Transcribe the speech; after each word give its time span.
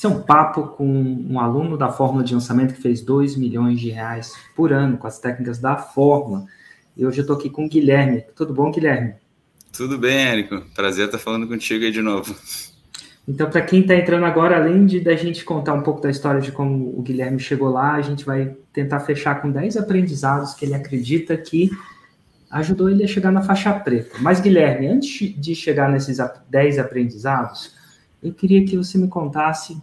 Esse 0.00 0.06
é 0.06 0.08
um 0.08 0.22
papo 0.22 0.68
com 0.68 0.88
um 1.28 1.38
aluno 1.38 1.76
da 1.76 1.90
Fórmula 1.90 2.24
de 2.24 2.32
Lançamento 2.32 2.72
que 2.72 2.80
fez 2.80 3.02
2 3.02 3.36
milhões 3.36 3.78
de 3.78 3.90
reais 3.90 4.32
por 4.56 4.72
ano 4.72 4.96
com 4.96 5.06
as 5.06 5.18
técnicas 5.18 5.58
da 5.58 5.76
Fórmula. 5.76 6.46
E 6.96 7.04
hoje 7.04 7.18
eu 7.18 7.20
estou 7.20 7.36
aqui 7.36 7.50
com 7.50 7.66
o 7.66 7.68
Guilherme. 7.68 8.24
Tudo 8.34 8.54
bom, 8.54 8.70
Guilherme? 8.72 9.12
Tudo 9.70 9.98
bem, 9.98 10.16
Érico. 10.16 10.62
Prazer 10.74 11.04
estar 11.04 11.18
falando 11.18 11.46
contigo 11.46 11.84
aí 11.84 11.92
de 11.92 12.00
novo. 12.00 12.34
Então, 13.28 13.50
para 13.50 13.60
quem 13.60 13.82
está 13.82 13.94
entrando 13.94 14.24
agora, 14.24 14.56
além 14.56 14.86
de 14.86 15.00
da 15.00 15.14
gente 15.14 15.44
contar 15.44 15.74
um 15.74 15.82
pouco 15.82 16.00
da 16.00 16.08
história 16.08 16.40
de 16.40 16.50
como 16.50 16.98
o 16.98 17.02
Guilherme 17.02 17.38
chegou 17.38 17.68
lá, 17.68 17.92
a 17.92 18.00
gente 18.00 18.24
vai 18.24 18.56
tentar 18.72 19.00
fechar 19.00 19.42
com 19.42 19.50
10 19.50 19.76
aprendizados 19.76 20.54
que 20.54 20.64
ele 20.64 20.72
acredita 20.72 21.36
que 21.36 21.70
ajudou 22.50 22.88
ele 22.88 23.04
a 23.04 23.06
chegar 23.06 23.30
na 23.30 23.42
faixa 23.42 23.70
preta. 23.74 24.16
Mas, 24.20 24.40
Guilherme, 24.40 24.86
antes 24.86 25.38
de 25.38 25.54
chegar 25.54 25.90
nesses 25.90 26.16
10 26.48 26.78
aprendizados, 26.78 27.78
eu 28.22 28.32
queria 28.32 28.64
que 28.64 28.78
você 28.78 28.96
me 28.96 29.06
contasse 29.06 29.78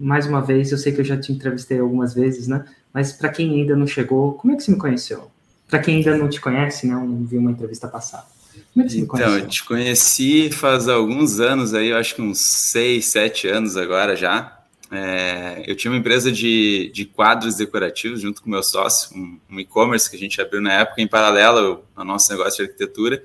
mais 0.00 0.26
uma 0.26 0.40
vez, 0.40 0.72
eu 0.72 0.78
sei 0.78 0.92
que 0.92 1.00
eu 1.00 1.04
já 1.04 1.16
te 1.16 1.30
entrevistei 1.30 1.78
algumas 1.78 2.14
vezes, 2.14 2.48
né? 2.48 2.64
Mas 2.92 3.12
para 3.12 3.28
quem 3.28 3.60
ainda 3.60 3.76
não 3.76 3.86
chegou, 3.86 4.32
como 4.32 4.54
é 4.54 4.56
que 4.56 4.62
você 4.62 4.70
me 4.70 4.78
conheceu? 4.78 5.30
Para 5.68 5.78
quem 5.78 5.96
ainda 5.96 6.16
não 6.16 6.28
te 6.28 6.40
conhece, 6.40 6.86
não, 6.86 7.06
não 7.06 7.24
viu 7.26 7.38
uma 7.38 7.50
entrevista 7.50 7.86
passada. 7.86 8.24
Como 8.72 8.84
é 8.84 8.88
que 8.88 8.94
você 8.94 8.98
então, 8.98 9.02
me 9.02 9.06
conheceu? 9.06 9.38
eu 9.38 9.48
te 9.48 9.64
conheci 9.64 10.50
faz 10.50 10.88
alguns 10.88 11.38
anos 11.38 11.74
aí, 11.74 11.88
eu 11.88 11.98
acho 11.98 12.14
que 12.14 12.22
uns 12.22 12.40
seis, 12.40 13.06
sete 13.06 13.46
anos 13.46 13.76
agora 13.76 14.16
já. 14.16 14.56
É, 14.90 15.62
eu 15.66 15.76
tinha 15.76 15.90
uma 15.92 15.98
empresa 15.98 16.32
de, 16.32 16.90
de 16.92 17.04
quadros 17.04 17.56
decorativos 17.56 18.22
junto 18.22 18.42
com 18.42 18.50
meu 18.50 18.62
sócio, 18.62 19.16
um, 19.16 19.38
um 19.48 19.60
e-commerce 19.60 20.10
que 20.10 20.16
a 20.16 20.18
gente 20.18 20.40
abriu 20.40 20.60
na 20.60 20.72
época 20.72 21.00
em 21.00 21.06
paralelo 21.06 21.84
ao 21.94 22.04
nosso 22.04 22.32
negócio 22.32 22.56
de 22.56 22.62
arquitetura. 22.70 23.22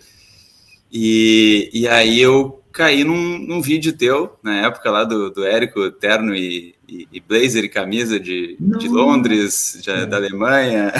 E, 0.91 1.71
e 1.73 1.87
aí 1.87 2.21
eu 2.21 2.61
caí 2.75 3.05
num, 3.05 3.39
num 3.39 3.61
vídeo 3.61 3.93
teu, 3.93 4.37
na 4.43 4.65
época 4.65 4.91
lá 4.91 5.05
do, 5.05 5.31
do 5.31 5.45
Érico, 5.45 5.89
terno 5.91 6.35
e, 6.35 6.75
e, 6.85 7.07
e 7.09 7.19
blazer 7.21 7.63
e 7.63 7.69
camisa 7.69 8.19
de, 8.19 8.57
de 8.59 8.89
Londres, 8.89 9.79
de, 9.81 9.89
é. 9.89 10.05
da 10.05 10.17
Alemanha. 10.17 10.91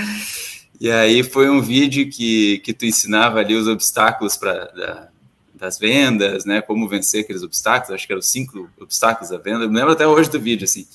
e 0.80 0.90
aí 0.90 1.22
foi 1.22 1.50
um 1.50 1.60
vídeo 1.60 2.08
que, 2.08 2.60
que 2.60 2.72
tu 2.72 2.86
ensinava 2.86 3.40
ali 3.40 3.54
os 3.54 3.68
obstáculos 3.68 4.38
para 4.38 4.64
da, 4.68 5.08
das 5.54 5.78
vendas, 5.78 6.46
né? 6.46 6.62
Como 6.62 6.88
vencer 6.88 7.24
aqueles 7.24 7.42
obstáculos, 7.42 7.94
acho 7.94 8.06
que 8.06 8.12
eram 8.14 8.22
cinco 8.22 8.70
obstáculos 8.80 9.28
da 9.28 9.36
venda. 9.36 9.64
Eu 9.64 9.68
me 9.70 9.76
lembro 9.76 9.92
até 9.92 10.06
hoje 10.06 10.30
do 10.30 10.40
vídeo, 10.40 10.64
assim. 10.64 10.86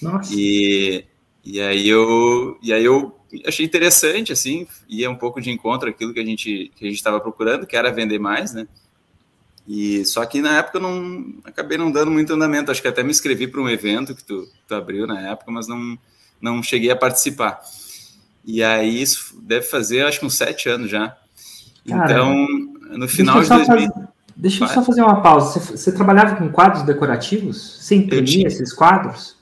Nossa. 0.00 0.32
E, 0.32 1.04
e 1.44 1.60
aí 1.60 1.88
eu 1.88 2.56
e 2.62 2.72
aí 2.72 2.84
eu 2.84 3.12
achei 3.44 3.66
interessante, 3.66 4.32
assim, 4.32 4.68
ia 4.88 5.10
um 5.10 5.16
pouco 5.16 5.40
de 5.40 5.50
encontro 5.50 5.88
aquilo 5.88 6.14
que 6.14 6.20
a 6.20 6.24
gente 6.24 6.70
que 6.76 6.84
a 6.84 6.88
gente 6.88 6.96
estava 6.96 7.18
procurando, 7.18 7.66
que 7.66 7.76
era 7.76 7.90
vender 7.90 8.20
mais, 8.20 8.54
né? 8.54 8.68
E 9.66 10.04
só 10.04 10.24
que 10.26 10.42
na 10.42 10.58
época 10.58 10.78
eu 10.78 10.82
não 10.82 11.34
acabei 11.44 11.78
não 11.78 11.90
dando 11.90 12.10
muito 12.10 12.32
andamento. 12.34 12.70
Acho 12.70 12.82
que 12.82 12.88
até 12.88 13.02
me 13.02 13.10
inscrevi 13.10 13.46
para 13.46 13.60
um 13.60 13.68
evento 13.68 14.14
que 14.14 14.22
tu, 14.22 14.46
tu, 14.68 14.74
abriu 14.74 15.06
na 15.06 15.20
época, 15.30 15.50
mas 15.50 15.66
não, 15.66 15.98
não 16.40 16.62
cheguei 16.62 16.90
a 16.90 16.96
participar. 16.96 17.60
E 18.44 18.62
aí 18.62 19.00
isso 19.00 19.40
deve 19.42 19.64
fazer 19.64 20.04
acho 20.04 20.20
que 20.20 20.26
uns 20.26 20.34
sete 20.34 20.68
anos 20.68 20.90
já. 20.90 21.16
então, 21.86 22.46
no 22.90 23.08
final 23.08 23.40
de 23.42 23.48
2000. 23.48 23.66
Fazer, 23.66 24.08
deixa 24.36 24.64
eu 24.64 24.68
só 24.68 24.82
fazer 24.82 25.02
uma 25.02 25.22
pausa. 25.22 25.58
Você, 25.58 25.76
você, 25.78 25.92
trabalhava 25.92 26.36
com 26.36 26.50
quadros 26.50 26.82
decorativos? 26.82 27.78
Você 27.80 27.94
imprimia 27.94 28.24
tinha, 28.24 28.46
esses 28.46 28.70
quadros? 28.70 29.34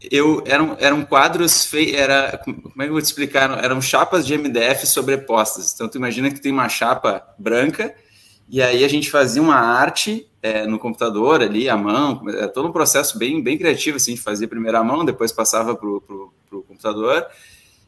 Eu 0.00 0.44
eram, 0.46 0.76
eram 0.78 1.04
quadros 1.04 1.64
feitos, 1.64 1.98
era 1.98 2.38
como 2.38 2.72
é 2.78 2.84
que 2.84 2.88
eu 2.88 2.92
vou 2.92 3.02
te 3.02 3.06
explicar? 3.06 3.62
Eram 3.64 3.82
chapas 3.82 4.24
de 4.24 4.38
MDF 4.38 4.86
sobrepostas. 4.86 5.74
Então 5.74 5.88
tu 5.88 5.98
imagina 5.98 6.30
que 6.30 6.40
tem 6.40 6.52
uma 6.52 6.68
chapa 6.68 7.20
branca 7.36 7.92
e 8.50 8.60
aí 8.60 8.84
a 8.84 8.88
gente 8.88 9.08
fazia 9.08 9.40
uma 9.40 9.54
arte 9.54 10.28
é, 10.42 10.66
no 10.66 10.76
computador 10.76 11.40
ali, 11.40 11.68
à 11.68 11.76
mão, 11.76 12.28
é 12.30 12.48
todo 12.48 12.68
um 12.68 12.72
processo 12.72 13.16
bem, 13.16 13.40
bem 13.40 13.56
criativo, 13.56 13.96
assim, 13.96 14.12
a 14.12 14.14
gente 14.16 14.24
fazia 14.24 14.48
primeiro 14.48 14.76
à 14.76 14.82
mão, 14.82 15.04
depois 15.04 15.30
passava 15.30 15.76
para 15.76 15.88
o 15.88 16.64
computador, 16.66 17.24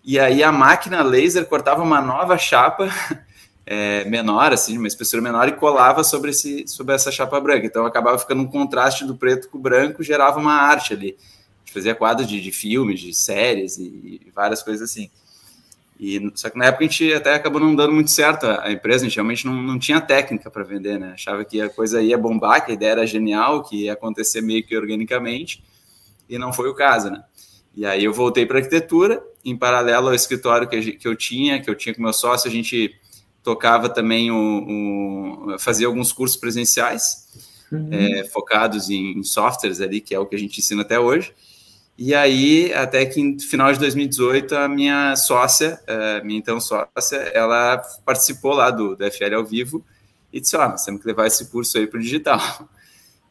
e 0.05 0.21
aí 0.21 0.41
a 0.41 0.53
máquina 0.53 1.03
laser 1.03 1.47
cortava 1.47 1.83
uma 1.83 2.01
nova 2.01 2.39
chapa 2.39 2.89
é, 3.67 4.05
menor, 4.05 4.53
assim, 4.53 4.79
uma 4.79 4.87
espessura 4.87 5.21
menor, 5.21 5.49
e 5.49 5.53
colava 5.53 6.05
sobre, 6.05 6.31
esse, 6.31 6.65
sobre 6.69 6.95
essa 6.95 7.11
chapa 7.11 7.41
branca. 7.41 7.67
Então 7.67 7.85
acabava 7.85 8.19
ficando 8.19 8.43
um 8.43 8.47
contraste 8.47 9.05
do 9.05 9.17
preto 9.17 9.49
com 9.49 9.59
o 9.59 9.61
branco, 9.61 10.03
gerava 10.03 10.39
uma 10.39 10.55
arte 10.55 10.93
ali. 10.93 11.17
A 11.19 11.65
gente 11.65 11.75
fazia 11.75 11.95
quadros 11.95 12.29
de, 12.29 12.41
de 12.41 12.53
filmes, 12.53 13.01
de 13.01 13.13
séries 13.13 13.79
e, 13.79 14.21
e 14.27 14.31
várias 14.33 14.63
coisas 14.63 14.91
assim. 14.91 15.11
E, 16.03 16.33
só 16.35 16.51
que 16.51 16.59
na 16.59 16.65
época 16.65 16.85
a 16.85 16.89
gente 16.89 17.15
até 17.15 17.33
acabou 17.33 17.61
não 17.61 17.77
dando 17.77 17.93
muito 17.93 18.11
certo 18.11 18.45
a, 18.45 18.73
empresa, 18.73 19.05
a 19.05 19.09
gente 19.09 19.15
realmente 19.15 19.47
não, 19.47 19.55
não 19.55 19.79
tinha 19.79 20.01
técnica 20.01 20.51
para 20.51 20.65
vender, 20.65 20.99
né? 20.99 21.13
Achava 21.13 21.45
que 21.45 21.61
a 21.61 21.69
coisa 21.69 22.03
ia 22.03 22.19
bombar, 22.19 22.67
que 22.67 22.73
a 22.73 22.75
ideia 22.75 22.91
era 22.91 23.07
genial, 23.07 23.63
que 23.63 23.85
ia 23.85 23.93
acontecer 23.93 24.41
meio 24.41 24.67
que 24.67 24.77
organicamente, 24.77 25.63
e 26.29 26.37
não 26.39 26.53
foi 26.53 26.69
o 26.69 26.75
caso, 26.75 27.09
né? 27.09 27.23
E 27.73 27.87
aí 27.87 28.03
eu 28.03 28.13
voltei 28.13 28.45
para 28.45 28.59
arquitetura, 28.59 29.23
em 29.45 29.57
paralelo 29.57 30.09
ao 30.09 30.15
escritório 30.15 30.69
que, 30.69 30.95
que 30.95 31.07
eu 31.07 31.15
tinha, 31.15 31.63
que 31.63 31.71
eu 31.71 31.75
tinha 31.77 31.95
com 31.95 32.03
meu 32.03 32.13
sócio, 32.13 32.51
a 32.51 32.53
gente 32.53 32.97
tocava 33.41 33.89
também 33.89 34.29
o, 34.33 35.53
o 35.55 35.59
fazia 35.61 35.87
alguns 35.87 36.13
cursos 36.13 36.37
presenciais, 36.37 37.29
uhum. 37.71 37.91
é, 37.93 38.25
focados 38.25 38.91
em, 38.91 39.19
em 39.19 39.23
softwares 39.23 39.81
ali, 39.81 40.01
que 40.01 40.13
é 40.13 40.19
o 40.19 40.27
que 40.27 40.35
a 40.35 40.39
gente 40.39 40.59
ensina 40.59 40.83
até 40.83 40.99
hoje. 40.99 41.33
E 42.05 42.17
aí, 42.17 42.75
até 42.75 43.07
que 43.07 43.23
no 43.23 43.39
final 43.39 43.73
de 43.73 43.79
2018, 43.79 44.57
a 44.57 44.69
minha 44.69 45.15
sócia, 45.15 45.81
a 45.87 46.25
minha 46.25 46.37
então 46.37 46.59
sócia, 46.59 47.17
ela 47.33 47.81
participou 48.05 48.55
lá 48.55 48.73
do, 48.73 48.97
do 48.97 49.09
FL 49.09 49.37
ao 49.37 49.45
vivo 49.45 49.85
e 50.33 50.41
disse: 50.41 50.57
Ó, 50.57 50.67
oh, 50.67 50.71
nós 50.71 50.85
temos 50.85 51.01
que 51.01 51.07
levar 51.07 51.29
esse 51.29 51.47
curso 51.47 51.79
aí 51.79 51.87
para 51.87 52.01
o 52.01 52.03
digital. 52.03 52.41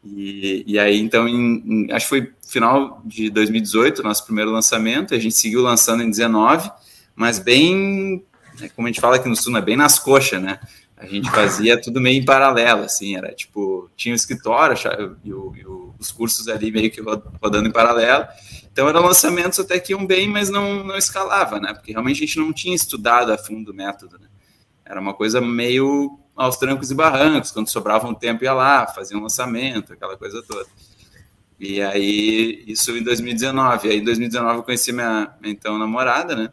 E, 0.03 0.63
e 0.65 0.79
aí, 0.79 0.99
então, 0.99 1.27
em, 1.27 1.63
em, 1.63 1.91
acho 1.91 2.05
que 2.05 2.09
foi 2.09 2.31
final 2.47 3.03
de 3.05 3.29
2018, 3.29 4.01
nosso 4.01 4.25
primeiro 4.25 4.49
lançamento, 4.49 5.13
a 5.13 5.19
gente 5.19 5.35
seguiu 5.35 5.61
lançando 5.61 6.01
em 6.01 6.09
19, 6.09 6.71
mas 7.15 7.37
bem, 7.37 8.25
né, 8.59 8.67
como 8.75 8.87
a 8.87 8.91
gente 8.91 8.99
fala 8.99 9.17
aqui 9.17 9.29
no 9.29 9.35
Sul, 9.35 9.55
é 9.55 9.61
bem 9.61 9.77
nas 9.77 9.99
coxas, 9.99 10.41
né? 10.41 10.59
A 10.97 11.05
gente 11.05 11.29
fazia 11.29 11.79
tudo 11.79 12.01
meio 12.01 12.19
em 12.19 12.25
paralelo, 12.25 12.83
assim, 12.83 13.15
era 13.15 13.31
tipo, 13.31 13.91
tinha 13.95 14.13
o 14.13 14.15
escritório 14.15 14.75
e, 15.23 15.31
o, 15.31 15.53
e 15.55 15.63
os 15.99 16.11
cursos 16.11 16.47
ali 16.47 16.71
meio 16.71 16.89
que 16.89 16.99
rodando 17.39 17.69
em 17.69 17.71
paralelo, 17.71 18.25
então 18.71 18.87
eram 18.87 19.01
lançamentos 19.01 19.59
até 19.59 19.79
que 19.79 19.91
iam 19.91 20.05
bem, 20.05 20.27
mas 20.27 20.49
não, 20.49 20.83
não 20.83 20.97
escalava, 20.97 21.59
né? 21.59 21.73
Porque 21.73 21.91
realmente 21.91 22.23
a 22.23 22.25
gente 22.25 22.39
não 22.39 22.53
tinha 22.53 22.75
estudado 22.75 23.31
a 23.31 23.37
fundo 23.37 23.71
o 23.71 23.73
método, 23.73 24.17
né? 24.17 24.27
Era 24.85 24.99
uma 24.99 25.13
coisa 25.13 25.41
meio 25.41 26.17
aos 26.35 26.57
trancos 26.57 26.89
e 26.89 26.95
barrancos, 26.95 27.51
quando 27.51 27.69
sobrava 27.69 28.07
um 28.07 28.13
tempo 28.13 28.43
ia 28.43 28.53
lá, 28.53 28.87
fazia 28.87 29.17
um 29.17 29.21
lançamento, 29.21 29.93
aquela 29.93 30.17
coisa 30.17 30.41
toda. 30.41 30.67
E 31.59 31.81
aí, 31.81 32.63
isso 32.65 32.97
em 32.97 33.03
2019. 33.03 33.87
E 33.87 33.91
aí, 33.91 33.97
em 33.99 34.03
2019, 34.03 34.57
eu 34.57 34.63
conheci 34.63 34.91
minha, 34.91 35.31
minha 35.39 35.53
então 35.53 35.77
namorada, 35.77 36.35
né? 36.35 36.49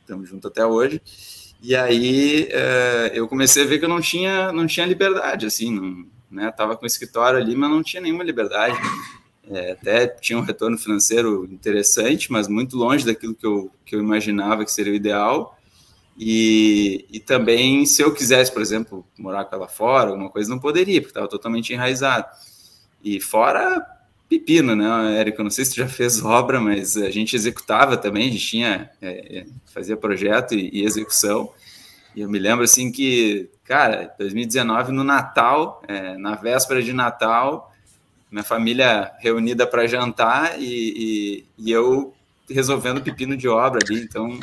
Estamos 0.00 0.28
juntos 0.28 0.50
até 0.50 0.64
hoje. 0.64 1.02
E 1.60 1.74
aí, 1.74 2.46
é, 2.50 3.10
eu 3.14 3.26
comecei 3.26 3.64
a 3.64 3.66
ver 3.66 3.78
que 3.78 3.84
eu 3.86 3.88
não 3.88 4.00
tinha, 4.00 4.52
não 4.52 4.66
tinha 4.66 4.86
liberdade, 4.86 5.46
assim, 5.46 5.74
não, 5.74 6.06
né? 6.30 6.52
Tava 6.52 6.76
com 6.76 6.84
o 6.84 6.86
escritório 6.86 7.40
ali, 7.40 7.56
mas 7.56 7.70
não 7.70 7.82
tinha 7.82 8.02
nenhuma 8.02 8.22
liberdade. 8.22 8.78
É, 9.50 9.72
até 9.72 10.06
tinha 10.06 10.38
um 10.38 10.42
retorno 10.42 10.78
financeiro 10.78 11.44
interessante, 11.44 12.32
mas 12.32 12.48
muito 12.48 12.76
longe 12.76 13.04
daquilo 13.04 13.34
que 13.34 13.46
eu, 13.46 13.70
que 13.84 13.94
eu 13.94 14.00
imaginava 14.00 14.64
que 14.64 14.72
seria 14.72 14.92
o 14.92 14.96
ideal. 14.96 15.58
E, 16.16 17.04
e 17.10 17.20
também, 17.20 17.84
se 17.84 18.00
eu 18.02 18.14
quisesse, 18.14 18.52
por 18.52 18.62
exemplo, 18.62 19.04
morar 19.18 19.44
com 19.44 19.56
ela 19.56 19.68
fora, 19.68 20.10
alguma 20.10 20.30
coisa, 20.30 20.48
não 20.48 20.58
poderia, 20.58 21.00
porque 21.00 21.10
estava 21.10 21.28
totalmente 21.28 21.72
enraizado. 21.72 22.26
E 23.02 23.20
fora 23.20 23.84
pepino, 24.28 24.74
né, 24.74 25.18
Érico? 25.18 25.42
Não 25.42 25.50
sei 25.50 25.64
se 25.64 25.72
tu 25.72 25.76
já 25.76 25.88
fez 25.88 26.24
obra, 26.24 26.60
mas 26.60 26.96
a 26.96 27.10
gente 27.10 27.36
executava 27.36 27.96
também, 27.96 28.28
a 28.28 28.32
gente 28.32 28.46
tinha, 28.46 28.90
é, 29.00 29.38
é 29.38 29.46
fazia 29.66 29.96
projeto 29.96 30.54
e, 30.54 30.70
e, 30.72 30.84
execução. 30.84 31.52
E 32.14 32.20
eu 32.20 32.30
me 32.30 32.38
lembro 32.38 32.64
assim 32.64 32.90
que, 32.90 33.50
cara, 33.64 34.14
2019, 34.18 34.92
no 34.92 35.04
Natal, 35.04 35.82
é, 35.86 36.16
na 36.16 36.34
véspera 36.36 36.82
de 36.82 36.92
Natal, 36.92 37.72
minha 38.34 38.42
família 38.42 39.12
reunida 39.20 39.64
para 39.64 39.86
jantar 39.86 40.60
e, 40.60 40.64
e, 40.66 41.44
e, 41.56 41.70
eu 41.70 42.12
resolvendo 42.50 43.00
pepino 43.00 43.36
de 43.36 43.46
obra 43.46 43.78
ali. 43.84 44.02
Então, 44.02 44.40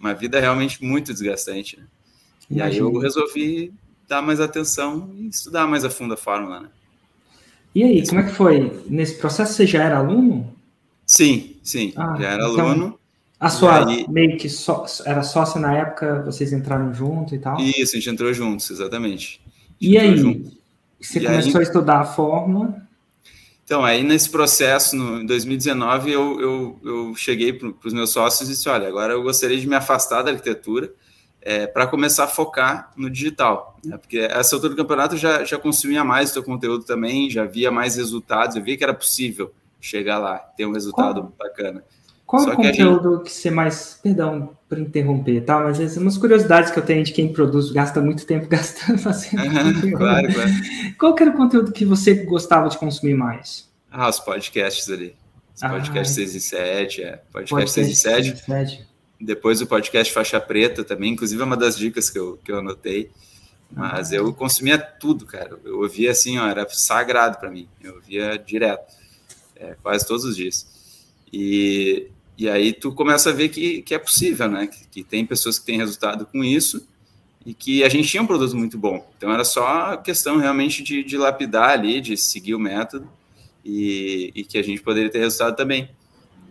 uma 0.00 0.14
vida 0.14 0.40
realmente 0.40 0.82
muito 0.82 1.12
desgastante. 1.12 1.78
Né? 1.78 1.84
E 2.50 2.62
aí 2.62 2.78
eu 2.78 2.90
resolvi 2.98 3.74
dar 4.08 4.22
mais 4.22 4.40
atenção 4.40 5.10
e 5.14 5.28
estudar 5.28 5.66
mais 5.66 5.84
a 5.84 5.90
fundo 5.90 6.14
a 6.14 6.16
fórmula. 6.16 6.60
Né? 6.60 6.68
E 7.74 7.84
aí, 7.84 8.08
como 8.08 8.22
é 8.22 8.24
que 8.24 8.32
foi? 8.32 8.82
Nesse 8.88 9.18
processo 9.18 9.52
você 9.52 9.66
já 9.66 9.82
era 9.82 9.98
aluno? 9.98 10.50
Sim, 11.04 11.56
sim, 11.62 11.92
ah, 11.94 12.16
já 12.18 12.30
era 12.30 12.48
então, 12.48 12.70
aluno. 12.70 12.98
A 13.38 13.50
sua 13.50 13.86
aí... 13.86 14.06
meio 14.08 14.38
que 14.38 14.48
só, 14.48 14.86
era 15.04 15.22
sócia 15.22 15.60
na 15.60 15.76
época, 15.76 16.22
vocês 16.22 16.54
entraram 16.54 16.94
junto 16.94 17.34
e 17.34 17.38
tal? 17.38 17.60
Isso, 17.60 17.96
a 17.96 17.98
gente 17.98 18.08
entrou 18.08 18.32
juntos, 18.32 18.70
exatamente. 18.70 19.42
E 19.78 19.98
aí, 19.98 20.16
junto. 20.16 20.50
você 20.98 21.18
e 21.18 21.26
começou 21.26 21.58
aí... 21.58 21.58
a 21.58 21.62
estudar 21.62 22.00
a 22.00 22.04
fórmula? 22.04 22.85
Então, 23.66 23.84
aí 23.84 24.04
nesse 24.04 24.30
processo, 24.30 24.94
no, 24.94 25.20
em 25.22 25.26
2019, 25.26 26.12
eu, 26.12 26.40
eu, 26.40 26.80
eu 26.84 27.14
cheguei 27.16 27.52
para 27.52 27.74
os 27.84 27.92
meus 27.92 28.10
sócios 28.10 28.48
e 28.48 28.52
disse: 28.52 28.68
olha, 28.68 28.86
agora 28.86 29.12
eu 29.12 29.22
gostaria 29.24 29.58
de 29.58 29.66
me 29.66 29.74
afastar 29.74 30.22
da 30.22 30.30
arquitetura. 30.30 30.94
é, 31.42 31.64
para 31.64 31.86
começar 31.86 32.24
a 32.24 32.26
focar 32.28 32.92
no 32.96 33.08
digital. 33.08 33.78
Né? 33.84 33.96
Porque 33.96 34.18
essa 34.18 34.56
altura 34.56 34.74
do 34.74 34.76
campeonato 34.76 35.16
já, 35.16 35.44
já 35.44 35.56
consumia 35.56 36.02
mais 36.02 36.30
o 36.30 36.34
teu 36.34 36.42
conteúdo 36.42 36.84
também, 36.84 37.30
já 37.30 37.44
via 37.44 37.70
mais 37.70 37.94
resultados, 37.94 38.56
eu 38.56 38.64
via 38.64 38.76
que 38.76 38.82
era 38.82 38.92
possível 38.92 39.52
chegar 39.80 40.18
lá, 40.18 40.38
ter 40.38 40.66
um 40.66 40.72
resultado 40.72 41.32
bacana. 41.38 41.84
Qual 42.26 42.42
Só 42.42 42.52
o 42.52 42.56
que 42.56 42.66
a 42.66 42.70
conteúdo 42.70 43.22
que, 43.22 43.30
você 43.30 43.50
mais. 43.50 44.00
Perdão 44.02 44.56
por 44.68 44.78
interromper, 44.78 45.44
tá? 45.44 45.60
Mas 45.60 45.78
é 45.96 46.00
umas 46.00 46.18
curiosidades 46.18 46.72
que 46.72 46.78
eu 46.78 46.84
tenho 46.84 47.04
de 47.04 47.12
quem 47.12 47.32
produz, 47.32 47.70
gasta 47.70 48.00
muito 48.00 48.26
tempo 48.26 48.48
gastando 48.50 48.98
fazendo. 48.98 49.44
conteúdo. 49.44 49.96
claro, 49.96 50.32
claro. 50.34 50.50
Qual 50.98 51.14
que 51.14 51.22
era 51.22 51.30
o 51.30 51.36
conteúdo 51.36 51.70
que 51.72 51.84
você 51.84 52.14
gostava 52.24 52.68
de 52.68 52.76
consumir 52.78 53.14
mais? 53.14 53.70
Ah, 53.90 54.08
os 54.08 54.18
podcasts 54.18 54.90
ali. 54.90 55.14
Os 55.54 55.62
Ah, 55.62 55.68
podcasts 55.70 56.14
6 56.16 56.34
e 56.34 56.40
7, 56.40 57.02
é. 57.04 57.22
Podcast 57.32 57.70
6 57.70 57.88
e 57.88 57.94
7. 57.94 58.36
7. 58.44 58.86
Depois 59.20 59.62
o 59.62 59.66
podcast 59.66 60.12
Faixa 60.12 60.40
Preta 60.40 60.82
também, 60.84 61.12
inclusive 61.12 61.40
é 61.40 61.44
uma 61.44 61.56
das 61.56 61.78
dicas 61.78 62.10
que 62.10 62.18
eu, 62.18 62.38
que 62.44 62.50
eu 62.50 62.58
anotei. 62.58 63.10
Mas 63.70 64.12
eu 64.12 64.32
consumia 64.34 64.78
tudo, 64.78 65.24
cara. 65.26 65.58
Eu 65.64 65.80
ouvia 65.80 66.10
assim, 66.10 66.38
ó, 66.38 66.46
era 66.46 66.68
sagrado 66.68 67.38
para 67.38 67.50
mim. 67.50 67.68
Eu 67.82 67.94
ouvia 67.94 68.36
direto, 68.36 68.92
é, 69.56 69.76
quase 69.82 70.06
todos 70.06 70.24
os 70.24 70.36
dias. 70.36 70.66
E, 71.32 72.08
e 72.38 72.48
aí 72.48 72.72
tu 72.72 72.92
começa 72.92 73.30
a 73.30 73.32
ver 73.32 73.48
que, 73.48 73.82
que 73.82 73.94
é 73.94 73.98
possível, 73.98 74.48
né? 74.48 74.66
Que, 74.66 74.86
que 74.88 75.04
tem 75.04 75.24
pessoas 75.24 75.58
que 75.58 75.66
têm 75.66 75.78
resultado 75.78 76.26
com 76.26 76.44
isso 76.44 76.86
e 77.44 77.54
que 77.54 77.84
a 77.84 77.88
gente 77.88 78.08
tinha 78.08 78.22
um 78.22 78.26
produto 78.26 78.56
muito 78.56 78.76
bom. 78.76 79.08
Então 79.16 79.32
era 79.32 79.44
só 79.44 79.96
questão 79.96 80.36
realmente 80.36 80.82
de, 80.82 81.02
de 81.02 81.16
lapidar 81.16 81.70
ali, 81.70 82.00
de 82.00 82.16
seguir 82.16 82.54
o 82.54 82.58
método 82.58 83.08
e, 83.64 84.32
e 84.34 84.44
que 84.44 84.58
a 84.58 84.62
gente 84.62 84.82
poderia 84.82 85.10
ter 85.10 85.20
resultado 85.20 85.56
também. 85.56 85.88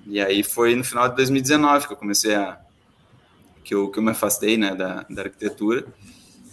E 0.08 0.20
aí 0.20 0.44
foi 0.44 0.76
no 0.76 0.84
final 0.84 1.10
de 1.10 1.16
2019 1.16 1.88
que 1.88 1.94
eu 1.94 1.98
comecei 1.98 2.36
a 2.36 2.60
que 3.64 3.74
eu, 3.74 3.90
que 3.90 3.98
eu 3.98 4.04
me 4.04 4.12
afastei 4.12 4.58
né, 4.58 4.76
da, 4.76 5.06
da 5.10 5.24
arquitetura 5.24 5.86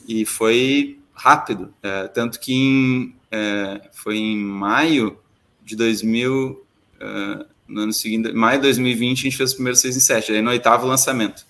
e 0.09 0.25
foi 0.25 0.99
rápido, 1.13 1.73
é, 1.83 2.09
tanto 2.09 2.41
que 2.41 2.53
em, 2.55 3.15
é, 3.31 3.89
foi 3.93 4.17
em 4.17 4.37
maio 4.37 5.19
de 5.63 5.77
2000, 5.77 6.67
é, 6.99 7.47
no 7.73 7.83
ano 7.83 7.93
seguinte, 7.93 8.33
maio 8.33 8.59
de 8.59 8.63
2020 8.63 9.19
a 9.19 9.23
gente 9.23 9.37
fez 9.37 9.53
o 9.53 9.55
primeiro 9.55 9.77
6 9.77 9.97
em 9.97 10.01
7, 10.01 10.33
aí 10.33 10.43
no 10.43 10.51
oitavo 10.51 10.87
lançamento. 10.87 11.47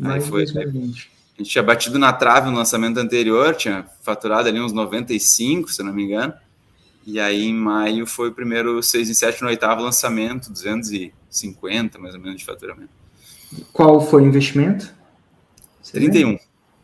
Aí 0.00 0.06
Mais 0.06 0.26
foi, 0.26 0.44
2020. 0.44 1.10
a 1.34 1.42
gente 1.42 1.50
tinha 1.50 1.62
batido 1.62 1.98
na 1.98 2.12
trave 2.12 2.50
no 2.50 2.56
lançamento 2.56 2.98
anterior, 2.98 3.54
tinha 3.54 3.86
faturado 4.02 4.48
ali 4.48 4.60
uns 4.60 4.72
95, 4.72 5.70
se 5.70 5.82
não 5.82 5.92
me 5.92 6.04
engano, 6.04 6.32
e 7.06 7.18
aí 7.18 7.44
em 7.44 7.54
maio 7.54 8.06
foi 8.06 8.28
o 8.28 8.32
primeiro 8.32 8.82
6 8.82 9.10
em 9.10 9.14
7 9.14 9.42
no 9.42 9.48
oitavo 9.48 9.82
lançamento, 9.82 10.52
250 10.52 11.98
mais 11.98 12.14
ou 12.14 12.20
menos 12.20 12.38
de 12.38 12.44
faturamento. 12.44 12.90
Qual 13.72 14.00
foi 14.00 14.22
o 14.22 14.26
investimento? 14.26 14.94
Você 15.82 15.98
lembra? 15.98 16.12
31. 16.12 16.38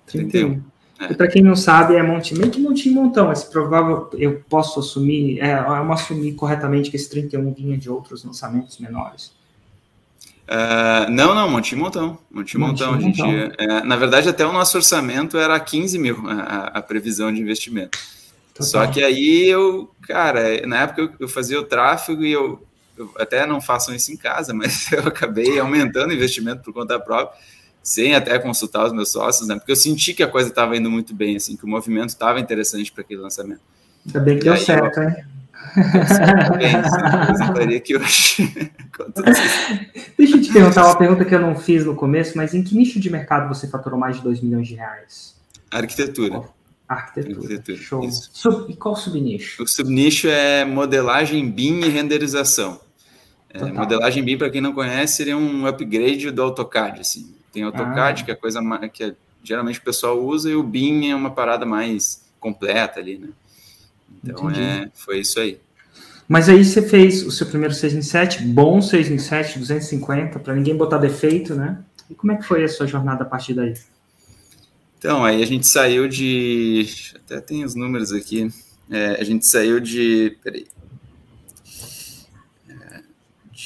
31. 0.07 0.74
É. 1.09 1.13
E 1.13 1.15
para 1.15 1.29
quem 1.29 1.43
não 1.43 1.57
sabe, 1.57 1.95
é 1.95 2.03
monte, 2.03 2.35
meio 2.35 2.51
que 2.51 2.61
montinho 2.61 2.95
montão. 2.95 3.33
Esse 3.33 3.51
provável, 3.51 4.11
eu 4.15 4.43
posso 4.49 4.81
assumir, 4.81 5.41
é, 5.41 5.55
eu 5.59 5.93
assumir 5.93 6.33
corretamente 6.35 6.91
que 6.91 6.97
esse 6.97 7.09
31 7.11 7.53
vinha 7.53 7.77
de 7.77 7.91
outros 7.91 8.25
lançamentos 8.25 8.79
menores. 8.79 9.33
Uh, 10.47 11.11
não, 11.11 11.35
não, 11.35 11.51
Monte 11.51 11.75
Montão. 11.75 12.19
Monte 12.31 12.59
Montão. 12.59 12.95
A 12.95 13.01
gente, 13.01 13.23
é, 13.23 13.83
na 13.83 13.97
verdade, 13.97 14.29
até 14.29 14.45
o 14.47 14.53
nosso 14.53 14.77
orçamento 14.77 15.39
era 15.39 15.59
15 15.59 15.99
mil 15.99 16.19
a, 16.29 16.67
a 16.75 16.83
previsão 16.83 17.33
de 17.33 17.41
investimento. 17.41 17.99
Total. 18.53 18.67
Só 18.67 18.87
que 18.87 19.03
aí 19.03 19.47
eu, 19.49 19.91
cara, 20.03 20.65
na 20.67 20.83
época 20.83 21.01
eu, 21.03 21.11
eu 21.21 21.29
fazia 21.29 21.59
o 21.59 21.65
tráfego 21.65 22.23
e 22.25 22.31
eu, 22.31 22.63
eu 22.97 23.11
até 23.19 23.47
não 23.47 23.61
façam 23.61 23.95
isso 23.95 24.13
em 24.13 24.17
casa, 24.17 24.53
mas 24.55 24.93
eu 24.93 25.01
acabei 25.01 25.59
aumentando 25.59 26.11
o 26.11 26.15
investimento 26.15 26.63
por 26.63 26.75
conta 26.75 27.01
própria, 27.01 27.41
sem 27.85 28.15
até 28.15 28.39
consultar 28.39 28.87
os 28.87 28.93
meus 28.95 29.13
sócios, 29.13 29.47
né? 29.47 29.57
Porque 29.57 29.71
eu 29.71 29.77
senti 29.77 30.15
que 30.15 30.23
a 30.23 30.27
coisa 30.27 30.49
estava 30.49 30.75
indo 30.75 30.91
muito 30.91 31.15
bem, 31.15 31.37
assim, 31.37 31.55
que 31.55 31.65
o 31.65 31.69
movimento 31.69 32.09
estava 32.09 32.41
interessante 32.41 32.91
para 32.91 33.03
aquele 33.03 33.21
lançamento. 33.21 33.61
Ainda 34.07 34.21
bem 34.21 34.39
que 34.39 34.45
deu 34.45 34.57
certo, 34.57 35.01
hein? 35.01 35.15
Eu 35.77 37.21
apresentaria 37.21 37.77
aqui 37.77 37.97
hoje. 37.97 38.53
Deixa 40.17 40.37
eu 40.37 40.43
te 40.43 40.53
perguntar 40.53 40.87
uma 40.87 40.97
pergunta 40.97 41.25
que 41.25 41.35
eu 41.35 41.41
não 41.41 41.55
fiz 41.57 41.85
no 41.85 41.95
começo, 41.95 42.37
mas 42.37 42.55
em 42.55 42.63
que 42.63 42.75
nicho 42.75 42.99
de 42.99 43.11
mercado 43.11 43.49
você 43.49 43.69
faturou 43.69 43.99
mais 43.99 44.17
de 44.17 44.23
2 44.23 44.41
milhões 44.41 44.67
de 44.67 44.75
reais? 44.75 45.35
Arquitetura. 45.71 46.43
Arquitetura. 46.89 47.41
Arquitetura, 47.41 47.79
Show. 47.79 48.11
Sub- 48.11 48.71
e 48.71 48.77
qual 48.77 48.97
subnicho? 48.97 49.63
O 49.63 49.67
subnicho 49.67 50.29
é 50.29 50.65
modelagem 50.65 51.51
BIM 51.51 51.81
e 51.81 51.89
renderização. 51.89 52.81
É, 53.51 53.65
modelagem 53.65 54.23
BIM, 54.23 54.39
para 54.39 54.51
quem 54.51 54.61
não 54.61 54.73
conhece, 54.73 55.17
seria 55.17 55.37
um 55.37 55.67
upgrade 55.67 56.31
do 56.31 56.43
AutoCAD. 56.43 57.01
Assim. 57.01 57.34
Tem 57.55 57.63
AutoCAD, 57.63 58.23
Ah. 58.23 58.25
que 58.25 58.31
é 58.31 58.35
a 58.35 58.37
coisa 58.37 58.61
que 58.93 59.05
é- 59.05 59.15
geralmente 59.43 59.79
o 59.79 59.83
pessoal 59.83 60.23
usa, 60.23 60.51
e 60.51 60.55
o 60.57 60.63
BIM 60.63 61.11
é 61.11 61.15
uma 61.15 61.31
parada 61.31 61.65
mais 61.65 62.23
completa 62.41 63.01
ali, 63.01 63.17
né? 63.19 63.29
Então 64.23 64.51
Entendi. 64.51 64.61
é, 64.61 64.91
foi 64.95 65.21
isso 65.21 65.39
aí. 65.41 65.59
Mas 66.29 66.49
aí 66.49 66.65
você 66.65 66.83
fez 66.83 67.23
o 67.25 67.31
seu 67.31 67.47
primeiro 67.47 67.75
6 67.75 67.95
em 67.95 68.03
7, 68.03 68.43
bom 68.43 68.81
6 68.83 69.11
em 69.11 69.19
7, 69.19 69.59
250, 69.59 70.39
para 70.39 70.55
ninguém 70.55 70.77
botar 70.77 70.99
defeito, 70.99 71.55
né? 71.55 71.79
E 72.11 72.15
como 72.15 72.33
é 72.33 72.37
que 72.37 72.43
foi 72.45 72.65
a 72.65 72.69
sua 72.69 72.87
jornada 72.87 73.23
a 73.23 73.27
partir 73.27 73.55
daí? 73.55 73.75
Então, 74.99 75.23
aí 75.25 75.43
a 75.43 75.47
gente 75.47 75.67
saiu 75.67 76.09
de. 76.09 76.87
Até 77.17 77.41
tem 77.41 77.63
os 77.65 77.75
números 77.75 78.11
aqui. 78.11 78.51
É, 78.91 79.21
a 79.21 79.25
gente 79.25 79.47
saiu 79.47 79.79
de. 79.79 80.37
Peraí. 80.43 80.67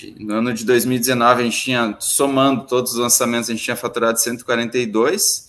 É, 0.05 0.23
no 0.23 0.35
ano 0.35 0.53
de 0.55 0.65
2019, 0.65 1.41
a 1.41 1.45
gente 1.45 1.61
tinha, 1.61 1.97
somando 2.01 2.67
todos 2.67 2.93
os 2.93 2.99
lançamentos, 2.99 3.49
a 3.49 3.53
gente 3.53 3.65
tinha 3.65 3.77
faturado 3.77 4.19
142. 4.21 5.49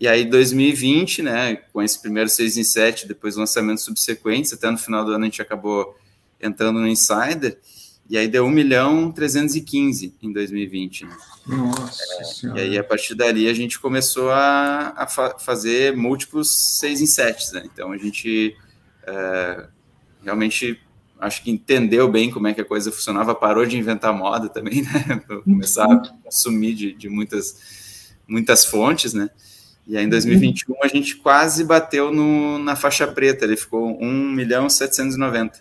E 0.00 0.08
aí, 0.08 0.24
2020, 0.24 1.22
né, 1.22 1.56
com 1.72 1.82
esse 1.82 2.00
primeiro 2.00 2.28
6 2.30 2.56
em 2.56 2.64
7, 2.64 3.06
depois 3.06 3.36
lançamentos 3.36 3.84
subsequentes, 3.84 4.52
até 4.52 4.70
no 4.70 4.78
final 4.78 5.04
do 5.04 5.12
ano 5.12 5.24
a 5.24 5.26
gente 5.26 5.42
acabou 5.42 5.96
entrando 6.40 6.80
no 6.80 6.86
Insider. 6.88 7.58
E 8.08 8.16
aí 8.18 8.26
deu 8.26 8.44
1 8.44 8.50
milhão 8.50 9.12
315 9.12 10.14
em 10.20 10.32
2020. 10.32 11.04
Né? 11.04 11.16
Nossa 11.46 12.02
E 12.20 12.24
senhora. 12.24 12.60
aí, 12.60 12.76
a 12.78 12.82
partir 12.82 13.14
dali, 13.14 13.46
a 13.48 13.54
gente 13.54 13.78
começou 13.78 14.30
a, 14.30 14.94
a 14.96 15.06
fa- 15.06 15.38
fazer 15.38 15.94
múltiplos 15.96 16.50
seis 16.80 17.00
em 17.00 17.06
sete, 17.06 17.52
né? 17.52 17.62
Então, 17.72 17.92
a 17.92 17.96
gente 17.98 18.56
é, 19.06 19.68
realmente, 20.24 20.80
acho 21.20 21.42
que 21.42 21.50
entendeu 21.50 22.10
bem 22.10 22.30
como 22.30 22.48
é 22.48 22.54
que 22.54 22.60
a 22.60 22.64
coisa 22.64 22.90
funcionava, 22.90 23.34
parou 23.34 23.66
de 23.66 23.76
inventar 23.76 24.12
moda 24.12 24.48
também, 24.48 24.82
né? 24.82 25.22
Começar 25.44 25.84
a 25.84 26.02
consumir 26.24 26.74
de, 26.74 26.92
de 26.92 27.08
muitas, 27.08 28.12
muitas 28.26 28.64
fontes, 28.64 29.12
né? 29.12 29.30
E 29.86 29.96
aí, 29.96 30.04
em 30.04 30.08
2021, 30.08 30.76
a 30.82 30.88
gente 30.88 31.16
quase 31.16 31.64
bateu 31.64 32.12
no, 32.12 32.58
na 32.58 32.76
faixa 32.76 33.06
preta, 33.06 33.44
ele 33.44 33.56
ficou 33.56 34.00
1 34.00 34.30
milhão 34.30 34.68
790. 34.68 35.60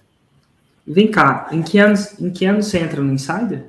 Vem 0.86 1.10
cá, 1.10 1.48
em 1.52 1.62
que, 1.62 1.80
anos, 1.80 2.20
em 2.20 2.30
que 2.30 2.46
ano 2.46 2.62
você 2.62 2.80
entra 2.80 3.02
no 3.02 3.14
Insider? 3.14 3.66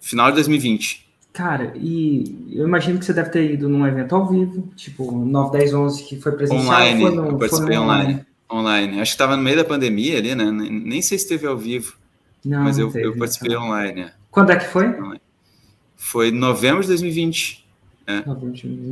Final 0.00 0.30
de 0.30 0.36
2020. 0.36 1.08
Cara, 1.32 1.72
e 1.76 2.48
eu 2.52 2.66
imagino 2.66 2.98
que 2.98 3.04
você 3.04 3.12
deve 3.12 3.30
ter 3.30 3.52
ido 3.52 3.68
num 3.68 3.86
evento 3.86 4.14
ao 4.14 4.28
vivo, 4.28 4.68
tipo 4.74 5.12
9, 5.12 5.58
10, 5.58 5.74
11, 5.74 6.04
que 6.04 6.20
foi 6.20 6.32
presencial. 6.32 6.66
Online, 6.66 7.00
foi 7.00 7.14
no, 7.14 7.26
eu 7.26 7.38
participei 7.38 7.66
foi 7.66 7.76
no 7.76 7.82
online. 7.82 8.26
Online. 8.50 9.00
Acho 9.00 9.10
que 9.10 9.14
estava 9.14 9.36
no 9.36 9.42
meio 9.42 9.56
da 9.56 9.64
pandemia 9.64 10.18
ali, 10.18 10.34
né? 10.34 10.50
Nem 10.50 11.02
sei 11.02 11.18
se 11.18 11.28
teve 11.28 11.46
ao 11.46 11.56
vivo. 11.56 11.96
Não, 12.44 12.64
mas 12.64 12.78
eu, 12.78 12.90
teve, 12.90 13.06
eu 13.06 13.16
participei 13.16 13.54
tá. 13.54 13.62
online. 13.62 14.00
é. 14.02 14.12
Quando 14.30 14.50
é 14.50 14.56
que 14.56 14.66
foi? 14.66 14.86
Foi 15.96 16.28
em 16.28 16.32
novembro 16.32 16.80
de 16.82 16.88
2020. 16.88 17.66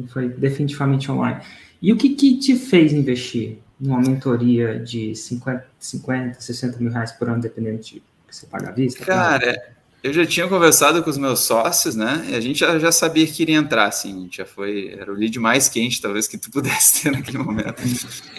Foi 0.08 0.28
definitivamente 0.28 1.10
online. 1.10 1.40
E 1.80 1.92
o 1.92 1.96
que, 1.96 2.10
que 2.10 2.38
te 2.38 2.56
fez 2.56 2.92
investir 2.92 3.58
numa 3.78 4.00
mentoria 4.00 4.78
de 4.78 5.14
50, 5.14 5.66
50, 5.78 6.40
60 6.40 6.78
mil 6.78 6.90
reais 6.90 7.12
por 7.12 7.28
ano, 7.28 7.40
dependendo 7.40 7.78
de 7.78 8.02
que 8.26 8.36
você 8.36 8.46
paga 8.46 8.70
à 8.70 8.72
vista? 8.72 9.04
Cara, 9.04 9.75
eu 10.06 10.12
já 10.12 10.24
tinha 10.24 10.46
conversado 10.46 11.02
com 11.02 11.10
os 11.10 11.18
meus 11.18 11.40
sócios, 11.40 11.96
né? 11.96 12.24
E 12.30 12.34
a 12.36 12.40
gente 12.40 12.60
já, 12.60 12.78
já 12.78 12.92
sabia 12.92 13.26
que 13.26 13.42
iria 13.42 13.56
entrar, 13.56 13.86
assim. 13.86 14.28
Já 14.30 14.46
foi. 14.46 14.94
Era 14.96 15.12
o 15.12 15.16
lead 15.16 15.36
mais 15.40 15.68
quente, 15.68 16.00
talvez, 16.00 16.28
que 16.28 16.38
tu 16.38 16.48
pudesse 16.52 17.02
ter 17.02 17.10
naquele 17.10 17.38
momento. 17.38 17.82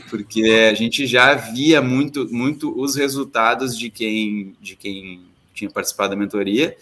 Porque 0.10 0.70
a 0.72 0.74
gente 0.74 1.06
já 1.06 1.34
via 1.34 1.82
muito, 1.82 2.26
muito 2.34 2.74
os 2.80 2.96
resultados 2.96 3.78
de 3.78 3.90
quem, 3.90 4.56
de 4.62 4.78
quem 4.78 5.24
tinha 5.54 5.70
participado 5.70 6.12
da 6.12 6.16
mentoria. 6.16 6.78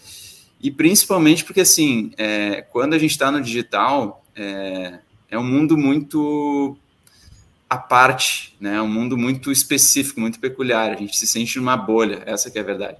E 0.62 0.70
principalmente 0.70 1.44
porque, 1.44 1.62
assim, 1.62 2.12
é, 2.16 2.62
quando 2.62 2.94
a 2.94 2.98
gente 2.98 3.10
está 3.10 3.28
no 3.28 3.42
digital, 3.42 4.24
é, 4.36 5.00
é 5.28 5.36
um 5.36 5.44
mundo 5.44 5.76
muito 5.76 6.76
à 7.68 7.76
parte, 7.76 8.54
né? 8.60 8.76
É 8.76 8.82
um 8.82 8.88
mundo 8.88 9.18
muito 9.18 9.50
específico, 9.50 10.20
muito 10.20 10.38
peculiar. 10.38 10.92
A 10.92 10.96
gente 10.96 11.18
se 11.18 11.26
sente 11.26 11.58
numa 11.58 11.76
bolha, 11.76 12.22
essa 12.24 12.52
que 12.52 12.58
é 12.58 12.60
a 12.60 12.64
verdade. 12.64 12.98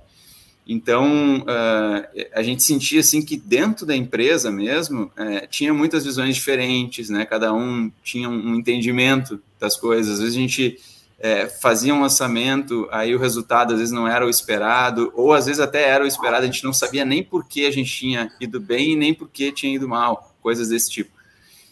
Então, 0.68 1.38
uh, 1.42 2.24
a 2.34 2.42
gente 2.42 2.60
sentia 2.64 2.98
assim 2.98 3.24
que 3.24 3.36
dentro 3.36 3.86
da 3.86 3.94
empresa 3.94 4.50
mesmo 4.50 5.04
uh, 5.04 5.46
tinha 5.48 5.72
muitas 5.72 6.04
visões 6.04 6.34
diferentes, 6.34 7.08
né? 7.08 7.24
Cada 7.24 7.54
um 7.54 7.90
tinha 8.02 8.28
um 8.28 8.56
entendimento 8.56 9.40
das 9.60 9.76
coisas. 9.76 10.14
Às 10.14 10.20
vezes 10.20 10.34
a 10.34 10.40
gente 10.40 10.80
uh, 11.20 11.60
fazia 11.60 11.94
um 11.94 12.00
lançamento, 12.00 12.88
aí 12.90 13.14
o 13.14 13.18
resultado 13.18 13.74
às 13.74 13.78
vezes 13.78 13.94
não 13.94 14.08
era 14.08 14.26
o 14.26 14.28
esperado, 14.28 15.12
ou 15.14 15.32
às 15.32 15.46
vezes 15.46 15.60
até 15.60 15.88
era 15.88 16.02
o 16.02 16.06
esperado. 16.06 16.42
A 16.42 16.46
gente 16.46 16.64
não 16.64 16.72
sabia 16.72 17.04
nem 17.04 17.22
por 17.22 17.46
que 17.46 17.64
a 17.64 17.70
gente 17.70 17.92
tinha 17.92 18.32
ido 18.40 18.58
bem 18.58 18.94
e 18.94 18.96
nem 18.96 19.14
por 19.14 19.28
que 19.28 19.52
tinha 19.52 19.72
ido 19.72 19.88
mal, 19.88 20.34
coisas 20.42 20.70
desse 20.70 20.90
tipo. 20.90 21.10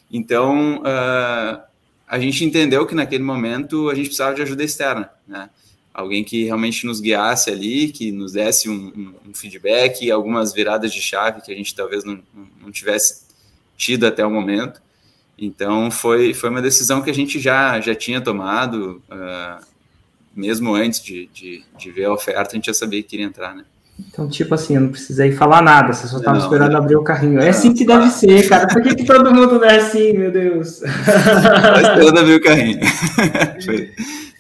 Então, 0.09 0.81
a 2.07 2.19
gente 2.21 2.45
entendeu 2.45 2.87
que 2.87 2.95
naquele 2.95 3.25
momento 3.25 3.91
a 3.91 3.95
gente 3.95 4.07
precisava 4.07 4.37
de 4.37 4.43
ajuda 4.43 4.63
externa, 4.63 5.11
né? 5.27 5.51
Alguém 5.95 6.25
que 6.25 6.45
realmente 6.45 6.85
nos 6.85 7.01
guiasse 7.01 7.51
ali, 7.51 7.87
que 7.89 8.11
nos 8.11 8.33
desse 8.33 8.69
um, 8.69 8.93
um, 8.97 9.31
um 9.31 9.35
feedback, 9.35 10.11
algumas 10.11 10.53
viradas 10.53 10.93
de 10.93 11.01
chave 11.01 11.41
que 11.41 11.53
a 11.53 11.55
gente 11.55 11.73
talvez 11.73 12.03
não, 12.03 12.19
não 12.61 12.73
tivesse 12.73 13.23
tido 13.77 14.05
até 14.05 14.27
o 14.27 14.31
momento. 14.31 14.83
Então, 15.39 15.93
foi, 15.93 16.35
foi 16.35 16.51
uma 16.51 16.61
decisão 16.61 17.01
que 17.01 17.11
a 17.11 17.15
gente 17.15 17.39
já, 17.39 17.81
já 17.81 17.95
tinha 17.95 18.21
tomado, 18.21 19.01
uh, 19.09 19.65
mesmo 20.35 20.75
antes 20.75 21.01
de, 21.01 21.29
de, 21.33 21.63
de, 21.79 21.91
ver 21.93 22.07
a 22.07 22.13
oferta, 22.13 22.51
a 22.53 22.55
gente 22.55 22.67
já 22.67 22.75
sabia 22.75 23.03
que 23.03 23.15
iria 23.15 23.27
entrar, 23.27 23.55
né? 23.55 23.65
Então, 24.09 24.29
tipo 24.29 24.53
assim, 24.53 24.75
eu 24.75 24.81
não 24.81 24.89
precisei 24.89 25.31
falar 25.31 25.63
nada, 25.63 25.93
você 25.93 26.09
só 26.09 26.19
estava 26.19 26.39
esperando 26.39 26.73
não. 26.73 26.81
abrir 26.81 26.97
o 26.97 27.05
carrinho. 27.05 27.39
É 27.39 27.51
assim 27.51 27.73
que 27.73 27.85
deve 27.85 28.11
ser, 28.11 28.49
cara. 28.49 28.67
Por 28.67 28.83
que, 28.83 28.97
que 28.97 29.05
todo 29.05 29.33
mundo 29.33 29.61
não 29.61 29.65
é 29.65 29.77
assim, 29.77 30.13
meu 30.13 30.33
Deus? 30.33 30.81
Tá 30.81 31.81
esperando 31.95 32.19
abrir 32.19 32.35
o 32.35 32.43
carrinho. 32.43 32.81
Foi 33.65 33.93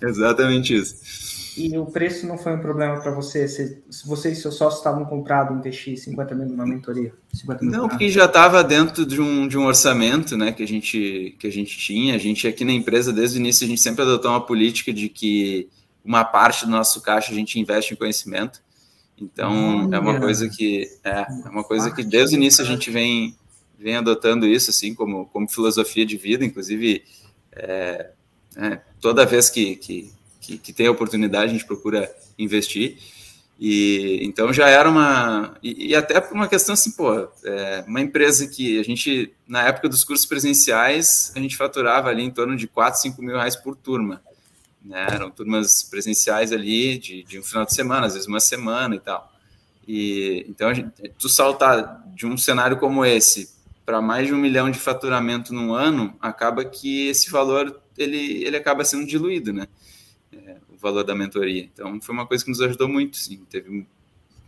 exatamente 0.02 0.74
isso. 0.74 1.23
E 1.56 1.76
o 1.78 1.86
preço 1.86 2.26
não 2.26 2.36
foi 2.36 2.54
um 2.54 2.60
problema 2.60 3.00
para 3.00 3.12
você? 3.12 3.46
Se, 3.46 3.82
se 3.90 4.06
você 4.06 4.32
e 4.32 4.36
seu 4.36 4.50
sócio 4.50 4.78
estavam 4.78 5.04
comprados 5.04 5.56
investir 5.56 5.96
50 5.96 6.34
mil 6.34 6.46
numa 6.46 6.66
mentoria? 6.66 7.12
Mil 7.60 7.70
não, 7.70 7.88
porque 7.88 8.08
já 8.08 8.24
estava 8.24 8.62
dentro 8.64 9.06
de 9.06 9.20
um, 9.20 9.46
de 9.46 9.56
um 9.56 9.66
orçamento 9.66 10.36
né, 10.36 10.52
que, 10.52 10.62
a 10.62 10.66
gente, 10.66 11.36
que 11.38 11.46
a 11.46 11.50
gente 11.50 11.78
tinha. 11.78 12.14
A 12.14 12.18
gente 12.18 12.46
aqui 12.48 12.64
na 12.64 12.72
empresa, 12.72 13.12
desde 13.12 13.38
o 13.38 13.40
início, 13.40 13.64
a 13.64 13.68
gente 13.68 13.80
sempre 13.80 14.02
adotou 14.02 14.30
uma 14.30 14.44
política 14.44 14.92
de 14.92 15.08
que 15.08 15.68
uma 16.04 16.24
parte 16.24 16.64
do 16.64 16.70
nosso 16.70 17.00
caixa 17.00 17.32
a 17.32 17.34
gente 17.34 17.58
investe 17.58 17.94
em 17.94 17.96
conhecimento. 17.96 18.60
Então, 19.16 19.88
é 19.92 19.98
uma 19.98 20.18
coisa 20.18 20.48
que 20.48 20.88
é, 21.04 21.20
é 21.20 21.48
uma 21.48 21.62
coisa 21.62 21.90
que 21.90 22.02
desde 22.02 22.36
o 22.36 22.38
início 22.38 22.64
a 22.64 22.66
gente 22.66 22.90
vem, 22.90 23.36
vem 23.78 23.96
adotando 23.96 24.46
isso 24.46 24.70
assim 24.70 24.92
como, 24.92 25.26
como 25.26 25.48
filosofia 25.48 26.04
de 26.04 26.16
vida, 26.16 26.44
inclusive 26.44 27.04
é, 27.52 28.10
é, 28.56 28.80
toda 29.00 29.24
vez 29.24 29.48
que, 29.48 29.76
que, 29.76 30.12
que, 30.46 30.58
que, 30.58 30.72
tem 30.72 30.86
a 30.86 30.90
oportunidade 30.90 31.46
a 31.46 31.52
gente 31.52 31.66
procura 31.66 32.12
investir. 32.38 32.98
E 33.58 34.18
então 34.22 34.52
já 34.52 34.68
era 34.68 34.88
uma 34.88 35.56
e, 35.62 35.90
e 35.90 35.94
até 35.94 36.20
por 36.20 36.34
uma 36.34 36.48
questão 36.48 36.72
assim, 36.72 36.90
pô, 36.90 37.28
é, 37.44 37.84
uma 37.86 38.00
empresa 38.00 38.48
que 38.48 38.80
a 38.80 38.82
gente 38.82 39.32
na 39.46 39.62
época 39.62 39.88
dos 39.88 40.02
cursos 40.02 40.26
presenciais 40.26 41.32
a 41.36 41.38
gente 41.38 41.56
faturava 41.56 42.08
ali 42.08 42.22
em 42.22 42.30
torno 42.30 42.56
de 42.56 42.66
4, 42.66 43.00
5 43.00 43.22
mil 43.22 43.36
reais 43.36 43.54
por 43.54 43.76
turma 43.76 44.20
né? 44.84 45.06
Eram 45.10 45.30
turmas 45.30 45.82
presenciais 45.82 46.52
ali 46.52 46.98
de, 46.98 47.22
de 47.22 47.38
um 47.38 47.42
final 47.42 47.64
de 47.64 47.72
semana, 47.72 48.06
às 48.06 48.12
vezes 48.12 48.28
uma 48.28 48.40
semana 48.40 48.94
e 48.94 49.00
tal. 49.00 49.32
E 49.88 50.44
então 50.48 50.72
gente, 50.74 50.90
tu 51.18 51.28
saltar 51.28 52.04
de 52.14 52.26
um 52.26 52.36
cenário 52.36 52.76
como 52.76 53.04
esse 53.04 53.52
para 53.84 54.00
mais 54.00 54.26
de 54.26 54.34
um 54.34 54.38
milhão 54.38 54.70
de 54.70 54.78
faturamento 54.78 55.52
num 55.52 55.74
ano, 55.74 56.16
acaba 56.20 56.64
que 56.64 57.08
esse 57.08 57.30
valor 57.30 57.80
ele, 57.96 58.44
ele 58.44 58.56
acaba 58.56 58.84
sendo 58.84 59.06
diluído, 59.06 59.52
né? 59.52 59.68
Valor 60.84 61.02
da 61.02 61.14
mentoria. 61.14 61.64
Então 61.72 61.98
foi 62.02 62.14
uma 62.14 62.26
coisa 62.26 62.44
que 62.44 62.50
nos 62.50 62.60
ajudou 62.60 62.86
muito, 62.86 63.16
sim. 63.16 63.42
Teve, 63.48 63.86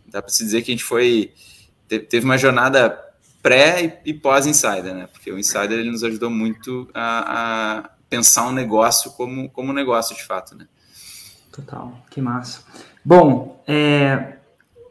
dá 0.05 0.21
para 0.21 0.31
se 0.31 0.43
dizer 0.43 0.61
que 0.61 0.71
a 0.71 0.75
gente 0.75 0.83
foi 0.83 1.33
teve, 1.87 2.23
uma 2.23 2.37
jornada 2.37 2.95
pré 3.41 4.01
e, 4.05 4.11
e 4.11 4.13
pós 4.13 4.45
insider, 4.45 4.93
né? 4.93 5.07
Porque 5.07 5.31
o 5.31 5.39
insider 5.39 5.79
ele 5.79 5.89
nos 5.89 6.03
ajudou 6.03 6.29
muito 6.29 6.87
a, 6.93 7.79
a 7.79 7.89
pensar 8.07 8.47
um 8.47 8.51
negócio 8.51 9.11
como, 9.13 9.49
como 9.49 9.71
um 9.71 9.73
negócio 9.73 10.15
de 10.15 10.23
fato, 10.23 10.55
né? 10.55 10.67
Total, 11.51 12.05
que 12.11 12.21
massa. 12.21 12.61
Bom, 13.03 13.63
é, 13.67 14.37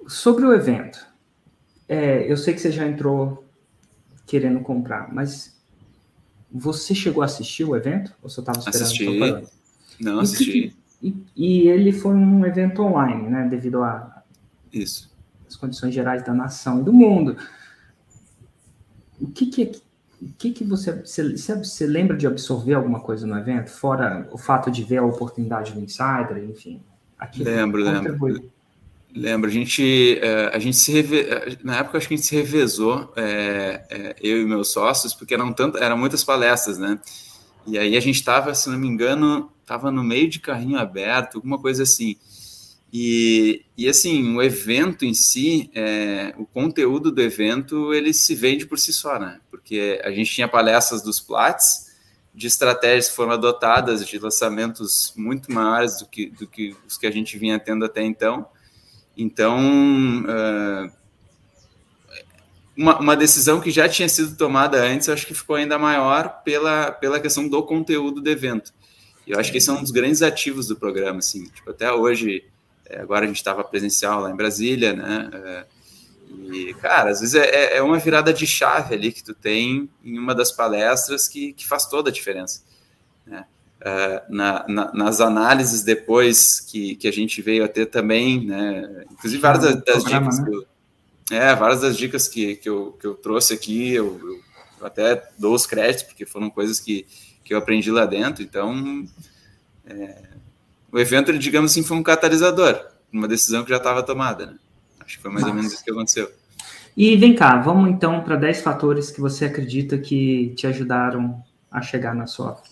sobre 0.09 0.45
o 0.45 0.53
evento, 0.53 0.99
é, 1.88 2.31
eu 2.31 2.37
sei 2.37 2.55
que 2.55 2.61
você 2.61 2.73
já 2.73 2.88
entrou 2.88 3.47
querendo 4.26 4.59
comprar, 4.59 5.15
mas 5.15 5.57
você 6.50 6.93
chegou 6.93 7.23
a 7.23 7.26
assistir 7.26 7.62
o 7.62 7.76
evento? 7.76 8.12
Ou 8.21 8.29
você 8.29 8.41
estava 8.41 8.59
esperando? 8.59 8.83
Assisti. 8.83 9.47
Não, 10.00 10.19
assisti. 10.19 10.76
E, 11.06 11.16
e, 11.36 11.68
ele 11.68 11.92
foi 11.92 12.14
um 12.14 12.44
evento 12.44 12.82
online, 12.82 13.28
né? 13.28 13.46
Devido 13.48 13.82
a 13.82 14.22
isso 14.72 15.16
as 15.48 15.56
condições 15.56 15.94
gerais 15.94 16.25
da 16.25 16.34
nação 16.34 16.80
e 16.80 16.84
do 16.84 16.92
mundo. 16.92 17.36
O 19.20 19.28
que, 19.28 19.46
que, 19.46 19.72
o 20.20 20.32
que, 20.36 20.50
que 20.50 20.64
você, 20.64 20.92
você, 20.92 21.56
você 21.56 21.86
lembra 21.86 22.16
de 22.16 22.26
absorver 22.26 22.75
alguma 22.75 23.00
coisa 23.00 23.26
no 23.26 23.38
evento, 23.38 23.70
fora 23.70 24.28
o 24.32 24.38
fato 24.38 24.70
de 24.70 24.82
ver 24.82 24.98
a 24.98 25.04
oportunidade 25.04 25.72
do 25.72 25.80
insider, 25.80 26.44
enfim? 26.48 26.82
Aqui, 27.18 27.42
lembro, 27.42 27.82
lembro. 27.82 28.50
Lembro, 29.14 29.48
a 29.48 29.52
gente, 29.52 30.18
é, 30.20 30.54
a 30.54 30.58
gente 30.58 30.76
se 30.76 30.92
reve... 30.92 31.26
Na 31.64 31.78
época 31.78 31.96
acho 31.96 32.06
que 32.06 32.12
a 32.12 32.16
gente 32.18 32.26
se 32.26 32.36
revezou, 32.36 33.10
é, 33.16 33.82
é, 33.88 34.16
eu 34.20 34.42
e 34.42 34.44
meus 34.44 34.70
sócios, 34.70 35.14
porque 35.14 35.32
eram 35.32 35.54
tanto, 35.54 35.78
eram 35.78 35.96
muitas 35.96 36.22
palestras, 36.22 36.76
né? 36.76 37.00
E 37.66 37.78
aí 37.78 37.96
a 37.96 38.00
gente 38.00 38.16
estava, 38.16 38.54
se 38.54 38.68
não 38.68 38.78
me 38.78 38.87
engano, 38.87 39.50
estava 39.61 39.90
no 39.90 40.04
meio 40.04 40.28
de 40.28 40.38
carrinho 40.38 40.78
aberto, 40.78 41.37
alguma 41.37 41.58
coisa 41.58 41.82
assim. 41.82 42.16
E, 42.92 43.64
e 43.76 43.88
assim, 43.88 44.35
o 44.37 44.42
evento 44.42 45.04
em 45.04 45.12
si, 45.12 45.70
é, 45.75 46.32
o 46.38 46.46
conteúdo 46.46 47.11
do 47.11 47.20
evento, 47.20 47.92
ele 47.92 48.14
se 48.14 48.35
vende 48.35 48.66
por 48.66 48.78
si 48.78 48.92
só, 48.92 49.18
né? 49.18 49.40
Porque 49.50 50.00
a 50.04 50.11
gente 50.12 50.32
tinha 50.32 50.49
palestras 50.49 51.02
dos 51.02 51.20
Plats, 51.20 51.87
de 52.32 52.46
estratégias 52.46 53.08
que 53.08 53.16
foram 53.16 53.32
adotadas, 53.32 54.06
de 54.06 54.18
lançamentos 54.18 55.12
muito 55.16 55.50
maiores 55.50 55.99
do 55.99 56.06
que, 56.06 56.30
do 56.30 56.46
que 56.46 56.76
os 56.87 56.96
que 56.96 57.06
a 57.06 57.11
gente 57.11 57.38
vinha 57.38 57.58
tendo 57.58 57.85
até 57.85 58.02
então. 58.02 58.46
Então, 59.16 60.23
uh, 60.23 60.92
uma, 62.76 62.99
uma, 62.99 63.16
decisão 63.16 63.61
que 63.61 63.71
já 63.71 63.88
tinha 63.88 64.09
sido 64.09 64.37
tomada 64.37 64.83
antes, 64.83 65.09
eu 65.09 65.14
acho 65.14 65.26
que 65.26 65.35
ficou 65.35 65.56
ainda 65.56 65.78
maior 65.78 66.42
pela, 66.45 66.92
pela 66.92 67.18
questão 67.18 67.49
do 67.49 67.62
conteúdo 67.62 68.21
do 68.21 68.30
evento. 68.30 68.73
E 69.26 69.33
eu 69.33 69.40
acho 69.40 69.50
que 69.50 69.59
esse 69.59 69.68
é 69.68 69.73
um 69.73 69.80
dos 69.80 69.90
grandes 69.90 70.23
ativos 70.23 70.68
do 70.68 70.76
programa, 70.76 71.18
assim. 71.18 71.45
Tipo, 71.47 71.71
até 71.71 71.90
hoje 71.92 72.45
é, 72.88 73.00
agora 73.00 73.25
a 73.25 73.28
gente 73.28 73.37
estava 73.37 73.64
presencial 73.64 74.21
lá 74.21 74.30
em 74.30 74.37
Brasília, 74.37 74.92
né? 74.92 75.30
É, 75.33 75.66
e, 76.52 76.75
cara, 76.75 77.11
às 77.11 77.21
vezes 77.21 77.35
é, 77.35 77.45
é, 77.45 77.76
é, 77.78 77.83
uma 77.83 77.99
virada 77.99 78.33
de 78.33 78.47
chave 78.47 78.95
ali 78.95 79.12
que 79.12 79.23
tu 79.23 79.35
tem 79.35 79.88
em 80.04 80.18
uma 80.18 80.35
das 80.35 80.52
palestras 80.52 81.28
que, 81.28 81.52
que 81.52 81.66
faz 81.66 81.87
toda 81.87 82.11
a 82.11 82.12
diferença. 82.12 82.62
Né? 83.26 83.45
É, 83.80 84.23
na, 84.28 84.64
na, 84.68 84.92
nas 84.92 85.21
análises 85.21 85.83
depois 85.83 86.61
que, 86.61 86.97
que 86.97 87.09
a 87.09 87.12
gente 87.12 87.42
veio 87.42 87.64
a 87.64 87.68
ter 87.68 87.87
também, 87.87 88.47
né? 88.47 89.04
Inclusive 89.11 89.40
várias 89.40 89.64
das, 89.64 89.85
das 89.85 90.04
dicas, 90.04 90.38
né? 90.38 90.45
que 90.45 90.54
eu, 90.54 90.66
é, 91.30 91.54
várias 91.54 91.80
das 91.80 91.97
dicas 91.97 92.28
que, 92.28 92.56
que, 92.56 92.68
eu, 92.68 92.97
que 93.00 93.06
eu 93.06 93.14
trouxe 93.14 93.54
aqui, 93.54 93.92
eu, 93.92 94.40
eu 94.80 94.87
até 94.87 95.28
dou 95.38 95.54
os 95.54 95.66
créditos, 95.66 96.04
porque 96.04 96.25
foram 96.25 96.49
coisas 96.49 96.78
que, 96.78 97.06
que 97.45 97.54
eu 97.54 97.59
aprendi 97.59 97.90
lá 97.90 98.06
dentro, 98.06 98.42
então 98.42 99.06
é, 99.87 100.23
o 100.92 100.99
evento, 100.99 101.37
digamos 101.38 101.73
assim, 101.73 101.83
foi 101.83 101.97
um 101.97 102.02
catalisador, 102.02 102.80
uma 103.12 103.28
decisão 103.28 103.64
que 103.64 103.71
já 103.71 103.76
estava 103.76 104.02
tomada. 104.02 104.47
Né? 104.47 104.54
Acho 105.00 105.16
que 105.16 105.23
foi 105.23 105.30
mais 105.30 105.42
Nossa. 105.42 105.54
ou 105.54 105.56
menos 105.56 105.73
isso 105.73 105.85
que 105.85 105.90
aconteceu. 105.90 106.30
E 106.97 107.16
vem 107.16 107.35
cá, 107.35 107.59
vamos 107.59 107.90
então 107.90 108.23
para 108.23 108.37
10 108.37 108.62
fatores 108.62 109.11
que 109.11 109.21
você 109.21 109.45
acredita 109.45 109.99
que 109.99 110.54
te 110.56 110.66
ajudaram 110.66 111.45
a 111.71 111.83
chegar 111.83 112.14
na 112.14 112.26
sua 112.26 112.62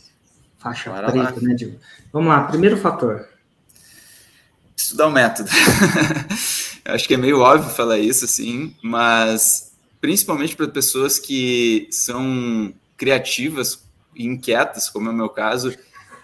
faixa 0.58 0.90
Bora 0.90 1.12
preta, 1.12 1.34
lá. 1.34 1.40
né, 1.42 1.54
Diego? 1.54 1.78
Vamos 2.10 2.28
lá, 2.28 2.44
primeiro 2.44 2.78
fator. 2.78 3.28
Estudar 4.74 5.08
o 5.08 5.10
método. 5.10 5.50
Acho 6.84 7.08
que 7.08 7.14
é 7.14 7.16
meio 7.16 7.40
óbvio 7.40 7.70
falar 7.70 7.98
isso, 7.98 8.24
assim, 8.24 8.74
mas 8.82 9.74
principalmente 10.00 10.54
para 10.54 10.68
pessoas 10.68 11.18
que 11.18 11.88
são 11.90 12.74
criativas 12.96 13.82
e 14.14 14.26
inquietas, 14.26 14.90
como 14.90 15.08
é 15.08 15.12
o 15.12 15.14
meu 15.14 15.30
caso, 15.30 15.74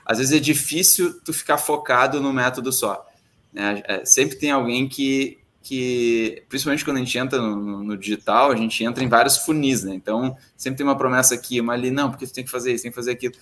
às 0.04 0.18
vezes 0.18 0.34
é 0.34 0.38
difícil 0.38 1.18
tu 1.20 1.32
ficar 1.32 1.56
focado 1.56 2.20
no 2.20 2.32
método 2.32 2.72
só. 2.72 3.06
Né? 3.52 3.82
É, 3.86 4.04
sempre 4.04 4.36
tem 4.36 4.50
alguém 4.50 4.86
que, 4.86 5.38
que, 5.62 6.42
principalmente 6.48 6.84
quando 6.84 6.98
a 6.98 7.00
gente 7.00 7.16
entra 7.16 7.40
no, 7.40 7.82
no, 7.82 7.96
digital, 7.96 8.52
a 8.52 8.56
gente 8.56 8.84
entra 8.84 9.02
em 9.02 9.08
vários 9.08 9.38
funis, 9.38 9.82
né? 9.82 9.94
Então, 9.94 10.36
sempre 10.56 10.78
tem 10.78 10.86
uma 10.86 10.96
promessa 10.96 11.34
aqui, 11.34 11.60
uma 11.60 11.72
ali, 11.72 11.90
não, 11.90 12.10
porque 12.10 12.26
tu 12.26 12.32
tem 12.32 12.44
que 12.44 12.50
fazer 12.50 12.72
isso, 12.72 12.82
tem 12.82 12.92
que 12.92 12.96
fazer 12.96 13.12
aquilo. 13.12 13.34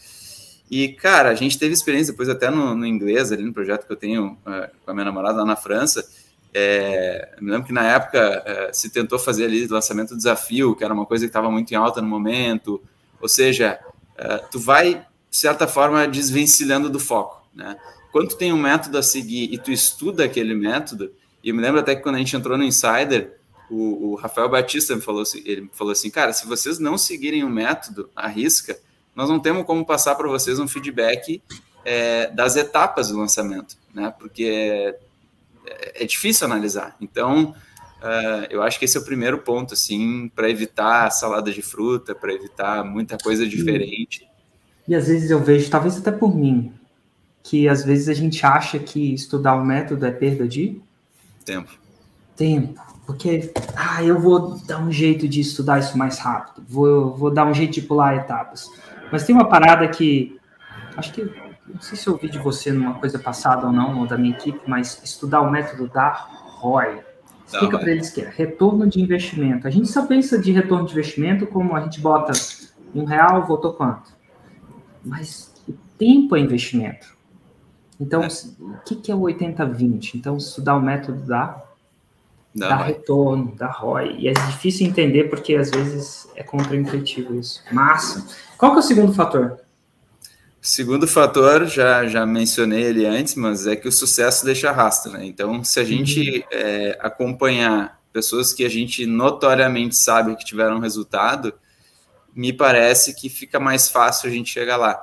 E, 0.71 0.89
cara, 0.89 1.31
a 1.31 1.35
gente 1.35 1.59
teve 1.59 1.73
experiência 1.73 2.13
depois 2.13 2.29
até 2.29 2.51
no, 2.51 2.75
no 2.75 2.87
inglês, 2.87 3.33
ali 3.33 3.43
no 3.43 3.53
projeto 3.53 3.87
que 3.87 3.93
eu 3.93 3.97
tenho 3.97 4.39
uh, 4.47 4.69
com 4.85 4.91
a 4.91 4.95
minha 4.95 5.07
namorada 5.07 5.39
lá 5.39 5.45
na 5.45 5.57
França. 5.57 6.07
É, 6.53 7.37
me 7.41 7.51
lembro 7.51 7.67
que 7.67 7.73
na 7.73 7.85
época 7.85 8.45
uh, 8.71 8.75
se 8.75 8.91
tentou 8.91 9.19
fazer 9.19 9.45
ali 9.45 9.67
lançamento 9.67 10.11
do 10.11 10.17
desafio, 10.17 10.75
que 10.75 10.83
era 10.83 10.95
uma 10.95 11.07
coisa 11.07 11.25
que 11.25 11.29
estava 11.29 11.51
muito 11.51 11.71
em 11.73 11.77
alta 11.77 12.01
no 12.01 12.09
momento. 12.09 12.83
Ou 13.21 13.29
seja, 13.29 13.79
uh, 14.19 14.49
tu 14.51 14.59
vai 14.59 15.07
de 15.31 15.37
certa 15.37 15.67
forma, 15.67 16.07
desvencilhando 16.09 16.89
do 16.89 16.99
foco, 16.99 17.47
né? 17.55 17.77
Quando 18.11 18.31
tu 18.31 18.37
tem 18.37 18.53
um 18.53 18.61
método 18.61 18.97
a 18.97 19.03
seguir 19.03 19.53
e 19.53 19.59
tu 19.59 19.71
estuda 19.71 20.25
aquele 20.25 20.55
método, 20.55 21.13
e 21.45 21.51
eu 21.51 21.55
me 21.55 21.61
lembro 21.61 21.79
até 21.79 21.95
que 21.95 22.03
quando 22.03 22.15
a 22.15 22.19
gente 22.19 22.35
entrou 22.35 22.57
no 22.57 22.65
Insider, 22.65 23.39
o, 23.71 24.13
o 24.13 24.15
Rafael 24.15 24.49
Batista 24.49 24.97
me 24.97 25.03
falou 25.03 25.23
assim, 25.23 25.43
ele 25.45 25.69
falou 25.75 25.93
assim, 25.93 26.11
cara, 26.11 26.33
se 26.33 26.47
vocês 26.47 26.79
não 26.79 26.97
seguirem 26.97 27.45
o 27.45 27.51
método 27.51 28.09
à 28.17 28.27
risca, 28.27 28.79
nós 29.15 29.29
não 29.29 29.39
temos 29.39 29.67
como 29.67 29.85
passar 29.85 30.15
para 30.15 30.27
vocês 30.29 30.59
um 30.59 30.67
feedback 30.67 31.43
é, 31.85 32.29
das 32.31 32.57
etapas 32.57 33.09
do 33.09 33.19
lançamento, 33.19 33.77
né? 33.93 34.13
Porque 34.19 34.97
é, 35.95 36.05
difícil 36.05 36.47
analisar. 36.47 36.97
Então, 37.01 37.55
uh, 38.03 38.47
eu 38.51 38.63
acho 38.63 38.79
que 38.79 38.85
esse 38.85 38.97
é 38.97 39.01
o 39.01 39.05
primeiro 39.05 39.39
ponto, 39.39 39.75
assim, 39.75 40.31
para 40.35 40.49
evitar 40.49 41.11
salada 41.11 41.51
de 41.51 41.63
fruta, 41.63 42.15
para 42.15 42.33
evitar 42.33 42.85
muita 42.85 43.19
coisa 43.19 43.47
diferente. 43.47 44.29
E, 44.87 44.93
e 44.93 44.95
às 44.95 45.07
vezes 45.09 45.31
eu 45.31 45.41
vejo, 45.41 45.71
talvez 45.71 45.97
até 45.97 46.11
por 46.11 46.35
mim, 46.35 46.73
que 47.43 47.69
às 47.69 47.85
vezes 47.85 48.09
a 48.09 48.15
gente 48.15 48.45
acha 48.45 48.79
que 48.79 49.15
estudar 49.15 49.55
o 49.55 49.65
método 49.65 50.05
é 50.05 50.11
perda 50.11 50.47
de 50.47 50.81
tempo. 51.45 51.71
Tempo. 52.37 52.81
Porque, 53.07 53.51
ah, 53.75 54.05
eu 54.05 54.21
vou 54.21 54.59
dar 54.67 54.79
um 54.79 54.93
jeito 54.93 55.27
de 55.27 55.41
estudar 55.41 55.79
isso 55.79 55.97
mais 55.97 56.19
rápido, 56.19 56.63
vou, 56.69 57.17
vou 57.17 57.31
dar 57.31 57.47
um 57.47 57.55
jeito 57.55 57.73
de 57.73 57.83
pular 57.83 58.17
etapas. 58.17 58.69
Mas 59.11 59.25
tem 59.25 59.35
uma 59.35 59.49
parada 59.49 59.89
que, 59.89 60.39
acho 60.95 61.13
que, 61.15 61.23
não 61.73 61.81
sei 61.81 61.97
se 61.97 62.07
eu 62.07 62.15
ouvi 62.15 62.29
de 62.29 62.39
você 62.39 62.73
numa 62.73 62.95
coisa 62.95 63.19
passada 63.19 63.67
ou 63.67 63.73
não, 63.73 64.01
ou 64.01 64.07
da 64.07 64.17
minha 64.17 64.35
equipe, 64.35 64.61
mas 64.67 65.03
estudar 65.03 65.41
o 65.41 65.51
método 65.51 65.89
da 65.89 66.11
ROI. 66.59 67.01
Explica 67.47 67.79
para 67.79 67.91
eles 67.91 68.11
que 68.11 68.21
é 68.21 68.29
retorno 68.29 68.87
de 68.87 69.01
investimento. 69.01 69.67
A 69.67 69.71
gente 69.71 69.89
só 69.89 70.07
pensa 70.07 70.39
de 70.39 70.53
retorno 70.53 70.87
de 70.87 70.93
investimento 70.93 71.47
como 71.47 71.75
a 71.75 71.81
gente 71.81 72.01
bota 72.01 72.33
um 72.95 73.05
real, 73.05 73.47
voltou 73.47 73.73
quanto? 73.73 74.13
Mas 75.05 75.55
o 75.67 75.73
tempo 75.97 76.37
é 76.37 76.41
investimento. 76.41 77.17
Então, 77.99 78.23
é. 78.23 78.29
o 78.29 78.79
que, 78.85 78.97
que 78.97 79.11
é 79.11 79.15
o 79.15 79.21
80-20? 79.21 80.17
Então, 80.17 80.37
estudar 80.37 80.77
o 80.77 80.81
método 80.81 81.23
da 81.27 81.65
da, 82.55 82.77
retorno, 82.77 83.55
da 83.55 83.71
ROI. 83.71 84.17
E 84.19 84.29
é 84.29 84.33
difícil 84.33 84.87
entender 84.87 85.25
porque 85.25 85.55
às 85.55 85.71
vezes 85.71 86.29
é 86.35 86.43
contraintuitivo 86.43 87.35
isso. 87.35 87.63
Massa. 87.71 88.27
Qual 88.57 88.73
que 88.73 88.79
é 88.79 88.81
o 88.81 88.83
segundo 88.83 89.13
fator? 89.13 89.61
Segundo 90.61 91.07
fator, 91.07 91.67
já, 91.67 92.07
já 92.07 92.27
mencionei 92.27 92.83
ele 92.83 93.07
antes, 93.07 93.35
mas 93.37 93.67
é 93.67 93.77
que 93.77 93.87
o 93.87 93.93
sucesso 93.93 94.45
deixa 94.45 94.73
rastro, 94.73 95.13
né? 95.13 95.25
Então, 95.25 95.63
se 95.63 95.79
a 95.79 95.85
gente 95.85 96.45
é, 96.51 96.99
acompanhar 97.01 98.01
pessoas 98.13 98.53
que 98.53 98.65
a 98.65 98.69
gente 98.69 99.07
notoriamente 99.07 99.97
sabe 99.97 100.35
que 100.35 100.45
tiveram 100.45 100.81
resultado, 100.81 101.55
me 102.35 102.53
parece 102.53 103.15
que 103.15 103.29
fica 103.29 103.61
mais 103.61 103.89
fácil 103.89 104.29
a 104.29 104.33
gente 104.33 104.51
chegar 104.51 104.77
lá. 104.77 105.01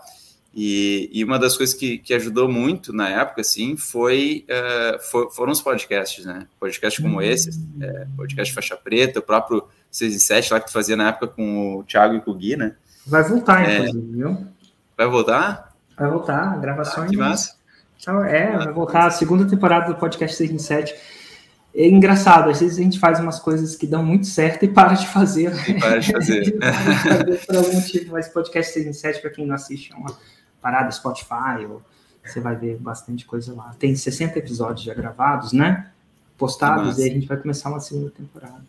E, 0.54 1.10
e, 1.12 1.24
uma 1.24 1.38
das 1.38 1.58
coisas 1.58 1.76
que, 1.76 1.98
que 1.98 2.14
ajudou 2.14 2.50
muito 2.50 2.94
na 2.94 3.10
época, 3.10 3.42
assim, 3.42 3.76
foi, 3.76 4.46
uh, 4.50 5.00
for, 5.04 5.30
foram 5.32 5.52
os 5.52 5.60
podcasts, 5.60 6.24
né? 6.26 6.48
Podcasts 6.58 7.04
como 7.04 7.16
uhum. 7.16 7.22
esse, 7.22 7.50
é, 7.82 8.08
podcast 8.16 8.54
Faixa 8.54 8.78
Preta, 8.78 9.20
o 9.20 9.22
próprio 9.22 9.68
6 9.92 10.16
e 10.16 10.20
7 10.20 10.54
lá 10.54 10.60
que 10.62 10.68
tu 10.68 10.72
fazia 10.72 10.96
na 10.96 11.10
época 11.10 11.28
com 11.28 11.78
o 11.78 11.84
Thiago 11.84 12.16
e 12.16 12.22
com 12.22 12.32
o 12.32 12.36
Gui, 12.36 12.56
né? 12.56 12.74
Vai 13.06 13.24
voltar, 13.28 13.70
é, 13.70 13.80
inclusive, 13.80 14.18
viu? 14.18 14.48
Vai 14.98 15.08
voltar? 15.08 15.74
Vai 15.98 16.10
voltar, 16.10 16.60
gravações. 16.60 17.08
Ah, 17.08 17.10
que 17.10 17.18
massa. 17.18 17.56
É, 18.28 18.58
vai 18.58 18.74
voltar 18.74 19.08
a 19.08 19.12
segunda 19.12 19.46
temporada 19.48 19.92
do 19.92 20.00
podcast 20.00 20.36
6 20.38 20.52
em 20.52 20.58
7. 20.58 20.96
É 21.74 21.88
engraçado, 21.88 22.50
às 22.50 22.62
vezes 22.62 22.78
a 22.78 22.82
gente 22.82 23.00
faz 23.00 23.20
umas 23.20 23.40
coisas 23.40 23.75
que 23.75 23.86
dão 23.86 24.04
muito 24.04 24.28
certo 24.28 24.64
e 24.64 24.68
para 24.68 24.94
de 24.94 25.08
fazer. 25.08 25.54
E 25.70 25.80
para 25.80 26.00
de 26.00 26.12
fazer. 26.12 26.58
por 27.46 27.56
algum 27.56 27.74
motivo, 27.74 28.14
mas 28.14 28.30
podcast 28.30 28.74
6 28.74 28.88
em 28.88 28.94
7, 28.94 29.22
para 29.22 29.30
quem 29.30 29.46
não 29.46 29.56
assiste, 29.56 29.92
é 29.92 29.96
uma 29.96 30.16
parada 30.62 30.90
Spotify, 30.92 31.66
ou 31.70 31.82
você 32.24 32.40
vai 32.40 32.56
ver 32.56 32.78
bastante 32.78 33.25
coisa 33.25 33.54
lá. 33.54 33.75
Tem 33.78 33.96
60 33.96 34.40
episódios 34.40 34.86
já 34.86 34.94
gravados, 34.94 35.52
né? 35.52 35.90
Postados, 36.38 36.98
e 36.98 37.04
aí 37.04 37.10
a 37.10 37.14
gente 37.14 37.28
vai 37.28 37.38
começar 37.38 37.70
uma 37.70 37.80
segunda 37.80 38.10
temporada. 38.10 38.64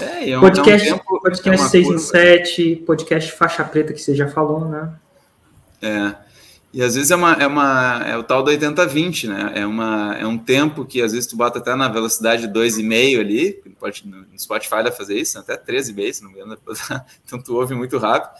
É, 0.00 0.30
é 0.30 0.38
um, 0.38 0.40
podcast, 0.40 0.88
é 0.88 0.94
um 0.94 0.98
tempo, 0.98 1.20
podcast 1.20 1.64
é 1.64 1.68
6 1.68 1.86
curva. 1.86 2.00
em 2.00 2.04
7, 2.04 2.76
podcast 2.86 3.32
Faixa 3.32 3.64
Preta, 3.64 3.92
que 3.92 4.00
você 4.00 4.14
já 4.14 4.28
falou, 4.28 4.68
né? 4.68 4.92
É. 5.84 6.24
E 6.72 6.82
às 6.82 6.96
vezes 6.96 7.12
é, 7.12 7.14
uma, 7.14 7.34
é, 7.34 7.46
uma, 7.46 8.02
é 8.04 8.16
o 8.16 8.24
tal 8.24 8.42
do 8.42 8.50
80-20, 8.50 9.28
né? 9.28 9.52
É, 9.54 9.64
uma, 9.64 10.16
é 10.16 10.26
um 10.26 10.36
tempo 10.36 10.84
que 10.84 11.00
às 11.00 11.12
vezes 11.12 11.28
tu 11.28 11.36
bota 11.36 11.60
até 11.60 11.72
na 11.76 11.88
velocidade 11.88 12.48
2,5 12.48 13.20
ali, 13.20 13.52
pode, 13.78 14.04
no 14.08 14.26
Spotify 14.36 14.82
dá 14.82 14.90
fazer 14.90 15.16
isso, 15.16 15.38
até 15.38 15.56
13,5, 15.56 16.12
se 16.12 16.22
não 16.24 16.32
me 16.32 16.36
engano, 16.40 16.58
então 17.24 17.40
tu 17.40 17.54
ouve 17.54 17.76
muito 17.76 17.96
rápido. 17.96 18.32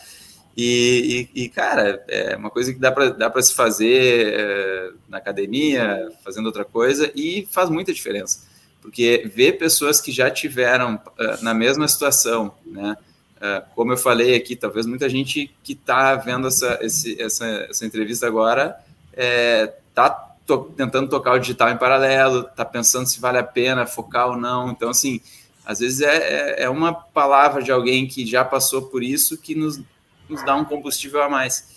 E, 0.56 1.28
e, 1.34 1.44
e, 1.44 1.48
cara, 1.48 2.04
é 2.08 2.36
uma 2.36 2.50
coisa 2.50 2.72
que 2.72 2.78
dá 2.78 2.90
para 2.90 3.10
dá 3.10 3.42
se 3.42 3.54
fazer 3.54 4.34
é, 4.34 4.90
na 5.08 5.18
academia, 5.18 6.08
fazendo 6.24 6.46
outra 6.46 6.64
coisa, 6.64 7.12
e 7.14 7.46
faz 7.52 7.70
muita 7.70 7.92
diferença. 7.92 8.46
Porque 8.80 9.30
ver 9.32 9.58
pessoas 9.58 10.00
que 10.00 10.12
já 10.12 10.30
tiveram 10.30 10.96
uh, 10.96 11.42
na 11.42 11.54
mesma 11.54 11.88
situação, 11.88 12.54
né? 12.66 12.96
Uh, 13.36 13.64
como 13.74 13.92
eu 13.92 13.96
falei 13.96 14.34
aqui, 14.34 14.56
talvez 14.56 14.86
muita 14.86 15.08
gente 15.08 15.54
que 15.62 15.72
está 15.72 16.14
vendo 16.14 16.48
essa, 16.48 16.78
esse, 16.80 17.20
essa, 17.20 17.46
essa 17.68 17.84
entrevista 17.84 18.26
agora 18.26 18.78
está 19.10 20.06
é, 20.06 20.46
to 20.46 20.72
tentando 20.76 21.08
tocar 21.08 21.34
o 21.34 21.38
digital 21.38 21.70
em 21.70 21.76
paralelo, 21.76 22.40
está 22.40 22.64
pensando 22.64 23.06
se 23.06 23.20
vale 23.20 23.38
a 23.38 23.42
pena 23.42 23.86
focar 23.86 24.28
ou 24.28 24.36
não. 24.36 24.70
Então, 24.70 24.88
assim, 24.88 25.20
às 25.64 25.80
vezes 25.80 26.00
é, 26.00 26.16
é, 26.16 26.62
é 26.64 26.70
uma 26.70 26.92
palavra 26.92 27.62
de 27.62 27.70
alguém 27.70 28.06
que 28.06 28.24
já 28.24 28.44
passou 28.44 28.82
por 28.82 29.02
isso 29.02 29.36
que 29.36 29.54
nos 29.54 29.80
nos 30.28 30.42
dá 30.42 30.56
um 30.56 30.64
combustível 30.64 31.22
a 31.22 31.28
mais. 31.28 31.68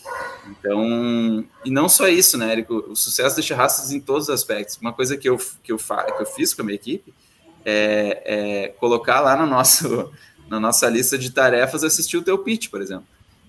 Então, 0.48 1.46
e 1.66 1.70
não 1.70 1.90
só 1.90 2.08
isso, 2.08 2.38
né, 2.38 2.52
Érico? 2.52 2.76
O 2.90 2.96
sucesso 2.96 3.36
deixa 3.36 3.56
rastros 3.56 3.92
em 3.92 4.00
todos 4.00 4.24
os 4.24 4.30
aspectos. 4.30 4.78
Uma 4.78 4.94
coisa 4.94 5.18
que 5.18 5.28
eu, 5.28 5.38
que 5.62 5.72
eu, 5.72 5.78
fa 5.78 6.04
que 6.04 6.22
eu 6.22 6.26
fiz 6.26 6.54
com 6.54 6.62
a 6.62 6.66
minha 6.66 6.76
equipe 6.76 7.14
é, 7.66 8.22
é, 8.26 8.68
colocar 8.80 9.20
lá 9.20 9.36
no 9.36 9.46
nosso, 9.46 10.12
na 10.50 10.60
nossa 10.60 10.90
lista 10.90 11.18
de 11.18 11.32
tarefas 11.32 11.84
assistir 11.84 12.18
o 12.18 12.22
teu 12.22 12.38
pitch, 12.38 12.70
por 12.70 12.82
exemplo. 12.82 13.06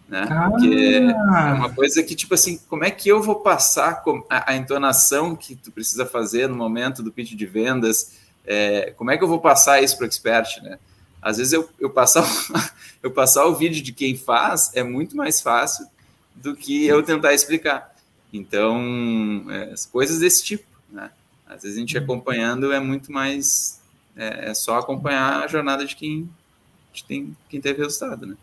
Né? 0.08 0.26
Porque 0.50 1.00
ah. 1.30 1.50
é 1.50 1.52
uma 1.54 1.70
coisa 1.70 2.02
que, 2.02 2.14
tipo 2.14 2.34
assim, 2.34 2.58
como 2.68 2.84
é 2.84 2.90
que 2.90 3.08
eu 3.08 3.22
vou 3.22 3.36
passar 3.36 4.02
a, 4.30 4.52
a 4.52 4.56
entonação 4.56 5.36
que 5.36 5.54
tu 5.54 5.70
precisa 5.70 6.06
fazer 6.06 6.48
no 6.48 6.56
momento 6.56 7.02
do 7.02 7.12
pitch 7.12 7.34
de 7.34 7.46
vendas? 7.46 8.18
É, 8.46 8.92
como 8.96 9.10
é 9.10 9.18
que 9.18 9.22
eu 9.22 9.28
vou 9.28 9.40
passar 9.40 9.82
isso 9.82 9.96
para 9.96 10.04
o 10.04 10.06
expert, 10.06 10.62
né? 10.62 10.78
Às 11.20 11.36
vezes 11.36 11.52
eu, 11.52 11.68
eu, 11.78 11.90
passar, 11.90 12.24
eu 13.02 13.10
passar 13.10 13.44
o 13.44 13.54
vídeo 13.54 13.82
de 13.82 13.92
quem 13.92 14.16
faz 14.16 14.70
é 14.74 14.82
muito 14.82 15.16
mais 15.16 15.40
fácil 15.40 15.86
do 16.34 16.56
que 16.56 16.86
eu 16.86 17.02
tentar 17.02 17.34
explicar. 17.34 17.94
Então, 18.32 19.44
é, 19.50 19.74
coisas 19.90 20.20
desse 20.20 20.44
tipo, 20.44 20.66
né? 20.90 21.10
Às 21.46 21.62
vezes 21.62 21.76
a 21.76 21.80
gente 21.80 21.98
acompanhando 21.98 22.72
é 22.72 22.80
muito 22.80 23.10
mais. 23.10 23.80
É, 24.16 24.50
é 24.50 24.54
só 24.54 24.78
acompanhar 24.78 25.44
a 25.44 25.46
jornada 25.46 25.84
de 25.84 25.94
quem, 25.96 26.28
de 26.98 27.04
tem, 27.04 27.36
quem 27.48 27.60
teve 27.60 27.82
resultado, 27.82 28.26
né? 28.26 28.36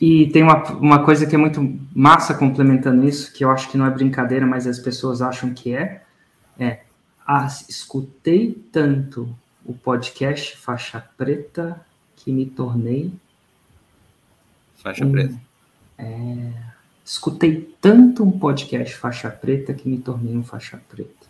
E 0.00 0.28
tem 0.30 0.42
uma, 0.42 0.62
uma 0.72 1.04
coisa 1.04 1.26
que 1.26 1.34
é 1.34 1.38
muito 1.38 1.78
massa 1.94 2.32
complementando 2.34 3.06
isso, 3.06 3.32
que 3.32 3.44
eu 3.44 3.50
acho 3.50 3.70
que 3.70 3.76
não 3.76 3.86
é 3.86 3.90
brincadeira, 3.90 4.46
mas 4.46 4.66
as 4.66 4.78
pessoas 4.78 5.20
acham 5.20 5.52
que 5.52 5.74
é, 5.74 6.02
é, 6.58 6.80
ah, 7.26 7.46
escutei 7.68 8.52
tanto 8.72 9.28
o 9.64 9.74
podcast 9.74 10.56
Faixa 10.56 11.04
Preta 11.18 11.84
que 12.16 12.32
me 12.32 12.46
tornei. 12.46 13.12
Faixa 14.76 15.04
um, 15.04 15.12
preta. 15.12 15.34
É, 15.98 16.52
escutei 17.04 17.74
tanto 17.80 18.22
um 18.22 18.30
podcast 18.30 18.94
faixa 18.96 19.28
preta 19.30 19.74
que 19.74 19.88
me 19.88 19.98
tornei 19.98 20.36
um 20.36 20.42
faixa 20.42 20.80
preta. 20.88 21.28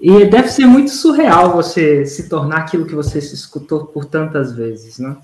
E 0.00 0.26
deve 0.26 0.48
ser 0.48 0.66
muito 0.66 0.90
surreal 0.90 1.52
você 1.52 2.04
se 2.04 2.28
tornar 2.28 2.58
aquilo 2.58 2.86
que 2.86 2.94
você 2.94 3.20
se 3.20 3.34
escutou 3.34 3.86
por 3.86 4.04
tantas 4.04 4.52
vezes, 4.52 4.98
né? 4.98 5.16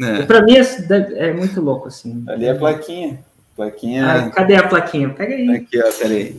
É. 0.00 0.22
Para 0.22 0.42
mim 0.42 0.56
é, 0.56 1.28
é, 1.28 1.32
muito 1.32 1.60
louco 1.60 1.88
assim. 1.88 2.24
Ali 2.28 2.46
é 2.46 2.50
a 2.50 2.54
plaquinha. 2.54 3.18
plaquinha. 3.54 4.06
Ah, 4.06 4.30
cadê 4.30 4.56
a 4.56 4.68
plaquinha? 4.68 5.08
Pega 5.10 5.34
aí. 5.34 5.50
Aqui, 5.50 5.82
ó, 5.82 5.92
peraí. 5.92 6.36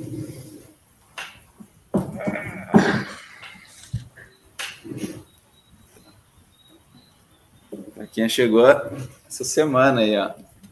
Quem 8.11 8.27
chegou 8.29 8.67
essa 9.27 9.43
semana 9.43 10.01
aí, 10.01 10.17
ó. 10.17 10.31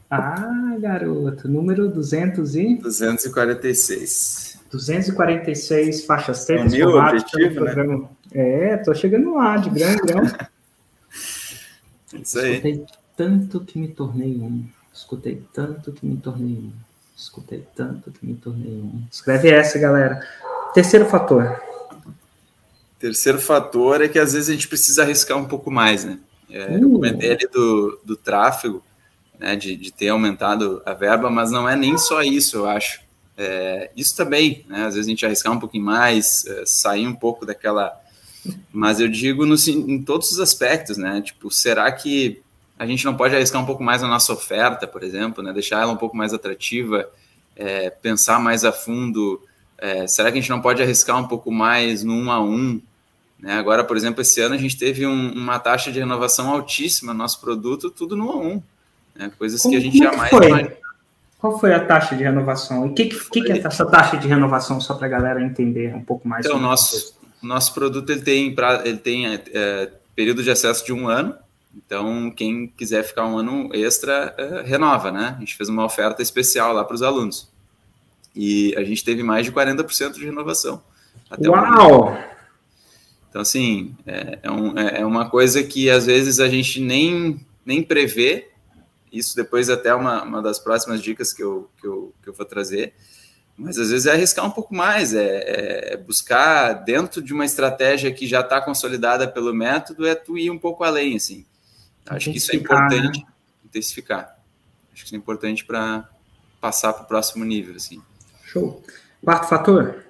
Ah, 0.09 0.75
garoto, 0.79 1.47
número 1.47 1.87
200 1.87 2.55
e... 2.55 2.75
246. 2.75 4.59
246 4.71 6.05
faixas 6.05 6.45
pretas. 6.45 6.73
É 6.73 6.77
mil 6.77 6.89
objetivo, 6.89 7.63
né? 7.63 8.07
É, 8.31 8.77
tô 8.77 8.93
chegando 8.93 9.35
lá, 9.35 9.57
de 9.57 9.69
grande. 9.69 10.01
Isso 12.21 12.39
aí. 12.39 12.53
Escutei 12.53 12.85
tanto 13.15 13.59
que 13.61 13.79
me 13.79 13.87
tornei 13.87 14.35
um. 14.35 14.65
Escutei 14.93 15.41
tanto 15.53 15.91
que 15.91 16.05
me 16.05 16.17
tornei 16.17 16.55
um. 16.55 16.71
Escutei 17.15 17.65
tanto 17.75 18.11
que 18.11 18.25
me 18.25 18.35
tornei 18.35 18.73
um. 18.73 19.03
Escreve 19.11 19.49
essa, 19.49 19.79
galera. 19.79 20.19
Terceiro 20.73 21.05
fator. 21.05 21.61
Terceiro 22.99 23.39
fator 23.39 24.01
é 24.01 24.07
que 24.07 24.19
às 24.19 24.33
vezes 24.33 24.49
a 24.49 24.53
gente 24.53 24.67
precisa 24.67 25.03
arriscar 25.03 25.37
um 25.37 25.45
pouco 25.45 25.69
mais, 25.69 26.03
né? 26.03 26.19
É, 26.49 26.65
uh. 26.67 26.81
Eu 26.81 26.91
comentei 26.91 27.31
ali 27.31 27.47
do, 27.47 27.99
do 28.03 28.15
tráfego, 28.15 28.83
né, 29.39 29.55
de, 29.55 29.75
de 29.75 29.91
ter 29.91 30.09
aumentado 30.09 30.81
a 30.85 30.93
verba, 30.93 31.29
mas 31.29 31.51
não 31.51 31.67
é 31.67 31.75
nem 31.75 31.97
só 31.97 32.21
isso, 32.21 32.57
eu 32.57 32.67
acho. 32.67 33.01
É, 33.37 33.91
isso 33.95 34.15
também, 34.15 34.65
né? 34.67 34.85
Às 34.85 34.95
vezes 34.95 35.07
a 35.07 35.09
gente 35.09 35.25
arriscar 35.25 35.51
um 35.51 35.59
pouquinho 35.59 35.83
mais, 35.83 36.45
é, 36.45 36.63
sair 36.65 37.05
um 37.05 37.15
pouco 37.15 37.45
daquela. 37.45 38.01
Mas 38.71 38.99
eu 38.99 39.07
digo 39.07 39.45
no, 39.45 39.55
em 39.55 40.01
todos 40.01 40.31
os 40.31 40.39
aspectos, 40.39 40.97
né? 40.97 41.21
Tipo, 41.21 41.51
será 41.51 41.91
que 41.91 42.41
a 42.77 42.85
gente 42.85 43.05
não 43.05 43.15
pode 43.15 43.35
arriscar 43.35 43.61
um 43.61 43.65
pouco 43.65 43.83
mais 43.83 44.03
a 44.03 44.07
nossa 44.07 44.33
oferta, 44.33 44.85
por 44.85 45.03
exemplo, 45.03 45.43
né? 45.43 45.53
Deixar 45.53 45.81
ela 45.81 45.91
um 45.91 45.97
pouco 45.97 46.15
mais 46.15 46.33
atrativa, 46.33 47.07
é, 47.55 47.89
pensar 47.89 48.39
mais 48.39 48.65
a 48.65 48.71
fundo. 48.71 49.41
É, 49.77 50.05
será 50.07 50.31
que 50.31 50.37
a 50.37 50.41
gente 50.41 50.49
não 50.49 50.61
pode 50.61 50.81
arriscar 50.81 51.17
um 51.17 51.27
pouco 51.27 51.51
mais 51.51 52.03
no 52.03 52.13
um 52.13 52.31
a 52.31 52.41
um 52.41 52.81
Né? 53.39 53.53
Agora, 53.53 53.83
por 53.83 53.95
exemplo, 53.95 54.21
esse 54.21 54.41
ano 54.41 54.55
a 54.55 54.57
gente 54.57 54.77
teve 54.77 55.05
um, 55.05 55.33
uma 55.33 55.59
taxa 55.59 55.91
de 55.91 55.99
renovação 55.99 56.49
altíssima 56.49 57.13
no 57.13 57.19
nosso 57.19 57.39
produto, 57.39 57.89
tudo 57.89 58.15
no 58.15 58.27
A1. 58.27 58.61
Né? 59.15 59.31
Coisas 59.37 59.61
Como, 59.61 59.73
que 59.73 59.77
a 59.77 59.81
gente 59.81 59.97
jamais 59.97 60.29
foi? 60.29 60.77
Qual 61.39 61.59
foi 61.59 61.73
a 61.73 61.85
taxa 61.85 62.15
de 62.15 62.23
renovação? 62.23 62.87
E 62.87 62.89
o 62.89 62.93
que, 62.93 63.05
que, 63.05 63.41
que, 63.41 63.51
é 63.51 63.57
essa 63.59 63.85
taxa 63.85 64.17
de 64.17 64.27
renovação, 64.27 64.81
só 64.81 64.95
para 64.95 65.05
a 65.05 65.09
galera 65.09 65.41
entender 65.41 65.93
um 65.93 66.01
pouco 66.01 66.27
mais? 66.27 66.45
Então, 66.45 66.59
nosso, 66.59 67.15
nosso 67.45 67.73
produto 67.73 68.09
ele 68.11 68.21
tem, 68.21 68.55
ele 68.83 68.97
tem 68.97 69.33
é, 69.33 69.91
período 70.15 70.43
de 70.43 70.51
acesso 70.51 70.85
de 70.85 70.93
um 70.93 71.07
ano, 71.07 71.35
então 71.75 72.31
quem 72.31 72.67
quiser 72.67 73.03
ficar 73.03 73.25
um 73.25 73.37
ano 73.37 73.69
extra, 73.73 74.33
é, 74.37 74.61
renova, 74.61 75.11
né? 75.11 75.35
A 75.35 75.39
gente 75.39 75.55
fez 75.55 75.69
uma 75.69 75.85
oferta 75.85 76.21
especial 76.21 76.73
lá 76.73 76.83
para 76.83 76.95
os 76.95 77.01
alunos. 77.01 77.49
E 78.35 78.75
a 78.77 78.83
gente 78.83 79.03
teve 79.03 79.23
mais 79.23 79.45
de 79.45 79.51
40% 79.51 80.13
de 80.13 80.25
renovação. 80.25 80.83
Uau! 81.45 82.17
Então, 83.29 83.41
assim, 83.41 83.95
é, 84.05 84.39
é, 84.43 84.51
um, 84.51 84.77
é, 84.77 85.01
é 85.01 85.05
uma 85.05 85.29
coisa 85.29 85.61
que 85.63 85.89
às 85.89 86.05
vezes 86.05 86.39
a 86.39 86.47
gente 86.47 86.79
nem, 86.79 87.39
nem 87.65 87.83
prevê, 87.83 88.49
isso 89.11 89.35
depois 89.35 89.69
até 89.69 89.93
uma, 89.93 90.23
uma 90.23 90.41
das 90.41 90.57
próximas 90.57 91.01
dicas 91.01 91.33
que 91.33 91.43
eu, 91.43 91.69
que, 91.79 91.85
eu, 91.85 92.13
que 92.23 92.29
eu 92.29 92.33
vou 92.33 92.45
trazer, 92.45 92.93
mas 93.57 93.77
às 93.77 93.89
vezes 93.89 94.05
é 94.05 94.11
arriscar 94.11 94.45
um 94.45 94.51
pouco 94.51 94.75
mais, 94.75 95.13
é, 95.13 95.93
é 95.93 95.97
buscar 95.97 96.73
dentro 96.73 97.21
de 97.21 97.33
uma 97.33 97.45
estratégia 97.45 98.11
que 98.11 98.27
já 98.27 98.41
está 98.41 98.59
consolidada 98.59 99.27
pelo 99.27 99.53
método, 99.53 100.05
é 100.05 100.13
tu 100.13 100.37
ir 100.37 100.49
um 100.49 100.59
pouco 100.59 100.83
além, 100.83 101.15
assim. 101.15 101.45
Acho 102.05 102.31
que 102.31 102.37
isso 102.37 102.51
é 102.51 102.57
importante, 102.57 103.19
né? 103.19 103.27
intensificar. 103.63 104.37
Acho 104.93 105.03
que 105.03 105.07
isso 105.07 105.15
é 105.15 105.17
importante 105.17 105.63
para 105.63 106.07
passar 106.59 106.93
para 106.93 107.03
o 107.03 107.07
próximo 107.07 107.45
nível, 107.45 107.75
assim. 107.75 108.01
Show. 108.43 108.83
Quarto 109.23 109.47
fator? 109.47 110.05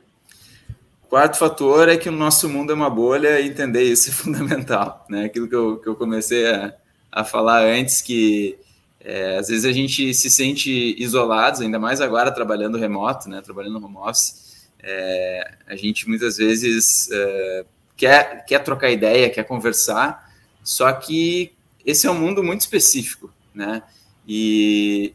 Quarto 1.07 1.37
fator 1.37 1.87
é 1.87 1.97
que 1.97 2.09
o 2.09 2.11
nosso 2.11 2.49
mundo 2.49 2.71
é 2.71 2.75
uma 2.75 2.89
bolha 2.89 3.39
e 3.39 3.47
entender 3.47 3.83
isso 3.83 4.09
é 4.09 4.11
fundamental, 4.13 5.05
né? 5.07 5.25
Aquilo 5.25 5.47
que 5.47 5.55
eu, 5.55 5.77
que 5.77 5.87
eu 5.87 5.95
comecei 5.95 6.51
a, 6.51 6.73
a 7.11 7.23
falar 7.23 7.63
antes, 7.63 8.01
que 8.01 8.57
é, 9.07 9.37
às 9.37 9.49
vezes 9.49 9.65
a 9.65 9.71
gente 9.71 10.15
se 10.15 10.31
sente 10.31 10.95
isolados, 10.97 11.61
ainda 11.61 11.77
mais 11.77 12.01
agora 12.01 12.31
trabalhando 12.31 12.79
remoto, 12.79 13.29
né? 13.29 13.39
Trabalhando 13.39 13.77
home 13.77 13.97
office. 13.97 14.65
É, 14.81 15.57
a 15.67 15.75
gente 15.75 16.09
muitas 16.09 16.37
vezes 16.37 17.07
é, 17.11 17.65
quer, 17.95 18.43
quer 18.45 18.63
trocar 18.63 18.89
ideia, 18.89 19.29
quer 19.29 19.43
conversar, 19.43 20.33
só 20.63 20.91
que 20.91 21.53
esse 21.85 22.07
é 22.07 22.11
um 22.11 22.17
mundo 22.17 22.43
muito 22.43 22.61
específico, 22.61 23.31
né? 23.53 23.83
E, 24.27 25.13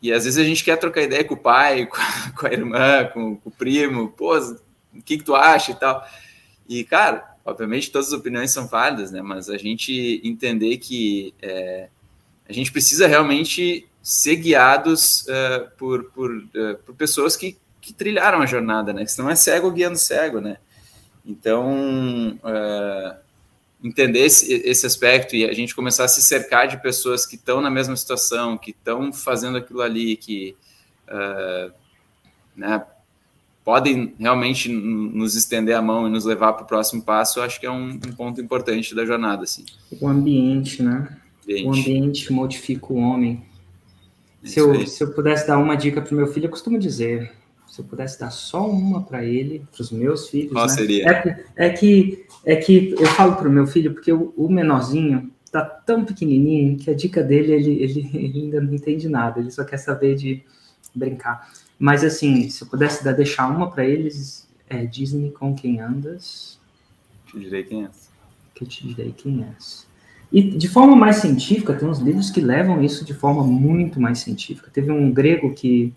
e 0.00 0.14
às 0.14 0.24
vezes 0.24 0.38
a 0.38 0.44
gente 0.44 0.64
quer 0.64 0.78
trocar 0.78 1.02
ideia 1.02 1.22
com 1.22 1.34
o 1.34 1.38
pai, 1.38 1.84
com 1.92 1.96
a, 1.96 2.30
com 2.30 2.46
a 2.46 2.52
irmã, 2.52 3.04
com, 3.12 3.36
com, 3.36 3.48
o 3.50 3.52
primo, 3.52 4.08
pô, 4.12 4.38
o 4.38 5.02
que, 5.04 5.18
que 5.18 5.24
tu 5.24 5.34
acha 5.34 5.72
e 5.72 5.74
tal. 5.74 6.02
E, 6.66 6.84
cara, 6.84 7.36
obviamente 7.44 7.90
todas 7.90 8.08
as 8.08 8.18
opiniões 8.18 8.50
são 8.50 8.66
válidas, 8.66 9.12
né? 9.12 9.20
Mas 9.20 9.50
a 9.50 9.58
gente 9.58 10.22
entender 10.24 10.78
que 10.78 11.34
é, 11.42 11.90
a 12.48 12.52
gente 12.52 12.70
precisa 12.72 13.06
realmente 13.06 13.86
ser 14.02 14.36
guiados 14.36 15.22
uh, 15.22 15.68
por, 15.76 16.04
por, 16.12 16.30
uh, 16.30 16.76
por, 16.84 16.94
pessoas 16.94 17.36
que, 17.36 17.56
que, 17.80 17.92
trilharam 17.92 18.40
a 18.40 18.46
jornada, 18.46 18.92
né? 18.92 19.04
Senão 19.06 19.28
é 19.28 19.34
cego 19.34 19.70
guiando 19.70 19.98
cego, 19.98 20.40
né? 20.40 20.58
Então, 21.24 22.38
uh, 22.38 23.16
entender 23.82 24.20
esse, 24.20 24.52
esse 24.64 24.86
aspecto 24.86 25.34
e 25.34 25.44
a 25.44 25.52
gente 25.52 25.74
começar 25.74 26.04
a 26.04 26.08
se 26.08 26.22
cercar 26.22 26.68
de 26.68 26.80
pessoas 26.80 27.26
que 27.26 27.34
estão 27.34 27.60
na 27.60 27.68
mesma 27.68 27.96
situação, 27.96 28.56
que 28.56 28.70
estão 28.70 29.12
fazendo 29.12 29.58
aquilo 29.58 29.82
ali, 29.82 30.16
que 30.16 30.56
né, 32.56 32.84
podem 33.64 34.14
realmente 34.18 34.68
nos 34.68 35.34
estender 35.34 35.76
a 35.76 35.82
mão 35.82 36.06
e 36.06 36.10
nos 36.10 36.24
levar 36.24 36.52
para 36.52 36.64
o 36.64 36.66
próximo 36.66 37.02
passo, 37.02 37.40
acho 37.40 37.60
que 37.60 37.66
é 37.66 37.70
um, 37.70 37.90
um 37.90 38.12
ponto 38.16 38.40
importante 38.40 38.94
da 38.94 39.04
jornada, 39.04 39.44
assim. 39.44 39.64
O 40.00 40.08
ambiente, 40.08 40.82
né? 40.82 41.16
Ambiente. 41.46 41.66
O 41.66 41.70
ambiente 41.70 42.32
modifica 42.32 42.92
o 42.92 42.96
homem. 42.96 43.42
Se 44.42 44.60
eu, 44.60 44.86
se 44.86 45.02
eu 45.02 45.12
pudesse 45.12 45.46
dar 45.46 45.58
uma 45.58 45.76
dica 45.76 46.00
para 46.00 46.12
o 46.12 46.16
meu 46.16 46.26
filho, 46.28 46.46
eu 46.46 46.50
costumo 46.50 46.78
dizer, 46.78 47.32
se 47.66 47.80
eu 47.80 47.84
pudesse 47.84 48.18
dar 48.18 48.30
só 48.30 48.68
uma 48.68 49.02
para 49.02 49.24
ele, 49.24 49.64
para 49.72 49.82
os 49.82 49.90
meus 49.90 50.28
filhos, 50.28 50.52
Qual 50.52 50.66
né? 50.66 50.72
seria? 50.72 51.10
É, 51.10 51.66
é, 51.66 51.70
que, 51.70 52.24
é 52.44 52.56
que 52.56 52.92
eu 52.92 53.06
falo 53.08 53.34
para 53.36 53.48
o 53.48 53.52
meu 53.52 53.66
filho, 53.66 53.92
porque 53.92 54.12
o, 54.12 54.32
o 54.36 54.48
menorzinho 54.48 55.32
tá 55.50 55.64
tão 55.64 56.04
pequenininho 56.04 56.76
que 56.76 56.90
a 56.90 56.94
dica 56.94 57.22
dele, 57.22 57.52
ele, 57.52 57.82
ele, 57.82 58.10
ele, 58.14 58.40
ainda 58.42 58.60
não 58.60 58.72
entende 58.72 59.08
nada, 59.08 59.40
ele 59.40 59.50
só 59.50 59.64
quer 59.64 59.78
saber 59.78 60.14
de 60.14 60.42
brincar. 60.94 61.50
Mas 61.78 62.04
assim, 62.04 62.48
se 62.48 62.62
eu 62.62 62.68
pudesse 62.68 63.04
dar, 63.04 63.12
deixar 63.12 63.48
uma 63.48 63.70
para 63.70 63.84
eles, 63.84 64.48
é 64.68 64.84
Disney 64.86 65.30
com 65.30 65.54
quem 65.54 65.80
andas. 65.80 66.58
Te 67.26 67.38
direi 67.38 67.64
quem 67.64 67.84
é. 67.84 67.90
Que 68.54 68.64
eu 68.64 68.68
te 68.68 68.86
direi 68.86 69.12
quem 69.12 69.44
és. 69.44 69.85
E 70.30 70.42
de 70.42 70.68
forma 70.68 70.96
mais 70.96 71.16
científica, 71.16 71.72
tem 71.74 71.88
uns 71.88 71.98
livros 71.98 72.30
que 72.30 72.40
levam 72.40 72.82
isso 72.82 73.04
de 73.04 73.14
forma 73.14 73.42
muito 73.44 74.00
mais 74.00 74.18
científica. 74.18 74.70
Teve 74.72 74.90
um 74.90 75.12
grego 75.12 75.52
que. 75.54 75.92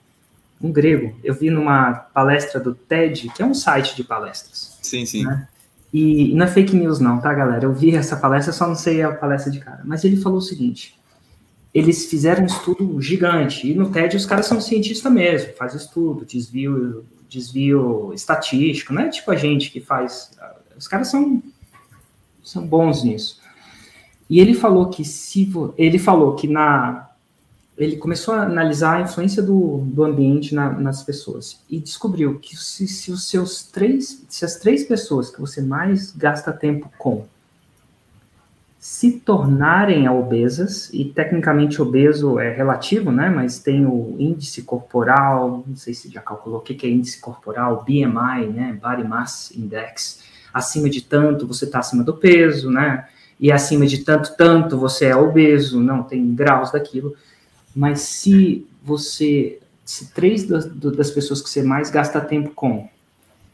Um 0.61 0.73
grego, 0.73 1.17
eu 1.23 1.33
vi 1.33 1.49
numa 1.49 1.93
palestra 1.93 2.59
do 2.59 2.75
TED, 2.75 3.29
que 3.33 3.41
é 3.41 3.45
um 3.45 3.53
site 3.53 3.95
de 3.95 4.03
palestras. 4.03 4.77
Sim, 4.81 5.05
sim. 5.05 5.23
Né? 5.23 5.47
E, 5.93 6.31
e 6.31 6.35
não 6.35 6.45
é 6.45 6.47
fake 6.49 6.75
news, 6.75 6.99
não, 6.99 7.19
tá, 7.19 7.33
galera? 7.33 7.63
Eu 7.63 7.73
vi 7.73 7.95
essa 7.95 8.17
palestra, 8.17 8.51
só 8.51 8.67
não 8.67 8.75
sei 8.75 9.01
a 9.01 9.11
palestra 9.11 9.49
de 9.49 9.59
cara. 9.59 9.81
Mas 9.85 10.03
ele 10.03 10.17
falou 10.17 10.39
o 10.39 10.41
seguinte: 10.41 10.99
eles 11.73 12.05
fizeram 12.05 12.43
um 12.43 12.45
estudo 12.45 13.01
gigante, 13.01 13.69
e 13.69 13.73
no 13.73 13.89
TED 13.89 14.17
os 14.17 14.25
caras 14.25 14.47
são 14.47 14.59
cientistas 14.59 15.11
mesmo, 15.11 15.53
faz 15.53 15.73
estudo, 15.73 16.25
desvio, 16.25 17.05
desvio 17.27 18.11
estatístico, 18.13 18.93
não 18.93 19.03
é 19.03 19.09
tipo 19.09 19.29
a 19.31 19.35
gente 19.35 19.71
que 19.71 19.79
faz. 19.79 20.31
Os 20.77 20.87
caras 20.87 21.09
são, 21.09 21.41
são 22.43 22.65
bons 22.65 23.03
nisso. 23.03 23.39
E 24.29 24.39
ele 24.39 24.53
falou 24.53 24.89
que 24.89 25.03
se 25.03 25.51
ele 25.77 25.97
falou 25.97 26.35
que 26.35 26.47
na 26.47 27.07
ele 27.77 27.95
começou 27.95 28.33
a 28.33 28.43
analisar 28.43 28.97
a 28.97 29.01
influência 29.01 29.41
do, 29.41 29.77
do 29.85 30.03
ambiente 30.03 30.53
na, 30.53 30.69
nas 30.69 31.01
pessoas 31.01 31.61
e 31.69 31.79
descobriu 31.79 32.37
que 32.37 32.53
se, 32.57 32.85
se, 32.89 33.09
os 33.09 33.29
seus 33.29 33.63
três, 33.63 34.25
se 34.27 34.43
as 34.43 34.57
três 34.57 34.83
pessoas 34.83 35.29
que 35.29 35.39
você 35.39 35.61
mais 35.61 36.11
gasta 36.11 36.51
tempo 36.51 36.91
com 36.97 37.25
se 38.79 39.11
tornarem 39.11 40.07
obesas, 40.07 40.89
e 40.93 41.03
tecnicamente 41.03 41.81
obeso 41.81 42.39
é 42.39 42.49
relativo, 42.49 43.11
né? 43.11 43.29
Mas 43.29 43.59
tem 43.59 43.85
o 43.85 44.15
índice 44.17 44.61
corporal, 44.61 45.65
não 45.67 45.75
sei 45.75 45.93
se 45.93 46.09
já 46.09 46.21
calculou 46.21 46.59
o 46.59 46.61
que 46.61 46.87
é 46.87 46.89
índice 46.89 47.19
corporal, 47.19 47.83
BMI, 47.83 48.47
né? 48.47 48.79
Body 48.81 49.05
Mass 49.05 49.51
Index. 49.53 50.23
Acima 50.53 50.89
de 50.89 51.01
tanto, 51.01 51.45
você 51.45 51.65
está 51.65 51.79
acima 51.79 52.03
do 52.03 52.15
peso, 52.15 52.71
né? 52.71 53.05
E 53.39 53.51
acima 53.51 53.85
de 53.85 53.99
tanto, 53.99 54.35
tanto 54.35 54.77
você 54.77 55.05
é 55.05 55.15
obeso, 55.15 55.79
não, 55.79 56.03
tem 56.03 56.35
graus 56.35 56.71
daquilo. 56.71 57.15
Mas 57.73 58.01
se 58.01 58.67
você, 58.83 59.59
se 59.85 60.11
três 60.11 60.45
das, 60.45 60.65
das 60.65 61.09
pessoas 61.09 61.41
que 61.41 61.49
você 61.49 61.63
mais 61.63 61.89
gasta 61.89 62.19
tempo 62.19 62.49
com 62.51 62.89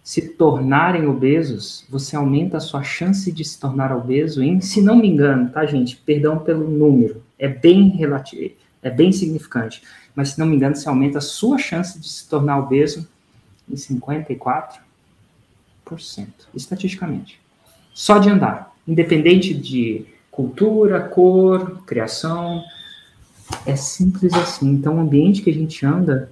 se 0.04 0.22
tornarem 0.22 1.08
obesos, 1.08 1.86
você 1.90 2.16
aumenta 2.16 2.58
a 2.58 2.60
sua 2.60 2.84
chance 2.84 3.32
de 3.32 3.44
se 3.44 3.60
tornar 3.60 3.96
obeso 3.96 4.42
em, 4.44 4.62
se 4.62 4.80
não 4.80 4.98
me 4.98 5.08
engano, 5.08 5.50
tá, 5.50 5.66
gente? 5.66 5.98
Perdão 5.98 6.38
pelo 6.38 6.70
número, 6.70 7.24
é 7.40 7.48
bem 7.48 7.90
relativo, 7.90 8.54
é 8.84 8.90
bem 8.92 9.12
significante, 9.12 9.82
mas 10.16 10.30
se 10.30 10.40
não 10.40 10.46
me 10.46 10.56
engano, 10.56 10.76
você 10.76 10.88
aumenta 10.88 11.18
a 11.18 11.22
sua 11.22 11.58
chance 11.58 12.00
de 12.00 12.08
se 12.08 12.30
tornar 12.30 12.60
obeso 12.60 13.08
em 13.68 13.74
54%, 13.74 14.78
estatisticamente. 16.54 17.42
Só 17.92 18.20
de 18.20 18.30
andar 18.30 18.75
independente 18.88 19.54
de 19.54 20.06
cultura, 20.32 21.00
cor, 21.02 21.84
criação. 21.86 22.64
É 23.66 23.76
simples 23.76 24.34
assim. 24.34 24.70
Então, 24.72 24.98
o 24.98 25.00
ambiente 25.00 25.42
que 25.42 25.50
a 25.50 25.54
gente 25.54 25.86
anda 25.86 26.30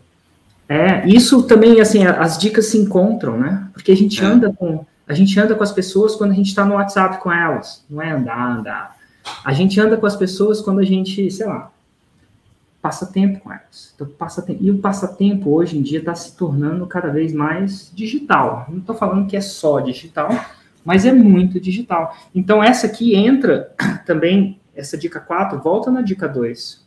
é 0.67 1.07
isso 1.07 1.43
também 1.43 1.81
assim 1.81 2.05
as 2.05 2.37
dicas 2.37 2.67
se 2.67 2.77
encontram, 2.77 3.37
né? 3.37 3.67
Porque 3.73 3.91
a 3.91 3.95
gente 3.95 4.23
é. 4.23 4.25
anda 4.25 4.51
com 4.51 4.85
a 5.05 5.13
gente 5.13 5.37
anda 5.37 5.53
com 5.53 5.63
as 5.63 5.71
pessoas 5.71 6.15
quando 6.15 6.31
a 6.31 6.33
gente 6.33 6.47
está 6.47 6.65
no 6.65 6.75
WhatsApp 6.75 7.21
com 7.21 7.31
elas, 7.31 7.83
não 7.89 8.01
é 8.01 8.11
andar, 8.11 8.57
andar. 8.57 8.97
A 9.43 9.51
gente 9.51 9.79
anda 9.79 9.97
com 9.97 10.05
as 10.05 10.15
pessoas 10.15 10.61
quando 10.61 10.79
a 10.79 10.83
gente, 10.83 11.29
sei 11.29 11.45
lá, 11.45 11.71
passa 12.81 13.05
tempo 13.05 13.39
com 13.39 13.51
elas. 13.51 13.93
Então, 13.95 14.07
passa 14.07 14.41
tempo. 14.41 14.63
E 14.63 14.71
o 14.71 14.79
passatempo 14.79 15.49
hoje 15.51 15.77
em 15.77 15.81
dia 15.81 15.99
está 15.99 16.15
se 16.15 16.35
tornando 16.35 16.85
cada 16.87 17.09
vez 17.09 17.33
mais 17.33 17.91
digital. 17.93 18.65
Não 18.69 18.79
estou 18.79 18.95
falando 18.95 19.27
que 19.27 19.37
é 19.37 19.41
só 19.41 19.79
digital, 19.79 20.29
mas 20.83 21.05
é 21.05 21.13
muito 21.13 21.59
digital. 21.59 22.15
Então, 22.33 22.63
essa 22.63 22.87
aqui 22.87 23.15
entra 23.15 23.73
também, 24.05 24.59
essa 24.75 24.97
dica 24.97 25.19
4, 25.19 25.59
volta 25.61 25.89
na 25.89 26.01
dica 26.01 26.27
2. 26.27 26.83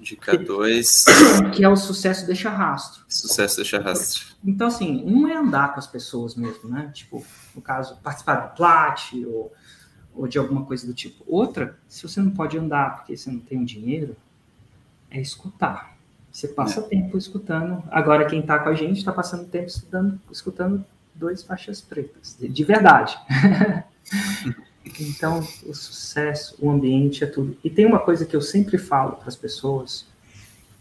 Dica 0.00 0.36
2. 0.36 1.04
Que 1.52 1.64
é 1.64 1.68
o 1.68 1.76
sucesso 1.76 2.26
deixa 2.26 2.50
rastro. 2.50 3.04
Sucesso 3.08 3.56
deixa 3.56 3.78
rastro. 3.78 4.26
Então, 4.44 4.68
assim, 4.68 5.02
um 5.04 5.26
é 5.28 5.36
andar 5.36 5.72
com 5.72 5.78
as 5.78 5.86
pessoas 5.86 6.34
mesmo, 6.34 6.68
né? 6.68 6.90
Tipo, 6.92 7.24
no 7.54 7.60
caso, 7.60 7.98
participar 8.02 8.36
do 8.36 8.56
plat 8.56 9.12
ou, 9.26 9.52
ou 10.14 10.28
de 10.28 10.38
alguma 10.38 10.64
coisa 10.64 10.86
do 10.86 10.94
tipo. 10.94 11.24
Outra, 11.26 11.78
se 11.88 12.02
você 12.02 12.20
não 12.20 12.30
pode 12.30 12.56
andar 12.56 12.96
porque 12.96 13.16
você 13.16 13.30
não 13.30 13.40
tem 13.40 13.60
o 13.60 13.66
dinheiro, 13.66 14.16
é 15.10 15.20
escutar. 15.20 15.96
Você 16.30 16.48
passa 16.48 16.80
é. 16.80 16.82
tempo 16.84 17.18
escutando. 17.18 17.82
Agora, 17.90 18.26
quem 18.26 18.40
está 18.40 18.58
com 18.58 18.68
a 18.68 18.74
gente 18.74 18.98
está 18.98 19.12
passando 19.12 19.48
tempo 19.48 19.66
escutando, 19.66 20.20
escutando 20.30 20.84
dois 21.18 21.42
faixas 21.42 21.80
pretas, 21.80 22.36
de 22.38 22.64
verdade. 22.64 23.18
então, 25.00 25.40
o 25.40 25.74
sucesso, 25.74 26.56
o 26.60 26.70
ambiente 26.70 27.24
é 27.24 27.26
tudo. 27.26 27.56
E 27.62 27.68
tem 27.68 27.84
uma 27.84 27.98
coisa 27.98 28.24
que 28.24 28.36
eu 28.36 28.40
sempre 28.40 28.78
falo 28.78 29.16
para 29.16 29.28
as 29.28 29.36
pessoas, 29.36 30.06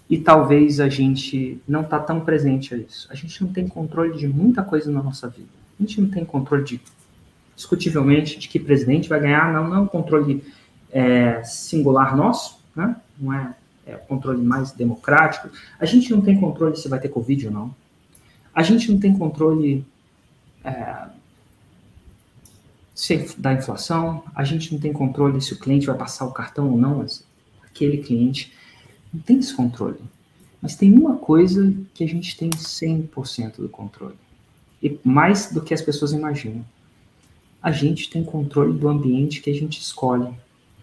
e 0.10 0.18
talvez 0.18 0.80
a 0.80 0.88
gente 0.88 1.62
não 1.68 1.82
está 1.82 2.00
tão 2.00 2.22
presente 2.22 2.74
a 2.74 2.78
isso. 2.78 3.08
A 3.12 3.16
gente 3.16 3.44
não 3.44 3.52
tem 3.52 3.68
controle 3.68 4.18
de 4.18 4.28
muita 4.28 4.64
coisa 4.64 4.90
na 4.90 5.04
nossa 5.04 5.28
vida. 5.28 5.50
A 5.78 5.84
gente 5.84 6.00
não 6.00 6.10
tem 6.10 6.24
controle 6.24 6.64
de, 6.64 6.82
discutivelmente, 7.56 8.40
de 8.40 8.48
que 8.48 8.60
presidente 8.60 9.10
vai 9.10 9.20
ganhar, 9.20 9.52
não, 9.52 9.68
não 9.68 9.76
é 9.76 9.80
um 9.82 9.88
controle 9.88 10.44
é, 10.92 11.44
singular 11.44 12.16
nosso, 12.16 12.64
né? 12.74 12.96
não 13.20 13.34
é, 13.34 13.54
é 13.86 13.94
controle 13.96 14.42
mais 14.42 14.72
democrático. 14.72 15.50
A 15.78 15.86
gente 15.86 16.10
não 16.12 16.22
tem 16.22 16.40
controle 16.40 16.78
se 16.78 16.88
vai 16.88 17.00
ter 17.00 17.10
Covid 17.10 17.48
ou 17.48 17.54
não. 17.54 17.76
A 18.56 18.64
gente 18.64 18.90
não 18.90 19.00
tem 19.00 19.16
controle 19.16 19.86
é, 20.68 21.08
da 23.38 23.54
inflação, 23.54 24.24
a 24.36 24.44
gente 24.44 24.74
não 24.74 24.80
tem 24.80 24.92
controle 24.92 25.42
se 25.42 25.54
o 25.54 25.60
cliente 25.60 25.86
vai 25.86 25.98
passar 25.98 26.26
o 26.26 26.32
cartão 26.32 26.70
ou 26.72 26.78
não, 26.78 26.98
mas 26.98 27.24
aquele 27.64 28.00
cliente 28.00 28.52
não 29.14 29.22
tem 29.22 29.38
esse 29.40 29.56
controle. 29.56 30.00
Mas 30.62 30.76
tem 30.76 30.92
uma 30.92 31.16
coisa 31.16 31.74
que 31.94 32.04
a 32.04 32.08
gente 32.08 32.36
tem 32.36 32.50
100% 32.50 33.58
do 33.58 33.70
controle. 33.70 34.16
E 34.82 35.00
mais 35.04 35.52
do 35.52 35.62
que 35.62 35.74
as 35.74 35.82
pessoas 35.82 36.12
imaginam. 36.12 36.66
A 37.62 37.72
gente 37.72 38.10
tem 38.10 38.24
controle 38.24 38.78
do 38.78 38.88
ambiente 38.88 39.42
que 39.42 39.50
a 39.50 39.54
gente 39.54 39.80
escolhe. 39.80 40.30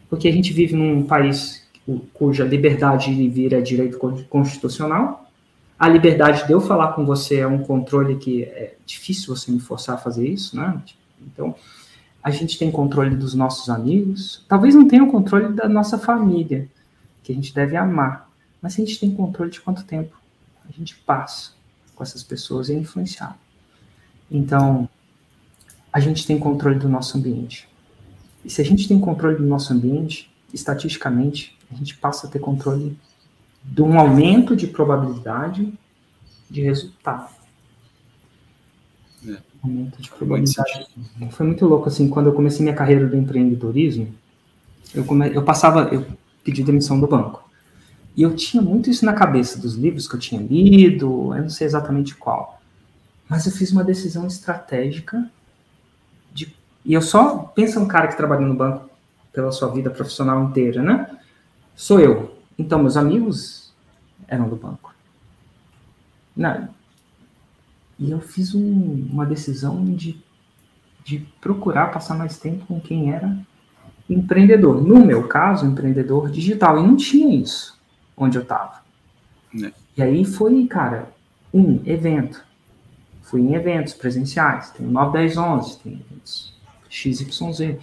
Porque 0.08 0.28
a 0.28 0.32
gente 0.32 0.52
vive 0.52 0.74
num 0.74 1.02
país 1.04 1.64
cuja 2.12 2.44
liberdade 2.44 3.14
de 3.14 3.28
vir 3.28 3.52
é 3.52 3.60
direito 3.60 3.98
constitucional. 4.28 5.23
A 5.78 5.88
liberdade 5.88 6.46
de 6.46 6.52
eu 6.52 6.60
falar 6.60 6.92
com 6.92 7.04
você 7.04 7.40
é 7.40 7.46
um 7.46 7.62
controle 7.62 8.16
que 8.16 8.44
é 8.44 8.76
difícil 8.86 9.34
você 9.34 9.50
me 9.50 9.58
forçar 9.58 9.96
a 9.96 9.98
fazer 9.98 10.26
isso, 10.26 10.56
né? 10.56 10.80
Então, 11.20 11.54
a 12.22 12.30
gente 12.30 12.58
tem 12.58 12.70
controle 12.70 13.16
dos 13.16 13.34
nossos 13.34 13.68
amigos. 13.68 14.44
Talvez 14.48 14.74
não 14.74 14.86
tenha 14.86 15.02
o 15.02 15.10
controle 15.10 15.52
da 15.52 15.68
nossa 15.68 15.98
família, 15.98 16.68
que 17.22 17.32
a 17.32 17.34
gente 17.34 17.52
deve 17.52 17.76
amar. 17.76 18.30
Mas 18.62 18.74
a 18.74 18.76
gente 18.76 18.98
tem 18.98 19.10
controle 19.10 19.50
de 19.50 19.60
quanto 19.60 19.84
tempo 19.84 20.16
a 20.66 20.72
gente 20.72 20.94
passa 20.94 21.50
com 21.94 22.02
essas 22.02 22.22
pessoas 22.22 22.68
e 22.68 22.74
é. 22.74 23.36
Então, 24.30 24.88
a 25.92 26.00
gente 26.00 26.26
tem 26.26 26.38
controle 26.38 26.78
do 26.78 26.88
nosso 26.88 27.18
ambiente. 27.18 27.68
E 28.44 28.50
se 28.50 28.60
a 28.60 28.64
gente 28.64 28.88
tem 28.88 28.98
controle 28.98 29.36
do 29.36 29.44
nosso 29.44 29.72
ambiente, 29.72 30.32
estatisticamente, 30.52 31.56
a 31.70 31.74
gente 31.74 31.96
passa 31.96 32.26
a 32.26 32.30
ter 32.30 32.38
controle 32.38 32.96
de 33.64 33.82
um 33.82 33.98
aumento 33.98 34.54
de 34.54 34.66
probabilidade 34.66 35.72
de 36.50 36.60
resultado. 36.60 37.32
É. 39.26 39.38
Aumento 39.62 40.00
de 40.00 40.10
probabilidade. 40.10 40.86
Foi 41.30 41.46
muito 41.46 41.66
louco, 41.66 41.88
assim, 41.88 42.08
quando 42.08 42.26
eu 42.26 42.34
comecei 42.34 42.62
minha 42.62 42.76
carreira 42.76 43.06
do 43.06 43.16
empreendedorismo, 43.16 44.14
eu, 44.94 45.04
come... 45.04 45.34
eu 45.34 45.42
passava, 45.42 45.88
eu 45.92 46.06
pedi 46.44 46.62
demissão 46.62 47.00
do 47.00 47.06
banco. 47.06 47.42
E 48.16 48.22
eu 48.22 48.36
tinha 48.36 48.62
muito 48.62 48.90
isso 48.90 49.04
na 49.04 49.12
cabeça 49.12 49.58
dos 49.58 49.74
livros 49.74 50.06
que 50.06 50.14
eu 50.14 50.20
tinha 50.20 50.40
lido, 50.40 51.34
eu 51.34 51.42
não 51.42 51.50
sei 51.50 51.66
exatamente 51.66 52.14
qual. 52.14 52.60
Mas 53.28 53.46
eu 53.46 53.52
fiz 53.52 53.72
uma 53.72 53.82
decisão 53.82 54.26
estratégica 54.26 55.28
de, 56.32 56.54
e 56.84 56.92
eu 56.94 57.02
só 57.02 57.38
penso 57.38 57.80
um 57.80 57.88
cara 57.88 58.06
que 58.06 58.16
trabalha 58.16 58.46
no 58.46 58.54
banco 58.54 58.88
pela 59.32 59.50
sua 59.50 59.68
vida 59.72 59.90
profissional 59.90 60.44
inteira, 60.44 60.80
né? 60.80 61.18
Sou 61.74 61.98
eu. 61.98 62.33
Então 62.58 62.78
meus 62.78 62.96
amigos 62.96 63.72
eram 64.28 64.48
do 64.48 64.56
banco. 64.56 64.94
E 67.98 68.10
eu 68.10 68.20
fiz 68.20 68.54
um, 68.54 69.08
uma 69.10 69.24
decisão 69.24 69.84
de, 69.84 70.22
de 71.04 71.20
procurar 71.40 71.92
passar 71.92 72.16
mais 72.16 72.38
tempo 72.38 72.66
com 72.66 72.80
quem 72.80 73.12
era 73.12 73.36
empreendedor. 74.08 74.82
No 74.82 75.04
meu 75.04 75.28
caso, 75.28 75.66
empreendedor 75.66 76.30
digital. 76.30 76.78
E 76.78 76.82
não 76.82 76.96
tinha 76.96 77.34
isso 77.40 77.78
onde 78.16 78.36
eu 78.36 78.42
estava. 78.42 78.82
É. 79.62 79.72
E 79.96 80.02
aí 80.02 80.24
foi, 80.24 80.66
cara, 80.66 81.08
um 81.52 81.80
evento. 81.86 82.44
Fui 83.22 83.40
em 83.40 83.54
eventos 83.54 83.94
presenciais. 83.94 84.70
Tem 84.70 84.86
9, 84.86 85.12
10, 85.12 85.36
11. 85.36 85.78
Tem 85.78 85.92
eventos 85.92 86.54
XYZ. 86.90 87.78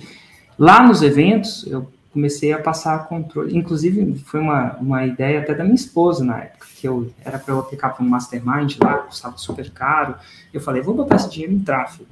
Lá 0.59 0.85
nos 0.85 1.01
eventos, 1.01 1.65
eu 1.67 1.91
comecei 2.11 2.51
a 2.51 2.61
passar 2.61 3.07
controle. 3.07 3.57
Inclusive, 3.57 4.19
foi 4.19 4.39
uma, 4.39 4.73
uma 4.77 5.05
ideia 5.05 5.39
até 5.39 5.53
da 5.53 5.63
minha 5.63 5.75
esposa 5.75 6.23
na 6.23 6.39
época, 6.39 6.67
que 6.75 6.87
eu 6.87 7.11
era 7.23 7.39
para 7.39 7.53
eu 7.53 7.59
aplicar 7.59 7.89
para 7.89 8.03
um 8.03 8.09
mastermind 8.09 8.77
lá, 8.81 8.99
custava 8.99 9.37
super 9.37 9.69
caro. 9.71 10.15
Eu 10.53 10.59
falei, 10.59 10.81
vou 10.81 10.93
botar 10.93 11.15
esse 11.15 11.29
dinheiro 11.29 11.53
em 11.53 11.59
tráfego. 11.59 12.09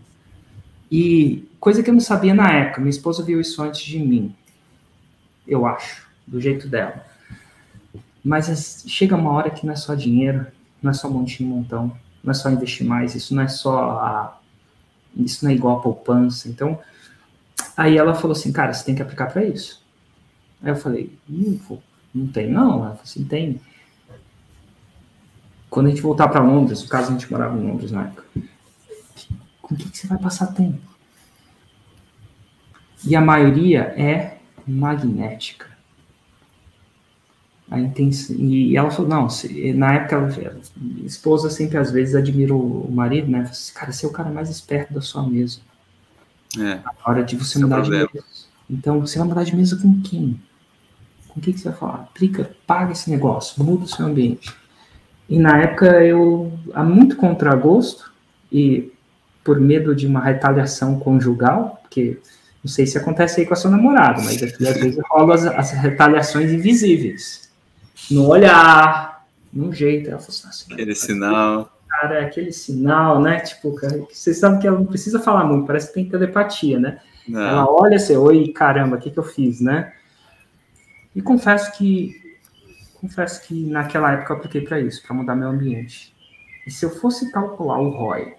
E 0.91 1.47
coisa 1.59 1.83
que 1.83 1.89
eu 1.89 1.93
não 1.93 2.01
sabia 2.01 2.33
na 2.33 2.51
época, 2.51 2.81
minha 2.81 2.89
esposa 2.89 3.23
viu 3.23 3.39
isso 3.39 3.61
antes 3.61 3.81
de 3.81 3.99
mim, 3.99 4.33
eu 5.47 5.65
acho, 5.65 6.07
do 6.25 6.41
jeito 6.41 6.67
dela. 6.67 7.05
Mas 8.23 8.83
chega 8.87 9.15
uma 9.15 9.31
hora 9.31 9.49
que 9.49 9.65
não 9.65 9.73
é 9.73 9.75
só 9.75 9.93
dinheiro, 9.93 10.47
não 10.81 10.91
é 10.91 10.93
só 10.93 11.09
montinho 11.09 11.49
montão, 11.49 11.95
não 12.23 12.31
é 12.31 12.33
só 12.33 12.49
investir 12.49 12.85
mais, 12.85 13.15
isso 13.15 13.35
não 13.35 13.43
é 13.43 13.47
só 13.47 13.91
a, 13.91 14.39
isso 15.15 15.43
não 15.43 15.51
é 15.51 15.55
igual 15.55 15.77
a 15.77 15.81
poupança. 15.81 16.49
Então, 16.49 16.79
aí 17.77 17.97
ela 17.97 18.15
falou 18.15 18.35
assim, 18.35 18.51
cara, 18.51 18.73
você 18.73 18.83
tem 18.83 18.95
que 18.95 19.01
aplicar 19.01 19.31
para 19.31 19.43
isso. 19.43 19.83
Aí 20.61 20.71
eu 20.71 20.75
falei, 20.75 21.17
não, 21.27 21.81
não 22.13 22.27
tem 22.27 22.49
não. 22.49 22.79
Ela 22.79 22.89
falou 22.89 23.03
assim, 23.03 23.23
tem. 23.23 23.61
Quando 25.69 25.87
a 25.87 25.89
gente 25.89 26.01
voltar 26.01 26.27
para 26.27 26.41
Londres, 26.41 26.81
no 26.83 26.89
caso 26.89 27.09
a 27.09 27.11
gente 27.11 27.31
morava 27.31 27.57
em 27.57 27.61
Londres 27.61 27.91
na 27.91 28.05
época, 28.05 28.25
com 29.61 29.75
o 29.75 29.77
que, 29.77 29.89
que 29.89 29.97
você 29.97 30.07
vai 30.07 30.17
passar 30.17 30.47
tempo? 30.47 30.79
E 33.05 33.15
a 33.15 33.21
maioria 33.21 33.81
é 33.95 34.39
magnética. 34.67 35.69
A 37.71 37.79
intenção, 37.79 38.35
e 38.35 38.75
ela 38.75 38.89
falou, 38.89 39.09
não, 39.09 39.29
se, 39.29 39.73
na 39.73 39.93
época, 39.93 40.15
ela, 40.15 40.57
a 40.57 41.05
esposa 41.05 41.51
sempre 41.51 41.77
às 41.77 41.91
vezes 41.91 42.15
admira 42.15 42.53
o 42.55 42.91
marido, 42.91 43.29
né? 43.29 43.41
Assim, 43.41 43.71
cara, 43.73 43.91
você 43.91 44.07
é 44.07 44.09
o 44.09 44.11
cara 44.11 44.31
mais 44.31 44.49
esperto 44.49 44.91
da 44.91 45.01
sua 45.01 45.21
mesa. 45.21 45.59
É. 46.57 46.79
A 46.83 47.09
hora 47.09 47.23
de 47.23 47.35
você 47.35 47.59
mudar 47.59 47.81
de 47.81 47.91
mesa. 47.91 48.09
Então, 48.67 48.99
você 48.99 49.19
vai 49.19 49.27
mudar 49.27 49.43
de 49.43 49.55
mesa 49.55 49.77
com 49.77 50.01
quem? 50.01 50.41
Com 51.29 51.39
quem 51.39 51.53
que 51.53 51.59
você 51.59 51.69
vai 51.69 51.77
falar? 51.77 51.95
Aplica, 51.95 52.51
paga 52.67 52.91
esse 52.91 53.09
negócio, 53.09 53.63
muda 53.63 53.85
o 53.85 53.87
seu 53.87 54.05
ambiente. 54.05 54.53
E 55.29 55.39
na 55.39 55.61
época 55.61 56.03
eu, 56.03 56.51
há 56.73 56.83
muito 56.83 57.15
contragosto, 57.15 58.11
e 58.51 58.91
por 59.43 59.59
medo 59.59 59.95
de 59.95 60.07
uma 60.07 60.21
retaliação 60.21 60.99
conjugal, 60.99 61.79
porque 61.81 62.19
não 62.63 62.69
sei 62.69 62.85
se 62.85 62.97
acontece 62.97 63.39
aí 63.39 63.47
com 63.47 63.53
a 63.53 63.57
sua 63.57 63.71
namorada, 63.71 64.21
mas 64.21 64.41
aqui 64.41 64.67
às 64.67 64.75
vezes 64.75 64.99
rolam 65.09 65.31
as, 65.31 65.45
as 65.45 65.71
retaliações 65.71 66.51
invisíveis. 66.51 67.49
No 68.09 68.27
olhar, 68.27 69.25
no 69.51 69.73
jeito. 69.73 70.09
Ela 70.09 70.19
falou 70.19 70.49
assim, 70.49 70.73
aquele 70.73 70.95
sinal. 70.95 71.77
Cara, 71.87 72.25
aquele 72.25 72.51
sinal, 72.51 73.21
né? 73.21 73.39
Tipo, 73.39 73.73
cara, 73.75 74.03
você 74.11 74.33
sabe 74.33 74.59
que 74.59 74.67
ela 74.67 74.77
não 74.77 74.85
precisa 74.85 75.19
falar 75.19 75.43
muito, 75.45 75.65
parece 75.65 75.87
que 75.87 75.93
tem 75.95 76.09
telepatia, 76.09 76.79
né? 76.79 76.99
Não. 77.27 77.41
Ela 77.41 77.69
olha 77.69 77.97
assim, 77.97 78.15
oi, 78.15 78.49
caramba, 78.49 78.95
o 78.95 78.99
que, 78.99 79.11
que 79.11 79.19
eu 79.19 79.23
fiz, 79.23 79.59
né? 79.59 79.93
E 81.15 81.21
confesso 81.21 81.77
que 81.77 82.29
confesso 82.99 83.47
que 83.47 83.65
naquela 83.65 84.11
época 84.11 84.33
eu 84.33 84.37
apliquei 84.37 84.61
para 84.61 84.79
isso, 84.79 85.01
para 85.03 85.15
mudar 85.15 85.35
meu 85.35 85.49
ambiente. 85.49 86.13
E 86.67 86.71
se 86.71 86.85
eu 86.85 86.89
fosse 86.89 87.31
calcular 87.31 87.79
o 87.79 87.89
ROI 87.89 88.33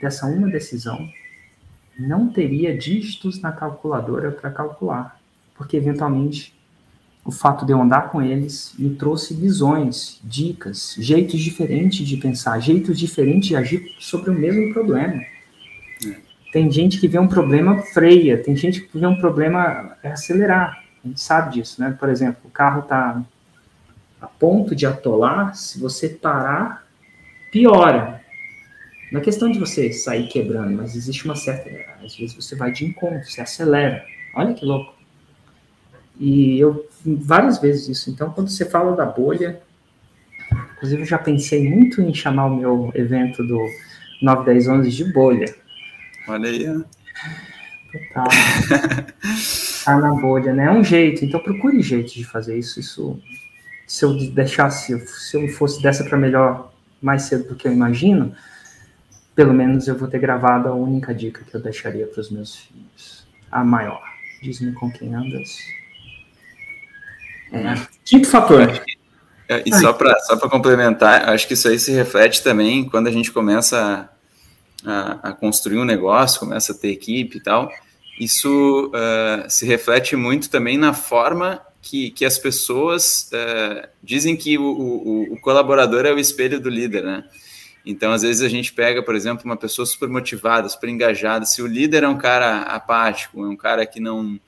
dessa 0.00 0.26
uma 0.26 0.50
decisão, 0.50 1.08
não 1.98 2.28
teria 2.28 2.76
dígitos 2.76 3.40
na 3.40 3.52
calculadora 3.52 4.32
para 4.32 4.50
calcular, 4.50 5.20
porque 5.54 5.76
eventualmente 5.76 6.56
o 7.24 7.30
fato 7.30 7.66
de 7.66 7.72
eu 7.72 7.80
andar 7.80 8.10
com 8.10 8.22
eles 8.22 8.74
me 8.78 8.94
trouxe 8.94 9.34
visões, 9.34 10.20
dicas, 10.24 10.96
jeitos 10.98 11.40
diferentes 11.40 12.06
de 12.06 12.16
pensar, 12.16 12.58
jeitos 12.60 12.98
diferentes 12.98 13.48
de 13.48 13.56
agir 13.56 13.96
sobre 13.98 14.30
o 14.30 14.34
mesmo 14.34 14.72
problema. 14.72 15.20
É. 16.06 16.16
Tem 16.52 16.70
gente 16.70 16.98
que 16.98 17.06
vê 17.06 17.18
um 17.18 17.28
problema 17.28 17.82
freia, 17.82 18.42
tem 18.42 18.56
gente 18.56 18.80
que 18.80 18.98
vê 18.98 19.06
um 19.06 19.20
problema 19.20 19.96
é 20.02 20.10
acelerar. 20.10 20.87
A 21.08 21.10
gente 21.10 21.20
sabe 21.22 21.54
disso, 21.54 21.80
né? 21.80 21.96
Por 21.98 22.10
exemplo, 22.10 22.40
o 22.44 22.50
carro 22.50 22.80
está 22.80 23.22
a 24.20 24.26
ponto 24.26 24.74
de 24.74 24.84
atolar, 24.84 25.54
se 25.54 25.80
você 25.80 26.08
parar, 26.08 26.86
piora. 27.50 28.22
Não 29.10 29.20
é 29.20 29.24
questão 29.24 29.50
de 29.50 29.58
você 29.58 29.90
sair 29.90 30.28
quebrando, 30.28 30.76
mas 30.76 30.94
existe 30.94 31.24
uma 31.24 31.34
certa. 31.34 31.70
Às 32.04 32.14
vezes 32.14 32.34
você 32.34 32.54
vai 32.54 32.70
de 32.70 32.84
encontro, 32.84 33.24
você 33.24 33.40
acelera. 33.40 34.04
Olha 34.34 34.52
que 34.52 34.66
louco. 34.66 34.94
E 36.20 36.58
eu 36.58 36.86
várias 37.04 37.58
vezes 37.58 37.88
isso. 37.88 38.10
Então, 38.10 38.30
quando 38.30 38.50
você 38.50 38.66
fala 38.66 38.94
da 38.94 39.06
bolha, 39.06 39.62
inclusive 40.76 41.02
eu 41.02 41.06
já 41.06 41.16
pensei 41.16 41.66
muito 41.66 42.02
em 42.02 42.12
chamar 42.12 42.46
o 42.46 42.56
meu 42.56 42.92
evento 42.94 43.42
do 43.42 43.58
9, 44.20 44.44
10, 44.44 44.68
11 44.68 44.90
de 44.90 45.04
bolha. 45.10 45.54
Olha 46.26 46.50
aí. 46.50 46.66
Total. 47.92 48.28
na 49.96 50.12
bolha, 50.14 50.52
né? 50.52 50.66
É 50.66 50.70
um 50.70 50.84
jeito. 50.84 51.24
Então, 51.24 51.40
procure 51.40 51.80
jeito 51.80 52.12
de 52.12 52.24
fazer 52.24 52.58
isso. 52.58 52.80
Isso, 52.80 53.20
se 53.86 54.04
eu 54.04 54.14
deixasse, 54.30 54.98
se 55.06 55.36
eu 55.36 55.48
fosse 55.48 55.82
dessa 55.82 56.04
para 56.04 56.18
melhor 56.18 56.72
mais 57.00 57.22
cedo 57.22 57.48
do 57.48 57.54
que 57.54 57.66
eu 57.66 57.72
imagino, 57.72 58.34
pelo 59.34 59.54
menos 59.54 59.86
eu 59.86 59.96
vou 59.96 60.08
ter 60.08 60.18
gravado 60.18 60.68
a 60.68 60.74
única 60.74 61.14
dica 61.14 61.44
que 61.44 61.54
eu 61.54 61.62
deixaria 61.62 62.06
para 62.06 62.20
os 62.20 62.30
meus 62.30 62.56
filhos. 62.56 63.26
A 63.50 63.64
maior. 63.64 64.02
Diz-me 64.42 64.72
com 64.72 64.90
quem 64.90 65.14
andas. 65.14 65.58
É. 67.52 67.74
Quinto 68.04 68.28
fator. 68.28 68.82
É, 69.48 69.62
e 69.64 69.74
só 69.74 69.92
para 69.92 70.18
só 70.20 70.36
complementar, 70.48 71.30
acho 71.30 71.48
que 71.48 71.54
isso 71.54 71.68
aí 71.68 71.78
se 71.78 71.90
reflete 71.92 72.42
também 72.42 72.88
quando 72.88 73.06
a 73.06 73.10
gente 73.10 73.32
começa 73.32 74.10
a, 74.84 75.30
a 75.30 75.32
construir 75.32 75.78
um 75.78 75.84
negócio, 75.84 76.40
começa 76.40 76.72
a 76.72 76.74
ter 76.74 76.88
equipe 76.88 77.38
e 77.38 77.40
tal. 77.40 77.70
Isso 78.18 78.88
uh, 78.88 79.48
se 79.48 79.64
reflete 79.64 80.16
muito 80.16 80.50
também 80.50 80.76
na 80.76 80.92
forma 80.92 81.60
que, 81.80 82.10
que 82.10 82.24
as 82.24 82.38
pessoas 82.38 83.30
uh, 83.32 83.88
dizem 84.02 84.36
que 84.36 84.58
o, 84.58 84.64
o, 84.64 85.32
o, 85.34 85.40
colaborador 85.40 86.04
é 86.04 86.12
o 86.12 86.18
espelho 86.18 86.60
do 86.60 86.68
líder, 86.68 87.04
né? 87.04 87.24
Então, 87.86 88.12
às 88.12 88.22
vezes 88.22 88.42
a 88.42 88.48
gente 88.48 88.72
pega, 88.72 89.02
por 89.02 89.14
exemplo, 89.14 89.44
uma 89.44 89.56
pessoa 89.56 89.86
super 89.86 90.08
motivada, 90.08 90.68
super 90.68 90.90
engajada. 90.90 91.46
Se 91.46 91.62
o 91.62 91.66
líder 91.66 92.02
é 92.02 92.08
um 92.08 92.18
cara 92.18 92.62
apático, 92.62 93.44
é 93.44 93.48
um 93.48 93.56
cara 93.56 93.86
que 93.86 94.00
não 94.00 94.38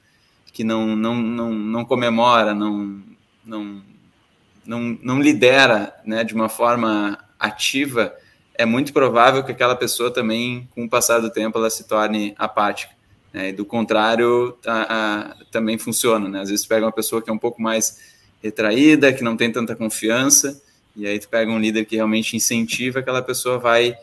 que 0.52 0.64
não 0.64 0.96
não, 0.96 1.14
não, 1.14 1.52
não 1.52 1.85
comemora, 1.85 2.52
não, 2.52 3.00
não 3.44 3.83
não, 4.66 4.98
não 5.02 5.20
lidera, 5.20 5.94
né, 6.04 6.22
de 6.22 6.35
uma 6.35 6.48
forma 6.48 7.18
ativa, 7.38 8.14
é 8.54 8.64
muito 8.64 8.92
provável 8.92 9.42
que 9.42 9.50
aquela 9.50 9.74
pessoa 9.74 10.12
também, 10.12 10.68
com 10.74 10.85
o 10.85 10.88
passar 10.88 11.18
do 11.20 11.30
tempo, 11.30 11.59
ela 11.59 11.70
se 11.70 11.88
torne 11.88 12.35
apática. 12.38 12.94
Né? 13.33 13.51
E 13.51 13.53
do 13.53 13.64
contrário, 13.64 14.57
a, 14.66 15.31
a, 15.31 15.37
também 15.51 15.79
funciona. 15.79 16.29
Né? 16.29 16.40
Às 16.40 16.51
vezes 16.51 16.66
pega 16.66 16.87
uma 16.87 16.93
pessoa 16.93 17.23
que 17.23 17.31
é 17.31 17.33
um 17.33 17.38
pouco 17.38 17.61
mais 17.61 17.99
retraída, 18.43 19.12
que 19.12 19.23
não 19.23 19.37
tem 19.37 19.53
tanta 19.53 19.77
confiança, 19.77 20.61
e 20.97 21.07
aí 21.07 21.19
tu 21.19 21.29
pega 21.29 21.51
um 21.51 21.59
líder 21.59 21.85
que 21.85 21.97
realmente 21.97 22.37
incentiva, 22.37 23.01
aquela 23.01 23.23
pessoa 23.23 23.59
vai, 23.59 23.95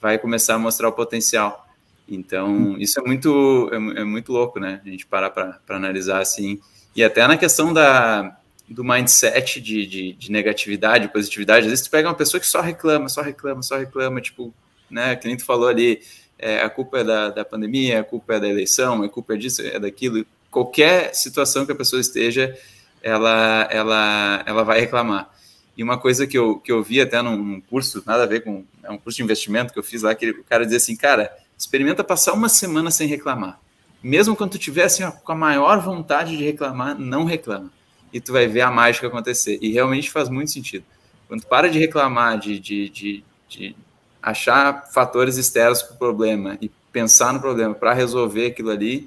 vai 0.00 0.18
começar 0.18 0.54
a 0.54 0.58
mostrar 0.58 0.88
o 0.88 0.92
potencial. 0.92 1.66
Então, 2.08 2.76
isso 2.78 3.00
é 3.00 3.02
muito, 3.02 3.70
é, 3.72 4.00
é 4.00 4.04
muito 4.04 4.30
louco, 4.30 4.60
né? 4.60 4.80
A 4.84 4.88
gente 4.88 5.06
parar 5.06 5.30
para 5.30 5.58
analisar 5.68 6.20
assim. 6.20 6.60
E 6.94 7.02
até 7.02 7.26
na 7.26 7.36
questão 7.36 7.72
da, 7.72 8.36
do 8.68 8.84
mindset 8.84 9.60
de, 9.60 9.86
de, 9.86 10.12
de, 10.12 10.30
negatividade, 10.30 11.08
positividade. 11.08 11.66
Às 11.66 11.70
vezes 11.70 11.86
tu 11.86 11.90
pega 11.90 12.08
uma 12.08 12.14
pessoa 12.14 12.40
que 12.40 12.46
só 12.46 12.60
reclama, 12.60 13.08
só 13.08 13.22
reclama, 13.22 13.62
só 13.62 13.78
reclama, 13.78 14.20
tipo, 14.20 14.54
né? 14.90 15.16
Que 15.16 15.26
nem 15.26 15.36
tu 15.36 15.44
falou 15.44 15.68
ali, 15.68 16.00
é, 16.38 16.60
a 16.62 16.68
culpa 16.68 16.98
é 16.98 17.04
da, 17.04 17.30
da 17.30 17.44
pandemia, 17.44 18.00
a 18.00 18.04
culpa 18.04 18.34
é 18.34 18.40
da 18.40 18.48
eleição, 18.48 19.02
a 19.02 19.08
culpa 19.08 19.34
é 19.34 19.36
disso, 19.36 19.62
é 19.62 19.78
daquilo. 19.78 20.26
Qualquer 20.50 21.14
situação 21.14 21.64
que 21.66 21.72
a 21.72 21.76
pessoa 21.76 22.00
esteja, 22.00 22.56
ela, 23.02 23.68
ela, 23.70 24.42
ela 24.46 24.62
vai 24.62 24.80
reclamar. 24.80 25.30
E 25.76 25.82
uma 25.82 25.98
coisa 25.98 26.26
que 26.26 26.38
eu, 26.38 26.58
que 26.58 26.70
eu 26.70 26.82
vi 26.82 27.00
até 27.00 27.20
num, 27.20 27.60
curso, 27.60 28.02
nada 28.06 28.22
a 28.22 28.26
ver 28.26 28.44
com 28.44 28.64
é 28.82 28.90
um 28.90 28.98
curso 28.98 29.16
de 29.16 29.22
investimento 29.24 29.72
que 29.72 29.78
eu 29.78 29.82
fiz 29.82 30.02
lá, 30.02 30.14
que 30.14 30.30
o 30.30 30.44
cara 30.44 30.64
dizia 30.64 30.76
assim, 30.76 30.94
cara, 30.94 31.32
experimenta 31.58 32.04
passar 32.04 32.32
uma 32.32 32.48
semana 32.48 32.90
sem 32.90 33.08
reclamar. 33.08 33.60
Mesmo 34.02 34.36
quando 34.36 34.52
tu 34.52 34.58
tiver 34.58 34.84
assim, 34.84 35.02
com 35.24 35.32
a 35.32 35.34
maior 35.34 35.80
vontade 35.80 36.36
de 36.36 36.44
reclamar, 36.44 36.98
não 36.98 37.24
reclama. 37.24 37.72
E 38.12 38.20
tu 38.20 38.32
vai 38.32 38.46
ver 38.46 38.60
a 38.60 38.70
mágica 38.70 39.06
acontecer. 39.06 39.58
E 39.60 39.72
realmente 39.72 40.10
faz 40.10 40.28
muito 40.28 40.50
sentido. 40.50 40.84
Quando 41.26 41.44
para 41.46 41.68
de 41.68 41.78
reclamar, 41.78 42.38
de, 42.38 42.60
de, 42.60 42.88
de, 42.90 43.24
de 43.48 43.76
achar 44.24 44.86
fatores 44.90 45.36
externos 45.36 45.82
para 45.82 45.94
o 45.94 45.98
problema 45.98 46.56
e 46.60 46.70
pensar 46.90 47.32
no 47.32 47.40
problema 47.40 47.74
para 47.74 47.92
resolver 47.92 48.46
aquilo 48.46 48.70
ali, 48.70 49.06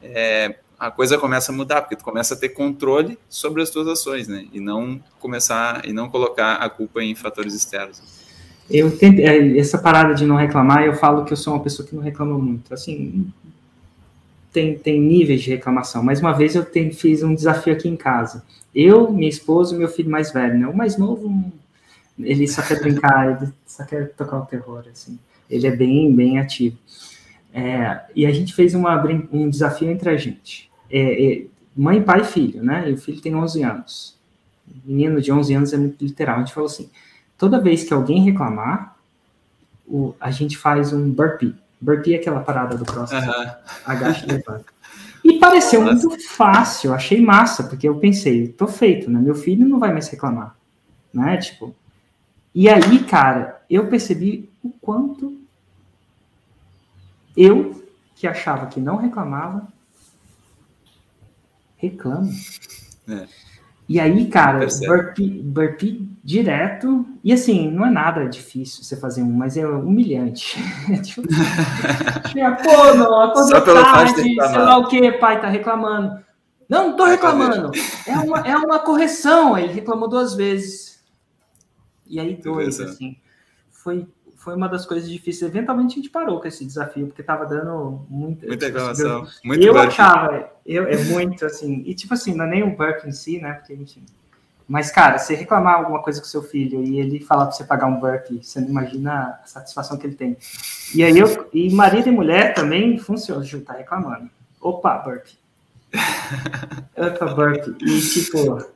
é, 0.00 0.54
a 0.78 0.92
coisa 0.92 1.18
começa 1.18 1.50
a 1.50 1.54
mudar, 1.54 1.80
porque 1.82 1.96
tu 1.96 2.04
começa 2.04 2.34
a 2.34 2.36
ter 2.36 2.50
controle 2.50 3.18
sobre 3.28 3.62
as 3.62 3.70
tuas 3.70 3.88
ações, 3.88 4.28
né? 4.28 4.46
E 4.52 4.60
não 4.60 5.00
começar 5.18 5.84
e 5.84 5.92
não 5.92 6.08
colocar 6.08 6.54
a 6.54 6.70
culpa 6.70 7.02
em 7.02 7.16
fatores 7.16 7.52
externos. 7.52 8.00
Eu 8.70 8.96
tento, 8.96 9.18
é, 9.18 9.58
essa 9.58 9.76
parada 9.76 10.14
de 10.14 10.24
não 10.24 10.36
reclamar, 10.36 10.84
eu 10.84 10.94
falo 10.94 11.24
que 11.24 11.32
eu 11.32 11.36
sou 11.36 11.54
uma 11.54 11.62
pessoa 11.62 11.86
que 11.86 11.94
não 11.94 12.02
reclama 12.02 12.38
muito. 12.38 12.72
Assim, 12.72 13.26
tem, 14.52 14.78
tem 14.78 15.00
níveis 15.00 15.42
de 15.42 15.50
reclamação. 15.50 16.02
Mais 16.02 16.20
uma 16.20 16.32
vez 16.32 16.54
eu 16.54 16.64
tem, 16.64 16.92
fiz 16.92 17.24
um 17.24 17.34
desafio 17.34 17.72
aqui 17.72 17.88
em 17.88 17.96
casa. 17.96 18.44
Eu, 18.72 19.10
minha 19.10 19.28
esposa 19.28 19.74
e 19.74 19.78
meu 19.78 19.88
filho 19.88 20.10
mais 20.10 20.32
velho, 20.32 20.58
né? 20.58 20.66
O 20.68 20.76
mais 20.76 20.96
novo 20.96 21.52
ele 22.18 22.46
só 22.46 22.62
quer 22.62 22.80
brincar, 22.80 23.40
ele 23.40 23.52
só 23.66 23.84
quer 23.84 24.12
tocar 24.12 24.38
o 24.38 24.46
terror, 24.46 24.84
assim. 24.90 25.18
Ele 25.50 25.66
é 25.66 25.74
bem, 25.74 26.14
bem 26.14 26.38
ativo. 26.38 26.78
É, 27.52 28.00
e 28.14 28.26
a 28.26 28.32
gente 28.32 28.54
fez 28.54 28.74
uma, 28.74 29.02
um 29.32 29.48
desafio 29.48 29.90
entre 29.90 30.10
a 30.10 30.16
gente. 30.16 30.70
É, 30.90 31.24
é, 31.24 31.46
mãe, 31.76 32.02
pai 32.02 32.20
e 32.20 32.24
filho, 32.24 32.62
né? 32.62 32.90
E 32.90 32.94
o 32.94 32.98
filho 32.98 33.20
tem 33.20 33.34
11 33.34 33.62
anos. 33.62 34.18
O 34.68 34.90
menino 34.90 35.20
de 35.20 35.30
11 35.30 35.54
anos 35.54 35.72
é 35.72 35.76
muito 35.76 36.04
literal. 36.04 36.36
A 36.36 36.38
gente 36.40 36.54
falou 36.54 36.68
assim, 36.68 36.90
toda 37.38 37.60
vez 37.60 37.84
que 37.84 37.92
alguém 37.92 38.22
reclamar, 38.22 38.96
o, 39.86 40.14
a 40.20 40.30
gente 40.30 40.56
faz 40.56 40.92
um 40.92 41.10
burpee. 41.10 41.54
Burpee 41.80 42.14
é 42.14 42.16
aquela 42.16 42.40
parada 42.40 42.76
do 42.76 42.84
próximo. 42.84 43.20
Uhum. 43.20 43.50
Agacha 43.84 44.24
e 44.26 44.32
levanta. 44.32 44.64
E 45.24 45.38
pareceu 45.38 45.82
Nossa. 45.82 46.06
muito 46.06 46.28
fácil, 46.28 46.92
achei 46.92 47.20
massa, 47.20 47.64
porque 47.64 47.88
eu 47.88 47.96
pensei, 47.96 48.48
tô 48.48 48.66
feito, 48.66 49.10
né? 49.10 49.18
Meu 49.18 49.34
filho 49.34 49.66
não 49.66 49.78
vai 49.78 49.92
mais 49.92 50.08
reclamar, 50.08 50.54
né? 51.12 51.38
Tipo, 51.38 51.74
e 52.54 52.68
aí, 52.68 53.02
cara, 53.04 53.62
eu 53.68 53.88
percebi 53.88 54.50
o 54.62 54.70
quanto 54.70 55.40
eu, 57.36 57.84
que 58.14 58.26
achava 58.26 58.66
que 58.66 58.80
não 58.80 58.96
reclamava, 58.96 59.66
reclamo. 61.76 62.30
É. 63.08 63.26
E 63.86 64.00
aí, 64.00 64.26
cara, 64.28 64.66
burpee, 64.86 65.42
burpee 65.42 66.08
direto. 66.22 67.04
E 67.22 67.32
assim, 67.32 67.70
não 67.70 67.84
é 67.84 67.90
nada 67.90 68.26
difícil 68.26 68.82
você 68.82 68.96
fazer 68.96 69.22
um, 69.22 69.30
mas 69.30 69.56
é 69.56 69.66
humilhante. 69.66 70.56
tipo, 71.02 71.22
pô, 71.22 72.94
não, 72.94 73.20
acordou 73.20 73.60
tarde, 73.60 74.14
sei 74.22 74.36
lá 74.36 74.78
o 74.78 74.88
que, 74.88 75.12
pai, 75.12 75.40
tá 75.40 75.48
reclamando. 75.48 76.24
Não, 76.66 76.88
não 76.88 76.96
tô 76.96 77.04
reclamando. 77.04 77.70
É 78.06 78.16
uma, 78.16 78.38
é 78.40 78.56
uma 78.56 78.78
correção. 78.78 79.58
Ele 79.58 79.74
reclamou 79.74 80.08
duas 80.08 80.34
vezes. 80.34 80.93
E 82.06 82.20
aí 82.20 82.34
dois, 82.36 82.80
assim. 82.80 83.16
Foi, 83.70 84.06
foi 84.36 84.54
uma 84.54 84.68
das 84.68 84.84
coisas 84.86 85.08
difíceis. 85.10 85.50
Eventualmente 85.50 85.94
a 85.94 85.96
gente 85.96 86.10
parou 86.10 86.40
com 86.40 86.46
esse 86.46 86.64
desafio, 86.64 87.06
porque 87.06 87.22
tava 87.22 87.46
dando 87.46 88.04
muita. 88.08 88.46
Muita 88.46 88.66
reclamação. 88.66 89.26
Muito 89.42 89.64
eu 89.64 89.78
achava, 89.78 90.50
eu, 90.66 90.86
é 90.86 91.02
muito 91.04 91.44
assim. 91.46 91.82
E 91.86 91.94
tipo 91.94 92.14
assim, 92.14 92.34
não 92.34 92.44
é 92.44 92.48
nem 92.48 92.62
o 92.62 92.76
burp 92.76 93.04
em 93.06 93.12
si, 93.12 93.40
né? 93.40 93.54
Porque 93.54 93.72
a 93.72 93.76
gente. 93.76 94.02
Mas, 94.66 94.90
cara, 94.90 95.18
você 95.18 95.34
reclamar 95.34 95.74
alguma 95.74 96.02
coisa 96.02 96.20
com 96.20 96.26
seu 96.26 96.42
filho 96.42 96.82
e 96.82 96.98
ele 96.98 97.20
falar 97.20 97.46
para 97.46 97.54
você 97.54 97.64
pagar 97.64 97.86
um 97.86 98.00
burp, 98.00 98.30
você 98.42 98.60
não 98.60 98.68
imagina 98.68 99.38
a 99.42 99.46
satisfação 99.46 99.98
que 99.98 100.06
ele 100.06 100.14
tem. 100.14 100.36
E 100.94 101.04
aí 101.04 101.18
eu. 101.18 101.48
E 101.52 101.72
marido 101.74 102.08
e 102.08 102.12
mulher 102.12 102.54
também 102.54 102.98
funciona, 102.98 103.44
tá 103.64 103.74
reclamando. 103.74 104.30
Opa, 104.60 104.98
burp. 104.98 105.26
Opa, 106.96 107.34
burp. 107.34 107.76
E 107.82 108.00
tipo 108.00 108.73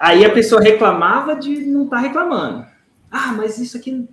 Aí 0.00 0.24
a 0.24 0.32
pessoa 0.32 0.62
reclamava 0.62 1.36
de 1.36 1.60
não 1.66 1.84
estar 1.84 1.96
tá 1.96 2.02
reclamando. 2.02 2.66
Ah, 3.10 3.34
mas 3.34 3.58
isso 3.58 3.76
aqui. 3.76 4.08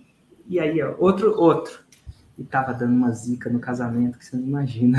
E 0.46 0.60
aí, 0.60 0.84
ó, 0.84 0.94
outro, 1.00 1.34
outro. 1.40 1.80
E 2.38 2.44
tava 2.44 2.74
dando 2.74 2.94
uma 2.94 3.10
zica 3.12 3.50
no 3.50 3.58
casamento 3.58 4.20
que 4.20 4.26
você 4.26 4.36
não 4.36 4.44
imagina. 4.44 4.98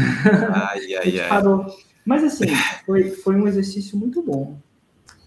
Ai, 0.50 0.94
ai, 0.94 1.20
ai. 1.20 1.28
Parou. 1.28 1.66
Mas 2.06 2.24
assim, 2.24 2.46
foi, 2.86 3.10
foi 3.10 3.36
um 3.36 3.46
exercício 3.46 3.98
muito 3.98 4.22
bom 4.22 4.58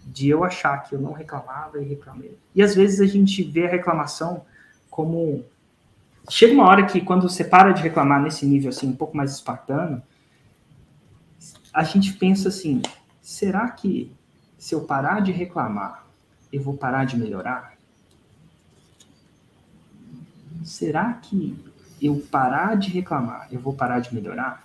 de 0.04 0.30
eu 0.30 0.43
achar 0.43 0.80
que 0.80 0.95
eu 0.95 1.00
não 1.00 1.12
reclamava 1.12 1.80
e 1.80 1.86
reclamei. 1.86 2.36
E 2.56 2.63
às 2.63 2.74
vezes 2.74 3.00
a 3.00 3.06
gente 3.06 3.43
vê 3.43 3.67
a 3.67 3.69
reclamação 3.69 4.43
como. 4.89 5.45
Chega 6.28 6.54
uma 6.54 6.67
hora 6.67 6.88
que 6.88 7.02
quando 7.02 7.30
você 7.30 7.43
para 7.43 7.71
de 7.71 7.84
reclamar 7.84 8.19
nesse 8.19 8.47
nível 8.47 8.69
assim, 8.69 8.88
um 8.88 8.95
pouco 8.95 9.15
mais 9.15 9.32
espartano, 9.32 10.02
a 11.71 11.84
gente 11.84 12.13
pensa 12.13 12.50
assim: 12.50 12.82
será 13.21 13.69
que 13.69 14.12
se 14.62 14.76
eu 14.76 14.82
parar 14.82 15.21
de 15.21 15.32
reclamar, 15.32 16.06
eu 16.54 16.62
vou 16.62 16.78
parar 16.78 17.04
de 17.04 17.17
melhorar? 17.17 17.76
Será 20.63 21.13
que 21.13 21.58
eu 22.00 22.24
parar 22.30 22.78
de 22.78 22.91
reclamar, 22.91 23.47
eu 23.52 23.60
vou 23.60 23.74
parar 23.74 24.02
de 24.02 24.13
melhorar? 24.13 24.63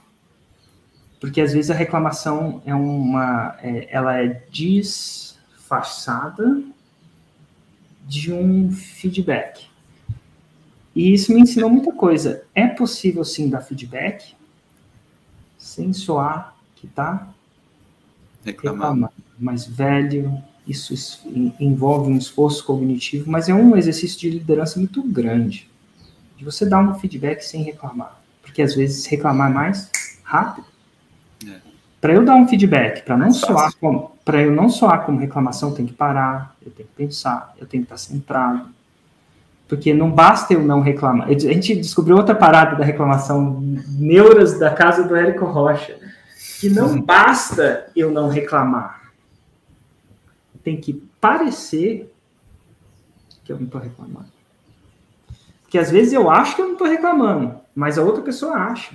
Porque 1.19 1.41
às 1.41 1.55
vezes 1.55 1.71
a 1.71 1.75
reclamação 1.75 2.61
é 2.67 2.75
uma, 2.75 3.57
é, 3.63 3.89
ela 3.91 4.19
é 4.19 4.45
disfarçada 4.51 6.63
de 8.07 8.35
um 8.35 8.71
feedback. 8.71 9.67
E 10.95 11.15
isso 11.15 11.33
me 11.33 11.41
ensinou 11.41 11.71
muita 11.71 11.91
coisa. 11.91 12.45
É 12.55 12.67
possível 12.67 13.25
sim 13.25 13.49
dar 13.49 13.63
feedback 13.63 14.37
sem 15.57 15.95
soar 15.95 16.55
que 16.75 16.87
tá 16.87 17.33
reclamando 18.45 19.09
mais 19.39 19.67
velho, 19.67 20.43
isso 20.67 20.95
envolve 21.61 22.11
um 22.11 22.17
esforço 22.17 22.65
cognitivo, 22.65 23.31
mas 23.31 23.49
é 23.49 23.55
um 23.55 23.77
exercício 23.77 24.19
de 24.19 24.31
liderança 24.31 24.79
muito 24.79 25.03
grande, 25.03 25.71
de 26.37 26.45
você 26.45 26.67
dar 26.67 26.81
um 26.81 26.95
feedback 26.95 27.43
sem 27.43 27.63
reclamar, 27.63 28.21
porque 28.43 28.63
às 28.63 28.75
vezes 28.75 29.07
reclamar 29.07 29.51
é 29.51 29.55
mais 29.55 29.91
rápido. 30.25 30.67
É. 31.47 31.55
Para 32.01 32.15
eu 32.15 32.25
dar 32.25 32.35
um 32.35 32.49
feedback, 32.49 33.05
para 33.05 33.17
não 33.17 33.33
soar 33.33 33.73
como, 33.81 34.13
para 34.25 34.43
eu 34.43 34.51
não 34.51 34.69
soar 34.69 35.05
como 35.05 35.19
reclamação, 35.19 35.73
tem 35.73 35.87
que 35.87 35.93
parar, 35.93 36.55
eu 36.65 36.71
tenho 36.71 36.89
que 36.89 36.95
pensar, 36.95 37.55
eu 37.59 37.67
tenho 37.67 37.85
que 37.85 37.93
estar 37.93 37.97
centrado. 37.97 38.75
Porque 39.69 39.93
não 39.93 40.11
basta 40.11 40.55
eu 40.55 40.63
não 40.63 40.81
reclamar. 40.81 41.29
A 41.29 41.37
gente 41.37 41.75
descobriu 41.75 42.17
outra 42.17 42.35
parada 42.37 42.77
da 42.77 42.85
reclamação, 42.85 43.61
neuras 43.99 44.59
da 44.61 44.71
casa 44.71 45.03
do 45.03 45.17
Érico 45.17 45.45
Rocha, 45.45 45.97
que 46.61 46.69
não 46.69 47.01
basta 47.01 47.91
eu 47.97 48.13
não 48.13 48.29
reclamar. 48.29 49.06
Tem 50.67 50.77
que 50.77 50.95
parecer 51.21 52.13
que 53.45 53.53
eu 53.53 53.57
não 53.57 53.67
estou 53.67 53.81
reclamando. 53.81 54.27
Porque 55.63 55.79
às 55.79 55.93
vezes 55.93 56.13
eu 56.13 56.29
acho 56.29 56.57
que 56.57 56.63
eu 56.63 56.67
não 56.67 56.73
estou 56.73 56.89
reclamando, 56.89 57.55
mas 57.73 57.97
a 57.97 58.03
outra 58.03 58.21
pessoa 58.21 58.55
acha. 58.55 58.93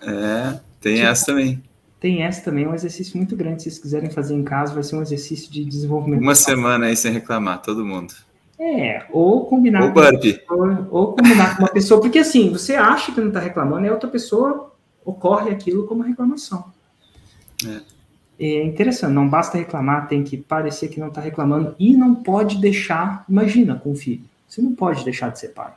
É, 0.00 0.58
tem 0.80 0.94
tipo, 0.94 1.06
essa 1.06 1.26
também. 1.26 1.62
Tem 2.00 2.22
essa 2.22 2.42
também, 2.42 2.64
é 2.64 2.68
um 2.68 2.74
exercício 2.74 3.18
muito 3.18 3.36
grande. 3.36 3.62
Se 3.62 3.68
vocês 3.68 3.78
quiserem 3.82 4.08
fazer 4.08 4.34
em 4.34 4.42
casa, 4.42 4.72
vai 4.72 4.82
ser 4.82 4.96
um 4.96 5.02
exercício 5.02 5.52
de 5.52 5.66
desenvolvimento. 5.66 6.22
Uma 6.22 6.34
semana 6.34 6.86
aí 6.86 6.96
sem 6.96 7.12
reclamar, 7.12 7.60
todo 7.60 7.84
mundo. 7.84 8.14
É, 8.58 9.04
ou 9.10 9.44
combinar 9.44 9.84
ou 9.84 9.92
com 9.92 10.00
uma 10.00 10.18
pessoa, 10.18 10.88
ou 10.90 11.12
combinar 11.12 11.56
com 11.58 11.62
uma 11.64 11.72
pessoa, 11.72 12.00
porque 12.00 12.20
assim, 12.20 12.50
você 12.50 12.74
acha 12.74 13.12
que 13.12 13.20
não 13.20 13.28
está 13.28 13.40
reclamando, 13.40 13.84
e 13.84 13.90
a 13.90 13.92
outra 13.92 14.08
pessoa 14.08 14.72
ocorre 15.04 15.50
aquilo 15.50 15.86
como 15.86 16.02
reclamação. 16.02 16.72
É. 17.66 18.01
é 18.44 18.64
interessante, 18.64 19.12
não 19.12 19.28
basta 19.28 19.56
reclamar, 19.56 20.08
tem 20.08 20.24
que 20.24 20.36
parecer 20.36 20.88
que 20.88 20.98
não 20.98 21.08
está 21.08 21.20
reclamando 21.20 21.76
e 21.78 21.96
não 21.96 22.14
pode 22.14 22.60
deixar, 22.60 23.24
imagina 23.28 23.76
com 23.76 23.92
o 23.92 23.94
filho, 23.94 24.24
você 24.48 24.60
não 24.60 24.74
pode 24.74 25.04
deixar 25.04 25.30
de 25.30 25.38
ser 25.38 25.48
pai. 25.48 25.72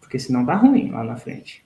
Porque 0.00 0.18
senão 0.18 0.44
dá 0.44 0.56
ruim 0.56 0.90
lá 0.90 1.04
na 1.04 1.16
frente. 1.16 1.62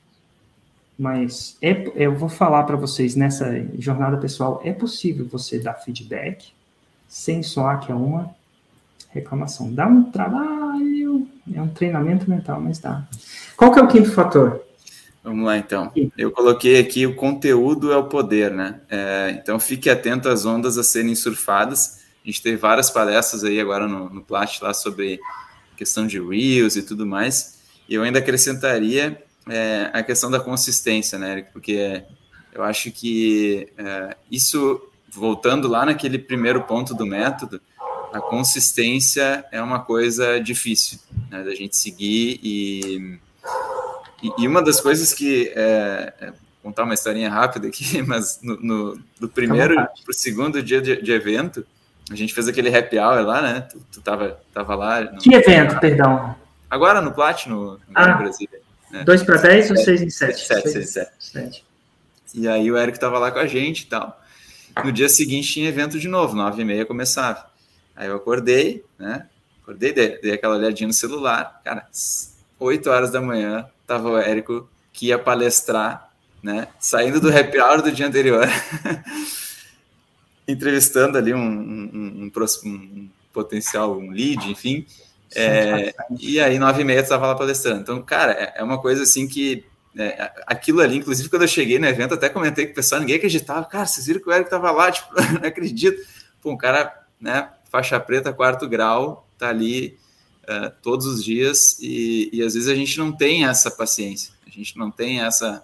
Mas 0.98 1.56
é, 1.62 1.90
eu 1.94 2.14
vou 2.14 2.28
falar 2.28 2.64
para 2.64 2.76
vocês 2.76 3.14
nessa 3.14 3.52
jornada 3.78 4.16
pessoal, 4.16 4.60
é 4.64 4.72
possível 4.72 5.26
você 5.26 5.58
dar 5.58 5.74
feedback 5.74 6.52
sem 7.08 7.42
soar 7.42 7.80
que 7.80 7.92
é 7.92 7.94
uma 7.94 8.34
reclamação. 9.10 9.72
Dá 9.72 9.86
um 9.86 10.10
trabalho, 10.10 11.26
é 11.54 11.60
um 11.60 11.68
treinamento 11.68 12.28
mental, 12.28 12.60
mas 12.60 12.78
dá. 12.78 13.06
Qual 13.56 13.72
que 13.72 13.78
é 13.78 13.82
o 13.82 13.88
quinto 13.88 14.10
fator? 14.12 14.65
Vamos 15.26 15.44
lá, 15.44 15.58
então. 15.58 15.90
Eu 16.16 16.30
coloquei 16.30 16.78
aqui 16.78 17.04
o 17.04 17.16
conteúdo 17.16 17.90
é 17.90 17.96
o 17.96 18.04
poder, 18.04 18.52
né? 18.52 18.80
É, 18.88 19.36
então, 19.42 19.58
fique 19.58 19.90
atento 19.90 20.28
às 20.28 20.46
ondas 20.46 20.78
a 20.78 20.84
serem 20.84 21.16
surfadas. 21.16 22.04
A 22.24 22.28
gente 22.28 22.40
teve 22.40 22.56
várias 22.56 22.90
palestras 22.92 23.42
aí 23.42 23.60
agora 23.60 23.88
no, 23.88 24.08
no 24.08 24.22
Plat 24.22 24.60
lá 24.62 24.72
sobre 24.72 25.18
questão 25.76 26.06
de 26.06 26.20
Reels 26.20 26.76
e 26.76 26.82
tudo 26.82 27.04
mais. 27.04 27.58
E 27.88 27.94
eu 27.96 28.04
ainda 28.04 28.20
acrescentaria 28.20 29.20
é, 29.48 29.90
a 29.92 30.00
questão 30.00 30.30
da 30.30 30.38
consistência, 30.38 31.18
né, 31.18 31.32
Eric? 31.32 31.52
Porque 31.52 32.04
eu 32.54 32.62
acho 32.62 32.92
que 32.92 33.66
é, 33.76 34.16
isso, 34.30 34.80
voltando 35.10 35.66
lá 35.66 35.84
naquele 35.84 36.20
primeiro 36.20 36.62
ponto 36.62 36.94
do 36.94 37.04
método, 37.04 37.60
a 38.12 38.20
consistência 38.20 39.44
é 39.50 39.60
uma 39.60 39.80
coisa 39.80 40.38
difícil 40.38 41.00
né, 41.28 41.42
da 41.42 41.52
gente 41.52 41.76
seguir 41.76 42.38
e, 42.44 43.18
e, 44.26 44.42
e 44.42 44.48
uma 44.48 44.62
das 44.62 44.80
coisas 44.80 45.12
que 45.12 45.52
é, 45.54 46.12
é 46.20 46.32
contar 46.62 46.82
uma 46.82 46.94
historinha 46.94 47.30
rápida 47.30 47.68
aqui, 47.68 48.02
mas 48.06 48.40
no, 48.42 48.56
no 48.60 49.00
do 49.20 49.28
primeiro 49.28 49.74
para 49.74 50.10
o 50.10 50.12
segundo 50.12 50.62
dia 50.62 50.80
de, 50.80 51.00
de, 51.00 51.12
evento, 51.12 51.64
a 52.10 52.14
gente 52.14 52.34
fez 52.34 52.48
aquele 52.48 52.74
happy 52.74 52.98
hour 52.98 53.24
lá, 53.24 53.40
né? 53.40 53.60
Tu, 53.60 53.80
tu 53.92 54.00
tava, 54.00 54.40
tava 54.52 54.74
lá. 54.74 55.00
No, 55.02 55.18
que 55.18 55.34
evento, 55.34 55.78
perdão? 55.78 56.34
Agora 56.68 57.00
no 57.00 57.12
Platino, 57.12 57.72
no 57.72 57.80
ah, 57.94 58.14
Brasil. 58.14 58.48
Né? 58.90 59.04
2 59.04 59.22
para 59.22 59.36
10 59.36 59.70
ou 59.70 59.76
6 59.76 60.02
em 60.02 60.10
7? 60.10 60.46
7, 60.46 60.68
6 60.70 60.76
em 60.76 61.10
7. 61.20 61.64
E 62.34 62.48
aí 62.48 62.70
o 62.70 62.76
Eric 62.76 62.98
tava 62.98 63.18
lá 63.18 63.30
com 63.30 63.38
a 63.38 63.46
gente 63.46 63.82
e 63.82 63.86
tal. 63.86 64.20
No 64.84 64.92
dia 64.92 65.08
seguinte 65.08 65.52
tinha 65.52 65.68
evento 65.68 65.98
de 65.98 66.08
novo, 66.08 66.34
9 66.34 66.60
e 66.60 66.64
meia 66.64 66.84
começava. 66.84 67.46
Aí 67.94 68.08
eu 68.08 68.16
acordei, 68.16 68.84
né? 68.98 69.26
Acordei, 69.62 69.92
dei, 69.92 70.20
dei 70.20 70.32
aquela 70.32 70.56
olhadinha 70.56 70.86
no 70.86 70.92
celular. 70.92 71.60
Cara, 71.64 71.86
8 72.58 72.90
horas 72.90 73.10
da 73.10 73.20
manhã, 73.20 73.66
tava 73.86 74.10
o 74.10 74.18
Érico 74.18 74.68
que 74.92 75.06
ia 75.06 75.18
palestrar, 75.18 76.10
né? 76.42 76.68
Saindo 76.78 77.20
do 77.20 77.28
happy 77.28 77.60
hour 77.60 77.82
do 77.82 77.92
dia 77.92 78.06
anterior. 78.06 78.46
entrevistando 80.48 81.18
ali 81.18 81.34
um, 81.34 81.38
um, 81.38 81.90
um, 82.24 82.30
um, 82.64 83.10
potencial, 83.32 83.98
um 83.98 84.10
lead, 84.10 84.50
enfim. 84.50 84.86
É, 85.34 85.92
e 86.20 86.38
aí, 86.40 86.58
nove 86.58 86.82
e 86.82 86.84
meia, 86.84 87.00
estava 87.00 87.26
lá 87.26 87.34
palestrando. 87.34 87.80
Então, 87.80 88.00
cara, 88.00 88.32
é, 88.32 88.54
é 88.56 88.62
uma 88.62 88.80
coisa 88.80 89.02
assim 89.02 89.26
que 89.26 89.64
é, 89.98 90.32
aquilo 90.46 90.80
ali, 90.80 90.96
inclusive, 90.96 91.28
quando 91.28 91.42
eu 91.42 91.48
cheguei 91.48 91.78
no 91.78 91.86
evento, 91.86 92.14
até 92.14 92.28
comentei 92.28 92.66
com 92.66 92.72
o 92.72 92.74
pessoal, 92.74 93.00
ninguém 93.00 93.16
acreditava. 93.16 93.64
Cara, 93.64 93.86
vocês 93.86 94.06
viram 94.06 94.20
que 94.20 94.28
o 94.28 94.32
Eric 94.32 94.46
estava 94.46 94.70
lá? 94.70 94.90
Tipo, 94.90 95.08
não 95.40 95.48
acredito. 95.48 96.00
Pô, 96.40 96.52
um 96.52 96.56
cara, 96.56 97.06
né, 97.20 97.50
faixa 97.70 97.98
preta, 97.98 98.32
quarto 98.32 98.68
grau, 98.68 99.28
tá 99.36 99.48
ali 99.48 99.98
uh, 100.48 100.72
todos 100.82 101.06
os 101.06 101.24
dias 101.24 101.78
e, 101.80 102.30
e, 102.32 102.42
às 102.42 102.54
vezes 102.54 102.68
a 102.68 102.74
gente 102.74 102.98
não 102.98 103.12
tem 103.12 103.44
essa 103.46 103.70
paciência, 103.70 104.32
a 104.46 104.50
gente 104.50 104.76
não 104.78 104.90
tem 104.90 105.20
essa, 105.20 105.62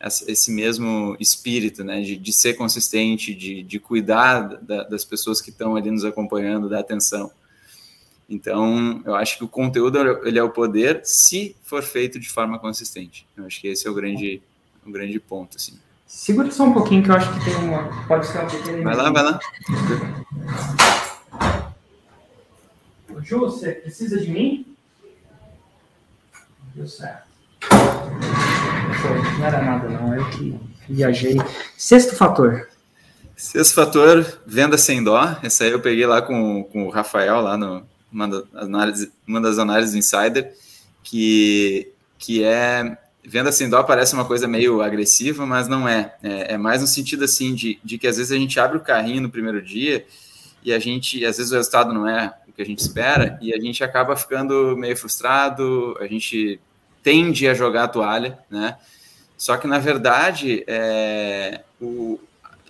essa 0.00 0.30
esse 0.30 0.50
mesmo 0.50 1.16
espírito, 1.20 1.84
né, 1.84 2.00
de, 2.00 2.16
de 2.16 2.32
ser 2.32 2.54
consistente, 2.54 3.34
de, 3.34 3.62
de 3.62 3.78
cuidar 3.78 4.58
da, 4.62 4.82
das 4.84 5.04
pessoas 5.04 5.40
que 5.40 5.50
estão 5.50 5.76
ali 5.76 5.90
nos 5.90 6.04
acompanhando, 6.04 6.68
da 6.68 6.80
atenção. 6.80 7.30
Então, 8.28 9.02
eu 9.04 9.14
acho 9.14 9.36
que 9.36 9.44
o 9.44 9.48
conteúdo 9.48 9.98
ele 10.26 10.38
é 10.38 10.42
o 10.42 10.48
poder 10.48 11.02
se 11.04 11.54
for 11.62 11.82
feito 11.82 12.18
de 12.18 12.30
forma 12.30 12.58
consistente. 12.58 13.26
Eu 13.36 13.44
acho 13.44 13.60
que 13.60 13.68
esse 13.68 13.86
é 13.86 13.90
o 13.90 13.94
grande, 13.94 14.40
o 14.86 14.90
grande 14.90 15.20
ponto, 15.20 15.56
assim. 15.58 15.78
Segura 16.06 16.50
só 16.50 16.64
um 16.64 16.72
pouquinho 16.72 17.02
que 17.02 17.10
eu 17.10 17.14
acho 17.14 17.32
que 17.32 17.44
tem 17.44 17.54
uma. 17.56 18.06
Pode 18.06 18.26
ser 18.26 18.38
uma 18.38 18.50
pequena. 18.50 18.82
Vai 18.84 18.96
lá, 18.96 19.10
vai 19.10 19.22
lá. 19.22 19.40
Ju, 23.20 23.40
você 23.40 23.72
precisa 23.72 24.18
de 24.18 24.30
mim? 24.30 24.66
Deu 26.74 26.86
certo. 26.86 27.26
Não 29.38 29.44
era 29.44 29.62
nada, 29.62 29.88
não. 29.88 30.14
Eu 30.14 30.28
que 30.30 30.58
viajei. 30.88 31.36
Sexto 31.76 32.16
fator. 32.16 32.68
Sexto 33.36 33.74
fator, 33.74 34.40
venda 34.46 34.78
sem 34.78 35.02
dó. 35.02 35.36
Essa 35.42 35.64
aí 35.64 35.70
eu 35.70 35.80
peguei 35.80 36.06
lá 36.06 36.22
com, 36.22 36.64
com 36.64 36.86
o 36.86 36.90
Rafael, 36.90 37.40
lá 37.40 37.56
no 37.56 37.84
uma, 38.12 38.28
das 38.28 38.44
análises, 38.54 39.10
uma 39.26 39.40
das 39.40 39.58
análises 39.58 39.92
do 39.92 39.98
Insider, 39.98 40.54
que, 41.02 41.90
que 42.18 42.44
é 42.44 42.96
venda 43.24 43.50
sem 43.50 43.68
dó 43.68 43.82
parece 43.82 44.14
uma 44.14 44.24
coisa 44.24 44.46
meio 44.46 44.82
agressiva, 44.82 45.46
mas 45.46 45.66
não 45.68 45.88
é. 45.88 46.14
É, 46.22 46.54
é 46.54 46.58
mais 46.58 46.80
no 46.80 46.86
sentido 46.86 47.24
assim 47.24 47.54
de, 47.54 47.78
de 47.82 47.98
que 47.98 48.06
às 48.06 48.16
vezes 48.16 48.32
a 48.32 48.36
gente 48.36 48.58
abre 48.60 48.76
o 48.76 48.82
carrinho 48.82 49.22
no 49.22 49.30
primeiro 49.30 49.62
dia 49.62 50.04
e 50.62 50.72
a 50.72 50.78
gente, 50.78 51.24
às 51.24 51.38
vezes 51.38 51.50
o 51.52 51.56
resultado 51.56 51.92
não 51.92 52.08
é 52.08 52.32
o 52.52 52.54
que 52.54 52.62
a 52.62 52.66
gente 52.66 52.80
espera 52.80 53.38
e 53.40 53.52
a 53.52 53.58
gente 53.58 53.82
acaba 53.82 54.14
ficando 54.14 54.76
meio 54.76 54.96
frustrado, 54.96 55.96
a 55.98 56.06
gente 56.06 56.60
tende 57.02 57.48
a 57.48 57.54
jogar 57.54 57.84
a 57.84 57.88
toalha, 57.88 58.38
né? 58.50 58.76
Só 59.36 59.56
que 59.56 59.66
na 59.66 59.78
verdade 59.78 60.62
é, 60.68 61.62
o, 61.80 62.20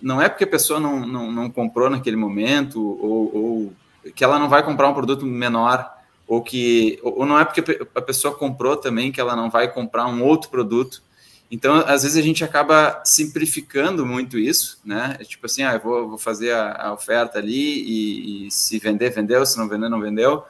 não 0.01 0.21
é 0.21 0.29
porque 0.29 0.45
a 0.45 0.47
pessoa 0.47 0.79
não, 0.79 1.05
não, 1.05 1.31
não 1.31 1.49
comprou 1.49 1.89
naquele 1.89 2.15
momento 2.15 2.81
ou, 2.81 3.35
ou, 3.35 3.73
que 4.15 4.23
ela 4.23 4.39
não 4.39 4.49
vai 4.49 4.63
comprar 4.63 4.89
um 4.89 4.93
produto 4.93 5.25
menor 5.25 5.87
ou 6.27 6.41
que 6.41 6.99
ou 7.03 7.25
não 7.25 7.37
é 7.37 7.45
porque 7.45 7.61
a 7.93 8.01
pessoa 8.01 8.33
comprou 8.33 8.77
também 8.77 9.11
que 9.11 9.21
ela 9.21 9.35
não 9.35 9.49
vai 9.49 9.71
comprar 9.71 10.07
um 10.07 10.23
outro 10.23 10.49
produto 10.49 11.03
então, 11.49 11.75
às 11.75 12.03
vezes 12.03 12.17
a 12.17 12.21
gente 12.21 12.43
acaba 12.43 13.01
simplificando 13.05 14.05
muito 14.05 14.39
isso, 14.39 14.79
né? 14.83 15.17
É 15.19 15.23
tipo 15.23 15.45
assim, 15.45 15.63
ah, 15.63 15.73
eu 15.73 15.79
vou, 15.79 16.09
vou 16.09 16.17
fazer 16.17 16.51
a, 16.51 16.87
a 16.87 16.93
oferta 16.93 17.37
ali 17.37 17.83
e, 17.83 18.47
e, 18.47 18.51
se 18.51 18.79
vender, 18.79 19.11
vendeu, 19.11 19.45
se 19.45 19.57
não 19.57 19.69
vender, 19.69 19.87
não 19.87 20.01
vendeu. 20.01 20.43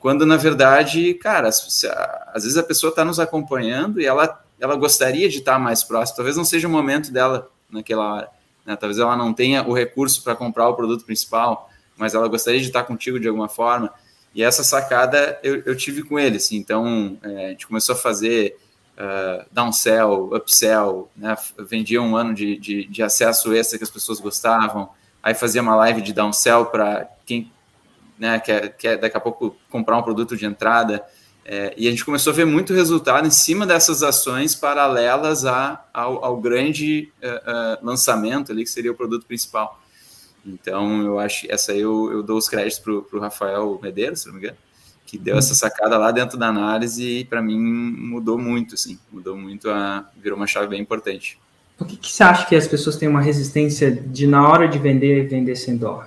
Quando, 0.00 0.26
na 0.26 0.36
verdade, 0.36 1.14
cara, 1.14 1.50
se, 1.52 1.88
às 2.32 2.42
vezes 2.42 2.56
a 2.56 2.62
pessoa 2.62 2.90
está 2.90 3.04
nos 3.04 3.20
acompanhando 3.20 4.00
e 4.00 4.06
ela, 4.06 4.44
ela 4.58 4.74
gostaria 4.74 5.28
de 5.28 5.38
estar 5.38 5.54
tá 5.54 5.58
mais 5.58 5.84
próxima. 5.84 6.16
Talvez 6.16 6.36
não 6.36 6.44
seja 6.44 6.66
o 6.66 6.70
momento 6.70 7.12
dela 7.12 7.48
naquela 7.70 8.14
hora. 8.14 8.28
Né? 8.66 8.76
Talvez 8.76 8.98
ela 8.98 9.16
não 9.16 9.32
tenha 9.32 9.62
o 9.62 9.72
recurso 9.72 10.22
para 10.22 10.34
comprar 10.34 10.68
o 10.68 10.74
produto 10.74 11.04
principal, 11.04 11.70
mas 11.96 12.14
ela 12.14 12.28
gostaria 12.28 12.60
de 12.60 12.66
estar 12.66 12.82
tá 12.82 12.86
contigo 12.86 13.18
de 13.18 13.28
alguma 13.28 13.48
forma. 13.48 13.92
E 14.34 14.42
essa 14.42 14.62
sacada 14.62 15.38
eu, 15.42 15.62
eu 15.64 15.76
tive 15.76 16.02
com 16.02 16.18
ele, 16.18 16.36
assim. 16.36 16.56
Então, 16.56 17.18
é, 17.22 17.46
a 17.46 17.48
gente 17.50 17.66
começou 17.66 17.94
a 17.94 17.98
fazer 17.98 18.56
uh, 18.98 19.46
downsell, 19.50 20.34
upsell, 20.34 21.08
né? 21.16 21.36
vendia 21.58 22.02
um 22.02 22.16
ano 22.16 22.34
de, 22.34 22.56
de, 22.56 22.84
de, 22.84 23.02
acesso 23.02 23.54
extra 23.54 23.78
que 23.78 23.84
as 23.84 23.90
pessoas 23.90 24.20
gostavam, 24.20 24.90
aí 25.22 25.34
fazia 25.34 25.62
uma 25.62 25.76
live 25.76 26.02
de 26.02 26.12
downsell 26.12 26.66
para 26.66 27.08
quem 27.24 27.50
né, 28.18 28.40
quer, 28.40 28.76
quer 28.76 28.98
daqui 28.98 29.16
a 29.16 29.20
pouco 29.20 29.56
comprar 29.70 29.96
um 29.96 30.02
produto 30.02 30.36
de 30.36 30.44
entrada, 30.44 31.04
é, 31.44 31.72
e 31.78 31.88
a 31.88 31.90
gente 31.90 32.04
começou 32.04 32.30
a 32.30 32.36
ver 32.36 32.44
muito 32.44 32.74
resultado 32.74 33.26
em 33.26 33.30
cima 33.30 33.66
dessas 33.66 34.02
ações 34.02 34.54
paralelas 34.54 35.46
a, 35.46 35.82
ao, 35.94 36.22
ao 36.22 36.36
grande 36.36 37.10
uh, 37.22 37.80
uh, 37.80 37.86
lançamento 37.86 38.52
ali, 38.52 38.64
que 38.64 38.70
seria 38.70 38.92
o 38.92 38.94
produto 38.94 39.24
principal. 39.24 39.80
Então, 40.44 41.02
eu 41.02 41.18
acho 41.18 41.46
essa 41.50 41.72
aí 41.72 41.80
eu, 41.80 42.12
eu 42.12 42.22
dou 42.22 42.36
os 42.36 42.50
créditos 42.50 42.78
para 42.78 42.92
o 42.92 43.20
Rafael 43.20 43.78
Medeiros, 43.82 44.20
se 44.20 44.26
não 44.26 44.34
me 44.34 44.40
engano, 44.40 44.58
que 45.08 45.16
deu 45.16 45.38
essa 45.38 45.54
sacada 45.54 45.96
lá 45.96 46.10
dentro 46.10 46.36
da 46.36 46.48
análise 46.48 47.20
e 47.20 47.24
para 47.24 47.40
mim 47.40 47.58
mudou 47.58 48.36
muito, 48.36 48.74
assim, 48.74 48.98
mudou 49.10 49.34
muito, 49.34 49.70
a, 49.70 50.06
virou 50.14 50.36
uma 50.36 50.46
chave 50.46 50.68
bem 50.68 50.82
importante. 50.82 51.38
Por 51.78 51.86
que, 51.86 51.96
que 51.96 52.12
você 52.12 52.22
acha 52.22 52.44
que 52.44 52.54
as 52.54 52.68
pessoas 52.68 52.96
têm 52.96 53.08
uma 53.08 53.22
resistência 53.22 53.90
de 53.90 54.26
na 54.26 54.46
hora 54.46 54.68
de 54.68 54.78
vender, 54.78 55.26
vender 55.26 55.56
sem 55.56 55.78
dó? 55.78 56.04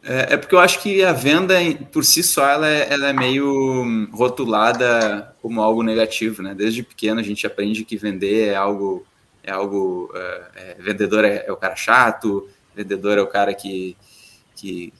É, 0.00 0.34
é, 0.34 0.36
porque 0.36 0.54
eu 0.54 0.60
acho 0.60 0.80
que 0.80 1.02
a 1.02 1.12
venda 1.12 1.56
por 1.90 2.04
si 2.04 2.22
só 2.22 2.48
ela 2.48 2.68
é, 2.68 2.92
ela 2.92 3.08
é, 3.08 3.12
meio 3.12 4.08
rotulada 4.12 5.34
como 5.42 5.60
algo 5.60 5.82
negativo, 5.82 6.40
né? 6.40 6.54
Desde 6.54 6.84
pequeno 6.84 7.18
a 7.18 7.24
gente 7.24 7.44
aprende 7.46 7.84
que 7.84 7.96
vender 7.96 8.48
é 8.48 8.54
algo 8.54 9.04
é 9.42 9.50
algo 9.50 10.08
é, 10.14 10.42
é 10.54 10.76
vendedor 10.78 11.24
é, 11.24 11.44
é, 11.48 11.52
o 11.52 11.56
cara 11.56 11.74
chato, 11.74 12.48
vendedor 12.76 13.18
é 13.18 13.22
o 13.22 13.26
cara 13.26 13.52
que 13.52 13.96
que 14.54 14.92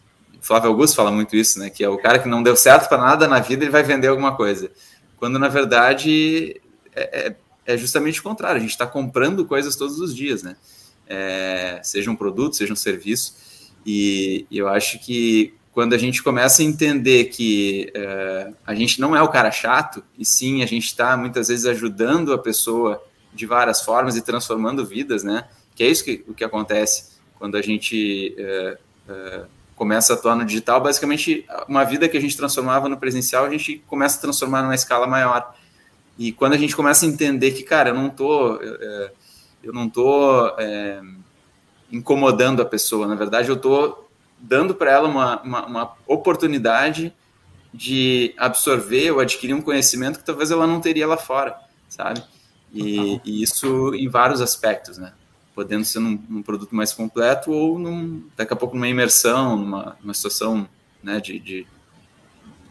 Flávio 0.43 0.68
Augusto 0.68 0.97
fala 0.97 1.11
muito 1.11 1.34
isso, 1.34 1.59
né? 1.59 1.70
Que 1.70 1.82
é 1.82 1.88
o 1.88 1.97
cara 1.97 2.18
que 2.18 2.28
não 2.28 2.43
deu 2.43 2.57
certo 2.57 2.88
para 2.88 2.99
nada 2.99 3.26
na 3.26 3.40
vida 3.40 3.64
ele 3.64 3.70
vai 3.70 3.82
vender 3.82 4.09
alguma 4.09 4.36
coisa, 4.36 4.70
quando 5.16 5.38
na 5.38 5.49
verdade 5.49 6.61
é, 6.95 7.34
é 7.64 7.76
justamente 7.76 8.20
o 8.20 8.22
contrário. 8.22 8.59
A 8.59 8.61
gente 8.61 8.70
está 8.70 8.86
comprando 8.86 9.45
coisas 9.47 9.76
todos 9.76 9.99
os 9.99 10.14
dias, 10.14 10.43
né? 10.43 10.57
seja 11.82 12.11
um 12.11 12.16
produto, 12.16 12.57
seja 12.57 12.72
um 12.72 12.76
serviço. 12.76 13.34
E, 13.84 14.47
eu 14.51 14.68
acho 14.68 14.99
que 14.99 15.55
quando 15.72 15.95
a 15.95 15.99
gente 15.99 16.22
começa 16.22 16.62
a 16.62 16.64
entender 16.64 17.24
que 17.26 17.93
uh, 17.97 18.55
a 18.66 18.74
gente 18.74 19.01
não 19.01 19.16
é 19.16 19.22
o 19.22 19.28
cara 19.28 19.51
chato, 19.51 20.05
e 20.18 20.24
sim 20.24 20.62
a 20.62 20.66
gente 20.66 20.84
está 20.84 21.16
muitas 21.16 21.49
vezes 21.49 21.64
ajudando 21.64 22.32
a 22.32 22.38
pessoa 22.38 23.03
de 23.32 23.47
várias 23.47 23.80
formas 23.80 24.16
e 24.16 24.22
transformando 24.22 24.84
vidas, 24.84 25.24
né? 25.24 25.49
Que 25.74 25.84
é 25.84 25.88
isso 25.88 26.05
que, 26.05 26.22
o 26.28 26.34
que 26.34 26.45
acontece 26.45 27.12
quando 27.38 27.57
a 27.57 27.62
gente 27.62 28.36
uh, 29.09 29.47
começa 29.83 30.12
a 30.12 30.16
atuar 30.16 30.37
no 30.37 30.45
digital. 30.45 30.80
Basicamente, 30.80 31.45
uma 31.66 31.83
vida 31.83 32.09
que 32.09 32.16
a 32.16 32.20
gente 32.20 32.37
transformava 32.37 32.89
no 32.89 32.97
presencial, 32.97 33.45
a 33.45 33.51
gente 33.51 33.83
começa 33.89 34.16
a 34.16 34.20
transformar 34.20 34.62
numa 34.62 34.76
escala 34.76 35.09
maior. 35.09 35.57
E 36.16 36.30
quando 36.30 36.53
a 36.53 36.57
gente 36.57 36.76
começa 36.76 37.05
a 37.05 37.09
entender 37.09 37.51
que, 37.51 37.64
cara, 37.64 37.91
eu 37.91 37.95
não 37.97 38.09
tô, 38.09 38.61
eu 39.61 39.72
não 39.72 39.89
tô 39.91 40.55
incomodando 41.91 42.62
a 42.62 42.64
pessoa. 42.64 43.09
Na 43.09 43.16
verdade, 43.16 43.49
eu 43.49 43.57
estou 43.57 44.09
dando 44.39 44.72
para 44.72 44.93
ela 44.93 45.09
uma, 45.09 45.43
uma, 45.43 45.66
uma, 45.66 45.93
oportunidade 46.07 47.12
de 47.74 48.37
absorver 48.39 49.11
ou 49.11 49.18
adquirir 49.18 49.55
um 49.55 49.62
conhecimento 49.62 50.20
que 50.20 50.24
talvez 50.24 50.53
ela 50.53 50.64
não 50.64 50.80
teria 50.80 51.09
lá 51.09 51.16
fora, 51.16 51.57
sabe? 51.89 52.22
E, 52.72 53.20
e 53.24 53.43
isso 53.43 53.93
em 53.97 54.09
vários 54.09 54.41
aspectos, 54.41 54.97
né? 54.97 55.12
Podendo 55.55 55.84
ser 55.84 55.98
num, 55.98 56.18
num, 56.28 56.42
produto 56.42 56.74
mais 56.74 56.92
completo 56.92 57.50
ou 57.50 57.78
num, 57.78 58.24
daqui 58.36 58.53
a 58.53 58.57
pouco 58.57 58.74
numa 58.74 58.88
imersão, 58.88 59.57
numa, 59.57 59.96
numa 60.00 60.14
situação 60.14 60.66
né, 61.03 61.20
de, 61.20 61.38
de 61.38 61.66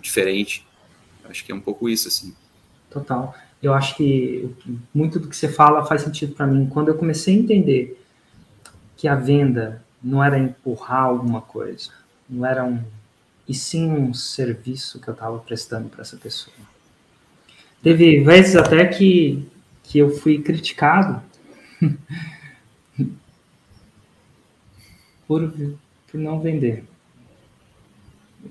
diferente. 0.02 0.66
Acho 1.30 1.46
que 1.46 1.52
é 1.52 1.56
um 1.56 1.62
pouco 1.62 1.88
isso, 1.88 2.08
assim. 2.08 2.34
Total. 2.90 3.36
Eu 3.62 3.74
acho 3.74 3.96
que 3.96 4.50
muito 4.94 5.20
do 5.20 5.30
que 5.30 5.36
você 5.36 5.48
fala 5.48 5.86
faz 5.86 6.02
sentido 6.02 6.34
para 6.34 6.48
mim. 6.48 6.68
Quando 6.68 6.88
eu 6.88 6.96
comecei 6.96 7.36
a 7.36 7.40
entender 7.40 8.04
que 8.98 9.08
a 9.08 9.16
venda 9.16 9.84
não 10.02 10.24
era 10.24 10.38
empurrar 10.40 11.04
alguma 11.04 11.42
coisa, 11.42 11.92
não 12.28 12.46
era 12.46 12.64
um 12.64 12.84
e 13.48 13.54
sim 13.54 13.92
um 13.92 14.14
serviço 14.14 15.00
que 15.00 15.08
eu 15.08 15.14
estava 15.14 15.38
prestando 15.40 15.90
para 15.90 16.02
essa 16.02 16.16
pessoa. 16.16 16.56
Teve 17.84 18.24
vezes 18.24 18.56
até 18.56 18.86
que, 18.86 19.46
que 19.84 20.00
eu 20.00 20.10
fui 20.10 20.42
criticado 20.42 21.22
por, 25.32 25.50
por 26.12 26.20
não 26.20 26.42
vender. 26.42 26.84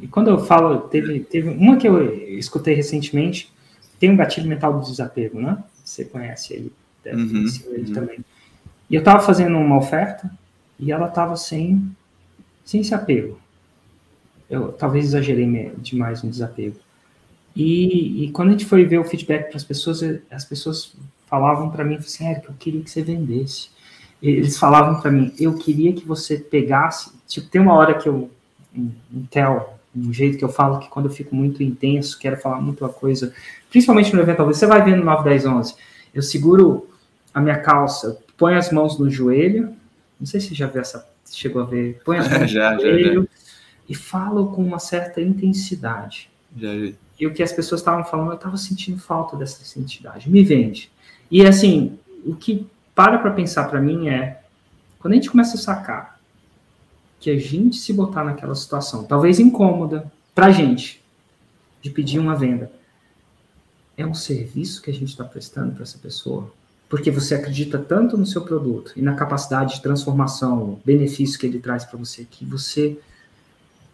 E 0.01 0.09
quando 0.09 0.29
eu 0.29 0.39
falo, 0.39 0.79
teve, 0.89 1.21
teve 1.21 1.51
uma 1.51 1.77
que 1.77 1.87
eu 1.87 2.11
escutei 2.39 2.75
recentemente, 2.75 3.53
tem 3.99 4.11
um 4.11 4.17
gatilho 4.17 4.49
mental 4.49 4.81
do 4.81 4.87
desapego, 4.87 5.39
né? 5.39 5.63
Você 5.85 6.07
conhece 6.07 6.55
ele, 6.55 6.73
deve 7.05 7.21
uhum, 7.21 7.45
ele 7.73 7.89
uhum. 7.89 7.93
também. 7.93 8.19
E 8.89 8.95
eu 8.95 9.01
estava 9.01 9.21
fazendo 9.21 9.59
uma 9.59 9.77
oferta 9.77 10.31
e 10.79 10.91
ela 10.91 11.09
estava 11.09 11.37
sem, 11.37 11.95
sem 12.65 12.81
esse 12.81 12.95
apego. 12.95 13.39
Eu 14.49 14.73
talvez 14.73 15.05
exagerei 15.05 15.73
demais 15.77 16.23
no 16.23 16.31
desapego. 16.31 16.77
E, 17.55 18.25
e 18.25 18.31
quando 18.31 18.49
a 18.49 18.53
gente 18.53 18.65
foi 18.65 18.87
ver 18.87 18.99
o 18.99 19.05
feedback 19.05 19.49
para 19.49 19.57
as 19.59 19.65
pessoas, 19.65 20.01
as 20.31 20.47
pessoas 20.47 20.95
falavam 21.27 21.69
para 21.69 21.85
mim 21.85 21.97
assim, 21.97 22.27
Eric, 22.27 22.49
eu 22.49 22.55
queria 22.59 22.83
que 22.83 22.91
você 22.91 23.03
vendesse. 23.03 23.69
Eles 24.23 24.59
falavam 24.59 25.01
para 25.01 25.11
mim, 25.11 25.33
eu 25.39 25.55
queria 25.55 25.93
que 25.93 26.07
você 26.07 26.37
pegasse. 26.37 27.11
Tipo, 27.27 27.49
tem 27.49 27.61
uma 27.61 27.75
hora 27.75 27.95
que 27.95 28.09
eu, 28.09 28.31
um, 28.77 28.91
tel, 29.31 29.79
um 29.97 30.13
jeito 30.13 30.37
que 30.37 30.45
eu 30.45 30.49
falo 30.49 30.79
que 30.79 30.89
quando 30.89 31.07
eu 31.07 31.13
fico 31.13 31.35
muito 31.35 31.63
intenso, 31.63 32.19
quero 32.19 32.37
falar 32.37 32.61
muito 32.61 32.87
coisa, 32.91 33.33
principalmente 33.71 34.15
no 34.15 34.21
evento, 34.21 34.45
você 34.45 34.67
vai 34.67 34.85
vendo 34.85 35.03
9, 35.03 35.25
10, 35.25 35.47
11, 35.47 35.75
eu 36.15 36.23
seguro 36.23 36.89
a 37.33 37.41
minha 37.41 37.59
calça, 37.59 38.19
ponho 38.37 38.59
as 38.59 38.71
mãos 38.71 38.99
no 38.99 39.09
joelho, 39.09 39.75
não 40.19 40.27
sei 40.27 40.41
se 40.41 40.55
já 40.55 40.67
viu 40.67 40.83
essa, 40.83 41.09
chegou 41.31 41.63
a 41.63 41.65
ver. 41.65 42.01
Põe 42.05 42.19
as 42.19 42.29
mãos 42.31 42.51
já, 42.51 42.75
no 42.75 42.81
joelho 42.81 43.29
e 43.89 43.95
fala 43.95 44.47
com 44.47 44.63
uma 44.63 44.79
certa 44.79 45.21
intensidade. 45.21 46.31
Já. 46.57 46.69
E 47.19 47.27
o 47.27 47.35
que 47.35 47.43
as 47.43 47.53
pessoas 47.53 47.81
estavam 47.81 48.05
falando, 48.05 48.31
eu 48.31 48.37
estava 48.37 48.57
sentindo 48.57 48.99
falta 48.99 49.37
dessa 49.37 49.63
intensidade. 49.79 50.31
Me 50.31 50.43
vende. 50.43 50.91
E 51.31 51.45
assim, 51.45 51.99
o 52.25 52.35
que 52.35 52.67
para 53.01 53.19
para 53.19 53.31
pensar 53.31 53.65
para 53.65 53.81
mim 53.81 54.11
é 54.11 54.43
quando 54.99 55.13
a 55.13 55.17
gente 55.17 55.31
começa 55.31 55.57
a 55.57 55.59
sacar 55.59 56.21
que 57.19 57.31
a 57.31 57.39
gente 57.39 57.79
se 57.79 57.95
botar 57.95 58.23
naquela 58.23 58.55
situação, 58.55 59.05
talvez 59.05 59.41
incômoda 59.41 60.13
para 60.35 60.47
a 60.47 60.51
gente, 60.51 61.03
de 61.81 61.89
pedir 61.89 62.19
uma 62.19 62.37
venda, 62.37 62.71
é 63.97 64.05
um 64.05 64.13
serviço 64.13 64.83
que 64.83 64.91
a 64.91 64.93
gente 64.93 65.09
está 65.09 65.25
prestando 65.25 65.73
para 65.73 65.83
essa 65.83 65.97
pessoa 65.97 66.53
porque 66.91 67.11
você 67.11 67.35
acredita 67.35 67.79
tanto 67.79 68.19
no 68.19 68.27
seu 68.27 68.43
produto 68.43 68.93
e 68.95 69.01
na 69.01 69.15
capacidade 69.15 69.77
de 69.77 69.81
transformação, 69.81 70.79
benefício 70.85 71.39
que 71.39 71.47
ele 71.47 71.59
traz 71.59 71.87
para 71.87 71.99
você, 71.99 72.27
que 72.31 72.45
você 72.45 72.99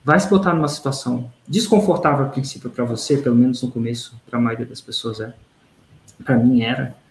vai 0.04 0.18
se 0.18 0.28
botar 0.28 0.52
numa 0.52 0.66
situação 0.66 1.30
desconfortável 1.46 2.26
a 2.26 2.28
princípio 2.28 2.70
para 2.70 2.84
você, 2.84 3.18
pelo 3.18 3.36
menos 3.36 3.62
no 3.62 3.70
começo, 3.70 4.20
para 4.28 4.36
a 4.36 4.42
maioria 4.42 4.66
das 4.66 4.80
pessoas 4.80 5.20
é. 5.20 5.32
Para 6.24 6.36
mim 6.36 6.62
era. 6.62 7.05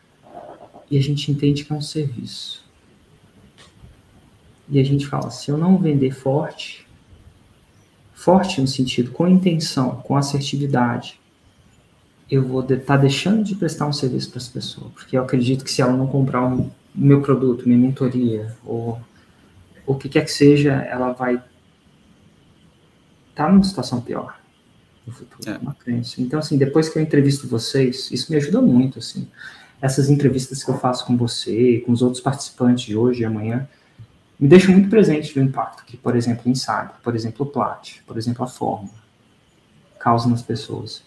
E 0.89 0.97
a 0.97 1.01
gente 1.01 1.31
entende 1.31 1.63
que 1.63 1.73
é 1.73 1.75
um 1.75 1.81
serviço. 1.81 2.63
E 4.69 4.79
a 4.79 4.83
gente 4.83 5.05
fala, 5.05 5.29
se 5.29 5.49
eu 5.49 5.57
não 5.57 5.77
vender 5.77 6.11
forte, 6.11 6.87
forte 8.13 8.59
no 8.59 8.67
sentido 8.67 9.11
com 9.11 9.27
intenção, 9.27 9.97
com 9.97 10.15
assertividade, 10.15 11.19
eu 12.29 12.43
vou 12.43 12.61
estar 12.61 12.77
tá 12.77 12.97
deixando 12.97 13.43
de 13.43 13.55
prestar 13.55 13.85
um 13.85 13.93
serviço 13.93 14.29
para 14.29 14.39
essa 14.39 14.51
pessoa, 14.51 14.89
porque 14.91 15.15
eu 15.15 15.21
acredito 15.21 15.63
que 15.63 15.71
se 15.71 15.81
ela 15.81 15.93
não 15.93 16.07
comprar 16.07 16.43
o 16.43 16.61
um, 16.61 16.71
meu 16.93 17.21
produto, 17.21 17.67
minha 17.67 17.77
mentoria, 17.77 18.55
ou 18.65 18.99
o 19.85 19.93
que 19.93 20.09
quer 20.09 20.25
que 20.25 20.31
seja, 20.31 20.73
ela 20.73 21.11
vai 21.11 21.35
estar 21.35 21.45
tá 23.35 23.51
numa 23.51 23.63
situação 23.63 24.01
pior 24.01 24.39
no 25.05 25.13
futuro, 25.13 25.47
é. 25.47 25.57
uma 25.59 25.75
crença. 25.75 26.19
Então, 26.19 26.39
assim, 26.39 26.57
depois 26.57 26.89
que 26.89 26.97
eu 26.97 27.03
entrevisto 27.03 27.47
vocês, 27.47 28.09
isso 28.11 28.31
me 28.31 28.37
ajuda 28.37 28.59
muito, 28.59 28.97
assim. 28.97 29.27
Essas 29.85 30.09
entrevistas 30.09 30.63
que 30.63 30.71
eu 30.71 30.79
faço 30.79 31.05
com 31.05 31.15
você, 31.15 31.83
com 31.85 31.91
os 31.91 32.01
outros 32.01 32.19
participantes 32.19 32.85
de 32.85 32.97
hoje 32.97 33.21
e 33.21 33.25
amanhã, 33.25 33.69
me 34.39 34.47
deixam 34.47 34.73
muito 34.73 34.89
presente 34.89 35.31
do 35.31 35.39
impacto 35.39 35.85
que, 35.85 35.95
por 35.95 36.15
exemplo, 36.15 36.41
o 36.47 36.49
Insider, 36.49 36.93
por 37.03 37.15
exemplo, 37.15 37.45
o 37.45 37.49
Plat, 37.51 37.97
por 38.07 38.17
exemplo, 38.17 38.43
a 38.43 38.47
Fórmula, 38.47 38.95
causa 39.99 40.27
nas 40.27 40.41
pessoas. 40.41 41.03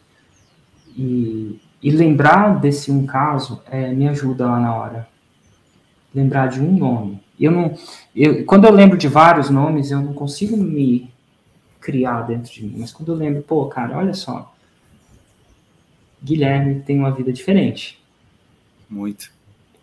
E, 0.96 1.60
e 1.82 1.90
lembrar 1.90 2.60
desse 2.60 2.92
um 2.92 3.04
caso 3.04 3.60
é, 3.68 3.92
me 3.92 4.08
ajuda 4.08 4.46
lá 4.46 4.60
na 4.60 4.72
hora. 4.72 5.08
Lembrar 6.14 6.46
de 6.46 6.60
um 6.60 6.70
nome. 6.70 7.20
Eu 7.38 7.50
não, 7.50 7.76
eu, 8.14 8.44
quando 8.44 8.64
eu 8.64 8.72
lembro 8.72 8.96
de 8.96 9.08
vários 9.08 9.50
nomes, 9.50 9.90
eu 9.90 10.00
não 10.00 10.12
consigo 10.12 10.56
me 10.56 11.12
criar 11.80 12.22
dentro 12.22 12.52
de 12.52 12.64
mim. 12.64 12.76
Mas 12.78 12.92
quando 12.92 13.10
eu 13.10 13.16
lembro, 13.16 13.42
pô, 13.42 13.66
cara, 13.66 13.98
olha 13.98 14.14
só. 14.14 14.54
Guilherme 16.22 16.80
tem 16.82 16.96
uma 16.96 17.10
vida 17.10 17.32
diferente. 17.32 17.98
Muito. 18.88 19.30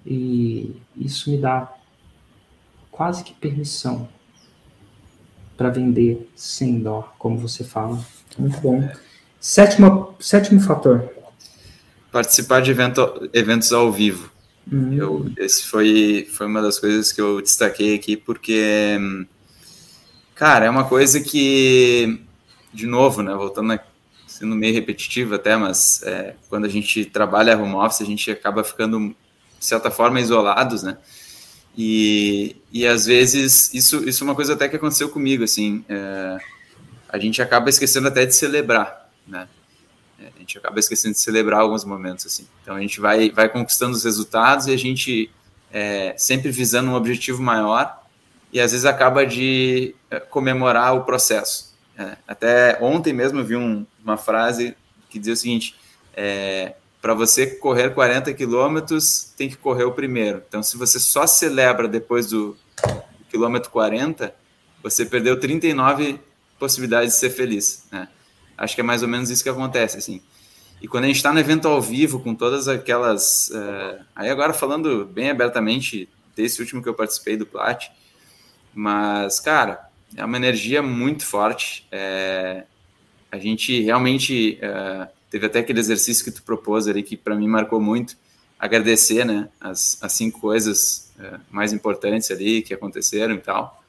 E 0.06 0.76
isso 0.96 1.30
me 1.30 1.38
dá 1.38 1.74
quase 2.92 3.24
que 3.24 3.34
permissão 3.34 4.08
para 5.58 5.70
vender 5.70 6.30
sem 6.36 6.80
dó, 6.80 7.14
como 7.18 7.38
você 7.38 7.64
fala. 7.64 8.00
Muito 8.38 8.60
bom. 8.60 8.88
Sétimo, 9.40 10.16
sétimo 10.20 10.60
fator. 10.60 11.10
Participar 12.12 12.62
de 12.62 12.72
evento, 12.72 13.30
eventos 13.34 13.72
ao 13.72 13.92
vivo. 13.92 14.32
Uhum. 14.72 14.94
Eu, 14.94 15.32
esse 15.38 15.64
foi, 15.66 16.28
foi 16.32 16.48
uma 16.48 16.62
das 16.62 16.80
coisas 16.80 17.12
que 17.12 17.22
eu 17.22 17.42
destaquei 17.42 17.96
aqui, 17.96 18.18
porque, 18.18 18.98
cara, 20.34 20.66
é 20.66 20.70
uma 20.70 20.86
coisa 20.86 21.22
que, 21.22 22.22
de 22.74 22.88
novo, 22.88 23.22
né, 23.22 23.34
voltando 23.34 23.80
sendo 24.38 24.56
meio 24.56 24.74
repetitivo 24.74 25.36
até, 25.36 25.56
mas 25.56 26.02
é, 26.04 26.36
quando 26.50 26.66
a 26.66 26.70
gente 26.70 27.06
trabalha 27.06 27.58
home 27.58 27.76
office, 27.76 28.02
a 28.02 28.06
gente 28.06 28.30
acaba 28.30 28.64
ficando, 28.64 29.16
de 29.60 29.66
certa 29.66 29.90
forma, 29.90 30.20
isolados, 30.20 30.84
né? 30.84 30.98
E, 31.78 32.56
e 32.72 32.86
às 32.86 33.06
vezes, 33.06 33.74
isso, 33.74 34.08
isso 34.08 34.24
é 34.24 34.28
uma 34.28 34.36
coisa 34.36 34.54
até 34.54 34.70
que 34.70 34.76
aconteceu 34.76 35.10
comigo, 35.10 35.44
assim, 35.44 35.84
é, 35.90 36.38
a 37.10 37.18
gente 37.18 37.42
acaba 37.42 37.70
esquecendo 37.70 38.08
até 38.08 38.26
de 38.26 38.36
celebrar 38.36 39.06
né? 39.28 39.48
É, 40.20 40.28
a 40.36 40.40
gente 40.40 40.58
acaba 40.58 40.80
esquecendo 40.80 41.14
de 41.14 41.20
celebrar 41.20 41.62
alguns 41.62 41.84
momentos 41.84 42.26
assim. 42.26 42.48
Então 42.62 42.76
a 42.76 42.82
gente 42.82 43.00
vai, 43.00 43.30
vai 43.32 43.50
conquistando 43.50 43.96
os 43.96 44.04
resultados 44.04 44.68
e 44.68 44.74
a 44.74 44.78
gente 44.78 45.32
é, 45.72 46.14
sempre 46.18 46.52
visando 46.52 46.92
um 46.92 46.96
objetivo 46.96 47.42
maior 47.42 48.02
e 48.54 48.60
às 48.60 48.72
vezes 48.72 48.86
acaba 48.86 49.26
de 49.26 49.96
é, 50.10 50.20
comemorar 50.20 50.96
o 50.96 51.04
processo, 51.04 51.75
É, 51.98 52.18
até 52.28 52.78
ontem 52.82 53.14
mesmo 53.14 53.40
eu 53.40 53.46
vi 53.46 53.56
um, 53.56 53.86
uma 54.04 54.18
frase 54.18 54.76
que 55.10 55.18
dizia 55.18 55.34
o 55.34 55.38
seguinte: 55.38 55.76
é, 56.14 56.74
para 57.02 57.14
você 57.14 57.48
correr 57.48 57.94
40 57.94 58.34
quilômetros, 58.34 59.34
tem 59.38 59.50
que 59.50 59.56
correr 59.56 59.84
o 59.84 59.92
primeiro. 59.92 60.44
Então, 60.48 60.64
se 60.64 60.78
você 60.78 61.00
só 61.00 61.28
celebra 61.28 61.88
depois 61.88 62.28
do, 62.28 62.58
quilômetro 63.36 63.70
40, 63.70 64.34
você 64.82 65.06
perdeu 65.06 65.38
39 65.38 66.20
possibilidades 66.58 67.14
de 67.14 67.20
ser 67.20 67.30
feliz. 67.30 67.86
Né? 67.92 68.08
Acho 68.58 68.76
que 68.76 68.82
é 68.82 68.84
mais 68.84 69.02
ou 69.02 69.10
menos 69.10 69.30
isso 69.30 69.44
que 69.44 69.50
acontece. 69.50 69.98
Assim. 69.98 70.22
E 70.82 70.88
quando 70.88 71.04
a 71.04 71.08
gente 71.08 71.18
está 71.18 71.34
no 71.34 71.40
evento 71.40 71.68
ao 71.68 71.82
vivo, 71.82 72.20
com 72.20 72.34
todas 72.34 72.68
aquelas. 72.68 73.50
Uh, 73.50 74.04
aí, 74.16 74.30
agora 74.30 74.54
falando 74.54 75.06
bem 75.06 75.30
abertamente 75.30 76.08
desse 76.36 76.62
último 76.62 76.82
que 76.82 76.88
eu 76.88 76.94
participei 76.94 77.36
do 77.36 77.46
Plat, 77.46 77.88
mas, 78.74 79.40
cara, 79.40 79.90
é 80.16 80.24
uma 80.24 80.38
energia 80.38 80.82
muito 80.82 81.26
forte. 81.26 81.88
É, 81.92 82.64
a 83.32 83.38
gente 83.38 83.82
realmente 83.82 84.58
é, 84.62 85.08
teve 85.30 85.46
até 85.46 85.60
aquele 85.60 85.80
exercício 85.80 86.24
que 86.24 86.32
tu 86.32 86.44
propôs 86.44 86.88
ali 86.88 87.04
que 87.04 87.18
para 87.18 87.36
mim 87.36 87.48
marcou 87.48 87.82
muito. 87.82 88.16
Agradecer, 88.58 89.26
né, 89.26 89.50
as, 89.60 89.98
as 90.02 90.14
cinco 90.14 90.40
coisas 90.40 91.12
é, 91.20 91.40
mais 91.52 91.74
importantes 91.74 92.32
ali 92.32 92.62
que 92.62 92.74
aconteceram 92.74 93.36
e 93.36 93.40
tal. 93.40 93.84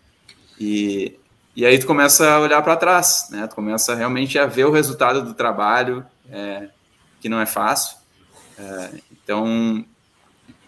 E, 0.58 1.18
e 1.54 1.64
aí 1.64 1.78
tu 1.78 1.86
começa 1.86 2.28
a 2.28 2.40
olhar 2.40 2.60
para 2.62 2.76
trás, 2.76 3.28
né? 3.30 3.46
Tu 3.46 3.54
começa 3.54 3.94
realmente 3.94 4.38
a 4.38 4.46
ver 4.46 4.66
o 4.66 4.72
resultado 4.72 5.22
do 5.22 5.34
trabalho, 5.34 6.04
é, 6.30 6.68
que 7.20 7.28
não 7.28 7.40
é 7.40 7.46
fácil. 7.46 7.96
É, 8.58 8.90
então, 9.12 9.84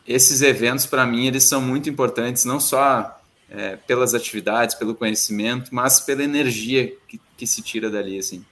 esses 0.07 0.43
eventos 0.43 0.87
para 0.87 1.07
mim 1.07 1.27
eles 1.27 1.45
são 1.45 1.61
muito 1.61 1.91
importantes, 1.91 2.45
não 2.45 2.61
só 2.61 3.18
é, 3.51 3.77
pelas 3.77 4.15
atividades, 4.15 4.75
pelo 4.75 4.95
conhecimento, 4.95 5.75
mas 5.75 6.01
pela 6.01 6.23
energia 6.23 6.93
que, 7.07 7.21
que 7.37 7.47
se 7.47 7.63
tira 7.63 7.91
dali, 7.91 8.19
assim, 8.19 8.45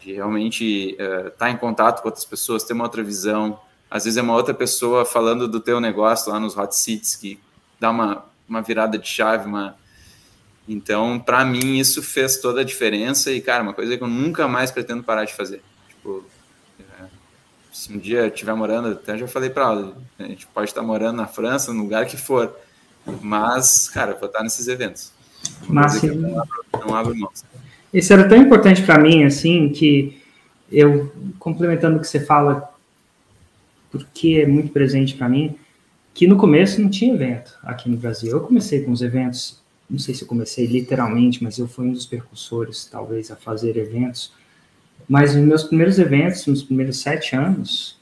de 0.00 0.12
realmente 0.12 0.92
estar 0.92 1.04
é, 1.04 1.30
tá 1.30 1.50
em 1.50 1.56
contato 1.56 2.02
com 2.02 2.08
outras 2.08 2.24
pessoas, 2.24 2.64
ter 2.64 2.72
uma 2.72 2.84
outra 2.84 3.02
visão. 3.02 3.60
Às 3.90 4.04
vezes 4.04 4.16
é 4.16 4.22
uma 4.22 4.34
outra 4.34 4.52
pessoa 4.52 5.04
falando 5.04 5.46
do 5.46 5.60
teu 5.60 5.80
negócio 5.80 6.32
lá 6.32 6.40
nos 6.40 6.56
hot 6.56 6.74
seats 6.74 7.16
que 7.16 7.38
dá 7.78 7.90
uma, 7.90 8.24
uma 8.48 8.60
virada 8.60 8.98
de 8.98 9.08
chave, 9.08 9.46
uma 9.46 9.76
então, 10.66 11.18
para 11.18 11.44
mim, 11.44 11.78
isso 11.78 12.02
fez 12.02 12.38
toda 12.38 12.62
a 12.62 12.64
diferença 12.64 13.30
e, 13.30 13.40
cara, 13.40 13.62
uma 13.62 13.74
coisa 13.74 13.96
que 13.96 14.02
eu 14.02 14.08
nunca 14.08 14.48
mais 14.48 14.70
pretendo 14.70 15.02
parar 15.02 15.24
de 15.24 15.34
fazer. 15.34 15.62
Tipo, 15.88 16.24
é, 16.80 17.04
se 17.70 17.92
um 17.92 17.98
dia 17.98 18.20
eu 18.20 18.28
estiver 18.28 18.54
morando, 18.54 18.88
até 18.88 19.18
já 19.18 19.28
falei 19.28 19.50
para 19.50 19.64
ela, 19.64 19.96
a 20.18 20.22
gente 20.24 20.46
pode 20.46 20.70
estar 20.70 20.82
morando 20.82 21.16
na 21.16 21.26
França, 21.26 21.72
no 21.72 21.82
lugar 21.82 22.06
que 22.06 22.16
for, 22.16 22.56
mas, 23.20 23.88
cara, 23.88 24.14
vou 24.14 24.28
estar 24.28 24.42
nesses 24.42 24.68
eventos. 24.68 25.12
Mas 25.68 26.02
não 26.02 26.40
abro, 26.40 26.64
não 26.86 26.94
abro 26.94 27.16
mão. 27.16 27.30
Isso 27.92 28.12
era 28.12 28.28
tão 28.28 28.38
importante 28.38 28.82
para 28.82 28.98
mim, 28.98 29.24
assim, 29.24 29.68
que 29.68 30.20
eu, 30.70 31.12
complementando 31.38 31.96
o 31.96 32.00
que 32.00 32.08
você 32.08 32.20
fala, 32.20 32.72
porque 33.90 34.40
é 34.42 34.46
muito 34.46 34.72
presente 34.72 35.14
para 35.14 35.28
mim, 35.28 35.56
que 36.12 36.26
no 36.26 36.36
começo 36.36 36.80
não 36.80 36.88
tinha 36.88 37.14
evento 37.14 37.56
aqui 37.62 37.88
no 37.88 37.96
Brasil. 37.96 38.32
Eu 38.32 38.40
comecei 38.40 38.82
com 38.82 38.90
os 38.90 39.02
eventos, 39.02 39.62
não 39.88 39.98
sei 39.98 40.14
se 40.14 40.22
eu 40.22 40.28
comecei 40.28 40.66
literalmente, 40.66 41.42
mas 41.42 41.58
eu 41.58 41.68
fui 41.68 41.86
um 41.86 41.92
dos 41.92 42.06
percussores, 42.06 42.86
talvez, 42.86 43.30
a 43.30 43.36
fazer 43.36 43.76
eventos. 43.76 44.32
Mas 45.08 45.34
nos 45.34 45.44
meus 45.44 45.62
primeiros 45.64 45.98
eventos, 45.98 46.46
nos 46.46 46.62
primeiros 46.62 47.00
sete 47.00 47.36
anos, 47.36 47.98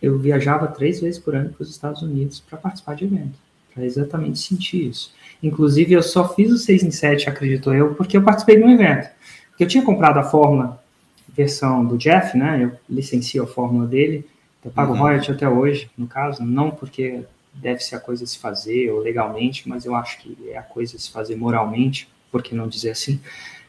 eu 0.00 0.18
viajava 0.18 0.68
três 0.68 1.00
vezes 1.00 1.18
por 1.18 1.34
ano 1.34 1.50
para 1.50 1.62
os 1.62 1.70
Estados 1.70 2.00
Unidos 2.00 2.40
para 2.40 2.56
participar 2.56 2.94
de 2.94 3.04
eventos 3.04 3.49
para 3.74 3.84
exatamente 3.84 4.38
sentir 4.38 4.88
isso. 4.88 5.12
Inclusive, 5.42 5.92
eu 5.92 6.02
só 6.02 6.34
fiz 6.34 6.50
o 6.50 6.58
6 6.58 6.82
em 6.82 6.90
7, 6.90 7.28
acredito 7.28 7.72
eu, 7.72 7.94
porque 7.94 8.16
eu 8.16 8.22
participei 8.22 8.56
de 8.56 8.64
um 8.64 8.70
evento. 8.70 9.08
Porque 9.50 9.64
eu 9.64 9.68
tinha 9.68 9.84
comprado 9.84 10.18
a 10.18 10.22
fórmula 10.22 10.82
versão 11.28 11.84
do 11.84 11.96
Jeff, 11.96 12.36
né? 12.36 12.64
Eu 12.64 12.72
licencio 12.88 13.42
a 13.42 13.46
fórmula 13.46 13.86
dele, 13.86 14.26
eu 14.64 14.70
pago 14.70 14.92
uhum. 14.92 14.98
royalty 14.98 15.30
até 15.30 15.48
hoje, 15.48 15.90
no 15.96 16.06
caso, 16.06 16.42
não 16.42 16.70
porque 16.70 17.22
deve 17.54 17.80
ser 17.80 17.96
a 17.96 18.00
coisa 18.00 18.24
a 18.24 18.26
se 18.26 18.38
fazer 18.38 18.90
ou 18.90 19.00
legalmente, 19.00 19.68
mas 19.68 19.84
eu 19.84 19.94
acho 19.94 20.18
que 20.18 20.36
é 20.48 20.58
a 20.58 20.62
coisa 20.62 20.96
a 20.96 20.98
se 20.98 21.10
fazer 21.10 21.36
moralmente, 21.36 22.08
por 22.30 22.42
que 22.42 22.54
não 22.54 22.68
dizer 22.68 22.90
assim? 22.90 23.20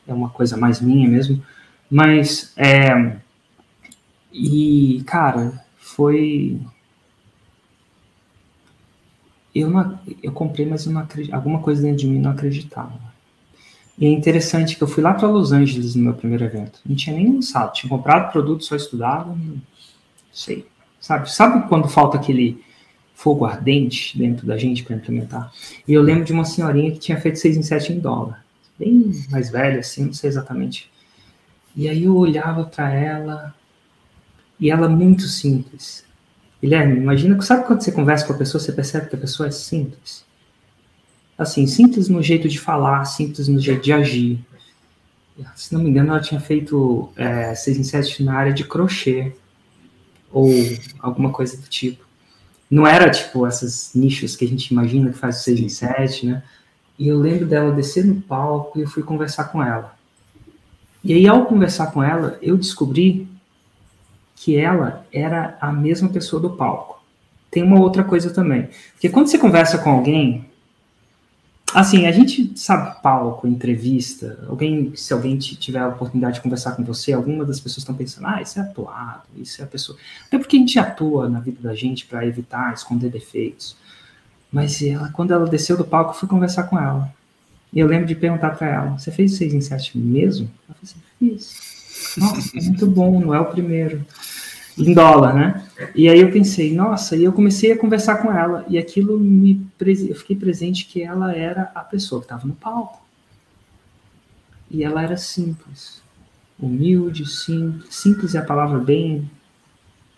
É 0.08 0.14
uma 0.14 0.30
coisa 0.30 0.58
mais 0.58 0.82
minha 0.82 1.08
mesmo. 1.08 1.44
Mas, 1.90 2.54
é, 2.58 3.18
e, 4.32 5.04
cara, 5.06 5.64
foi 5.78 6.60
eu, 9.54 9.70
não, 9.70 10.00
eu 10.22 10.32
comprei, 10.32 10.66
mas 10.66 10.86
eu 10.86 10.92
não 10.92 11.02
acredito, 11.02 11.34
alguma 11.34 11.60
coisa 11.60 11.82
dentro 11.82 11.98
de 11.98 12.08
mim 12.08 12.20
não 12.20 12.32
acreditava. 12.32 13.12
E 13.98 14.06
é 14.06 14.10
interessante 14.10 14.76
que 14.76 14.82
eu 14.82 14.88
fui 14.88 15.04
lá 15.04 15.14
para 15.14 15.28
Los 15.28 15.52
Angeles 15.52 15.96
no 15.96 16.04
meu 16.04 16.14
primeiro 16.14 16.44
evento. 16.44 16.80
Não 16.86 16.96
tinha 16.96 17.16
nem 17.16 17.34
lançado, 17.34 17.74
tinha 17.74 17.90
comprado 17.90 18.32
produto, 18.32 18.64
só 18.64 18.76
estudava, 18.76 19.36
não 19.36 19.62
sei. 20.32 20.66
Sabe, 21.00 21.32
sabe 21.32 21.68
quando 21.68 21.88
falta 21.88 22.18
aquele 22.18 22.64
fogo 23.14 23.46
ardente 23.46 24.18
dentro 24.18 24.48
da 24.48 24.58
gente 24.58 24.84
para 24.84 24.96
implementar? 24.96 25.52
E 25.88 25.94
eu 25.94 26.02
lembro 26.02 26.24
de 26.24 26.34
uma 26.34 26.46
senhorinha 26.46 26.92
que 26.92 27.00
tinha 27.00 27.20
feito 27.20 27.38
6 27.38 27.58
em 27.58 27.64
7 27.64 27.94
em 27.94 28.00
dólar. 28.00 28.44
Bem 28.80 29.12
mais 29.30 29.52
velha, 29.52 29.80
assim, 29.80 30.06
não 30.06 30.14
sei 30.14 30.30
exatamente. 30.30 30.90
E 31.76 31.88
aí 31.88 32.04
eu 32.06 32.16
olhava 32.16 32.64
para 32.64 32.92
ela, 32.94 33.54
e 34.60 34.70
ela 34.72 34.90
muito 34.90 35.24
simples. 35.24 36.06
Guilherme, 36.62 36.98
imagina, 36.98 37.42
sabe 37.42 37.66
quando 37.66 37.82
você 37.82 37.92
conversa 37.92 38.26
com 38.26 38.34
a 38.34 38.38
pessoa, 38.38 38.62
você 38.62 38.72
percebe 38.72 39.10
que 39.10 39.16
a 39.16 39.20
pessoa 39.20 39.48
é 39.48 39.52
simples? 39.52 40.24
Assim, 41.38 41.66
simples 41.66 42.08
no 42.08 42.22
jeito 42.22 42.48
de 42.48 42.60
falar, 42.60 43.04
simples 43.06 43.48
no 43.48 43.60
jeito 43.60 43.82
de 43.82 43.92
agir. 43.92 44.40
Se 45.56 45.74
não 45.74 45.82
me 45.82 45.90
engano, 45.90 46.12
ela 46.12 46.22
tinha 46.22 46.40
feito 46.40 47.10
é, 47.16 47.56
seis 47.56 47.78
em 47.78 47.84
sete 47.84 48.24
na 48.24 48.36
área 48.36 48.54
de 48.54 48.64
crochê, 48.64 49.34
ou 50.32 50.50
alguma 51.00 51.32
coisa 51.32 51.58
do 51.58 51.68
tipo. 51.68 52.06
Não 52.70 52.86
era, 52.86 53.10
tipo, 53.10 53.46
essas 53.48 53.92
nichos 53.96 54.36
que 54.36 54.46
a 54.46 54.48
gente 54.48 54.68
imagina 54.68 55.12
que 55.12 55.18
faz 55.18 55.38
seis 55.38 55.60
em 55.60 55.68
sete, 55.68 56.28
né? 56.28 56.44
E 56.98 57.08
eu 57.08 57.18
lembro 57.18 57.48
dela 57.48 57.72
descer 57.72 58.06
no 58.06 58.22
palco 58.22 58.78
e 58.78 58.84
eu 58.84 58.88
fui 58.88 59.02
conversar 59.02 59.46
com 59.46 59.64
ela. 59.64 59.96
E 61.04 61.12
aí, 61.14 61.28
ao 61.28 61.48
conversar 61.48 61.88
com 61.88 62.04
ela, 62.04 62.38
eu 62.42 62.56
descobri 62.56 63.28
que 64.44 64.58
ela 64.58 65.06
era 65.14 65.56
a 65.62 65.72
mesma 65.72 66.10
pessoa 66.10 66.42
do 66.42 66.50
palco. 66.50 67.00
Tem 67.52 67.62
uma 67.62 67.80
outra 67.80 68.04
coisa 68.04 68.34
também. 68.34 68.70
Porque 68.94 69.08
quando 69.08 69.28
você 69.28 69.38
conversa 69.38 69.78
com 69.78 69.92
alguém, 69.92 70.50
assim, 71.76 72.08
a 72.08 72.12
gente 72.12 72.58
sabe 72.60 73.00
palco, 73.04 73.48
entrevista, 73.48 74.44
alguém, 74.50 74.96
se 74.96 75.14
alguém 75.14 75.38
tiver 75.38 75.78
a 75.78 75.90
oportunidade 75.90 76.36
de 76.36 76.42
conversar 76.42 76.72
com 76.72 76.84
você, 76.84 77.14
alguma 77.14 77.46
das 77.46 77.60
pessoas 77.60 77.84
estão 77.84 77.94
pensando, 77.94 78.26
ah, 78.26 78.42
isso 78.42 78.58
é 78.58 78.64
atuado, 78.64 79.26
isso 79.38 79.62
é 79.62 79.64
a 79.64 79.68
pessoa. 79.68 79.96
Até 80.26 80.40
porque 80.40 80.58
a 80.58 80.60
gente 80.60 80.80
atua 80.80 81.30
na 81.30 81.40
vida 81.40 81.60
da 81.62 81.76
gente 81.76 82.08
para 82.08 82.26
evitar, 82.26 82.74
esconder 82.74 83.12
defeitos. 83.12 83.78
Mas 84.52 84.82
ela, 84.82 85.10
quando 85.10 85.34
ela 85.34 85.48
desceu 85.48 85.78
do 85.78 85.86
palco, 85.86 86.12
eu 86.12 86.16
fui 86.16 86.28
conversar 86.28 86.64
com 86.64 86.80
ela. 86.80 87.14
E 87.72 87.78
eu 87.80 87.86
lembro 87.86 88.08
de 88.08 88.16
perguntar 88.16 88.58
para 88.58 88.68
ela: 88.68 88.98
Você 88.98 89.12
fez 89.12 89.34
o 89.34 89.38
6 89.38 89.54
em 89.54 89.62
7 89.62 89.98
mesmo? 90.00 90.50
Ela 90.68 90.76
falou 90.76 90.80
assim: 90.82 91.00
Fiz. 91.20 92.18
Nossa, 92.18 92.58
é 92.58 92.62
muito 92.62 92.88
bom, 92.88 93.20
não 93.20 93.34
é 93.34 93.40
o 93.40 93.46
primeiro. 93.46 94.04
Em 94.82 94.94
dólar, 94.94 95.34
né? 95.34 95.68
E 95.94 96.10
aí 96.10 96.20
eu 96.20 96.32
pensei, 96.32 96.74
nossa, 96.74 97.16
e 97.16 97.24
eu 97.24 97.32
comecei 97.32 97.72
a 97.72 97.78
conversar 97.78 98.18
com 98.18 98.32
ela, 98.32 98.66
e 98.68 98.78
aquilo 98.78 99.20
me. 99.20 99.66
Eu 99.80 100.16
fiquei 100.16 100.36
presente 100.36 100.86
que 100.86 101.02
ela 101.02 101.36
era 101.36 101.72
a 101.76 101.82
pessoa 101.82 102.22
que 102.22 102.26
estava 102.26 102.48
no 102.48 102.54
palco. 102.54 103.02
E 104.70 104.84
ela 104.84 105.04
era 105.04 105.18
simples. 105.18 106.02
Humilde, 106.60 107.26
simples. 107.26 107.96
Simples 107.96 108.36
é 108.36 108.40
a 108.40 108.46
palavra 108.46 108.80
bem 108.80 109.30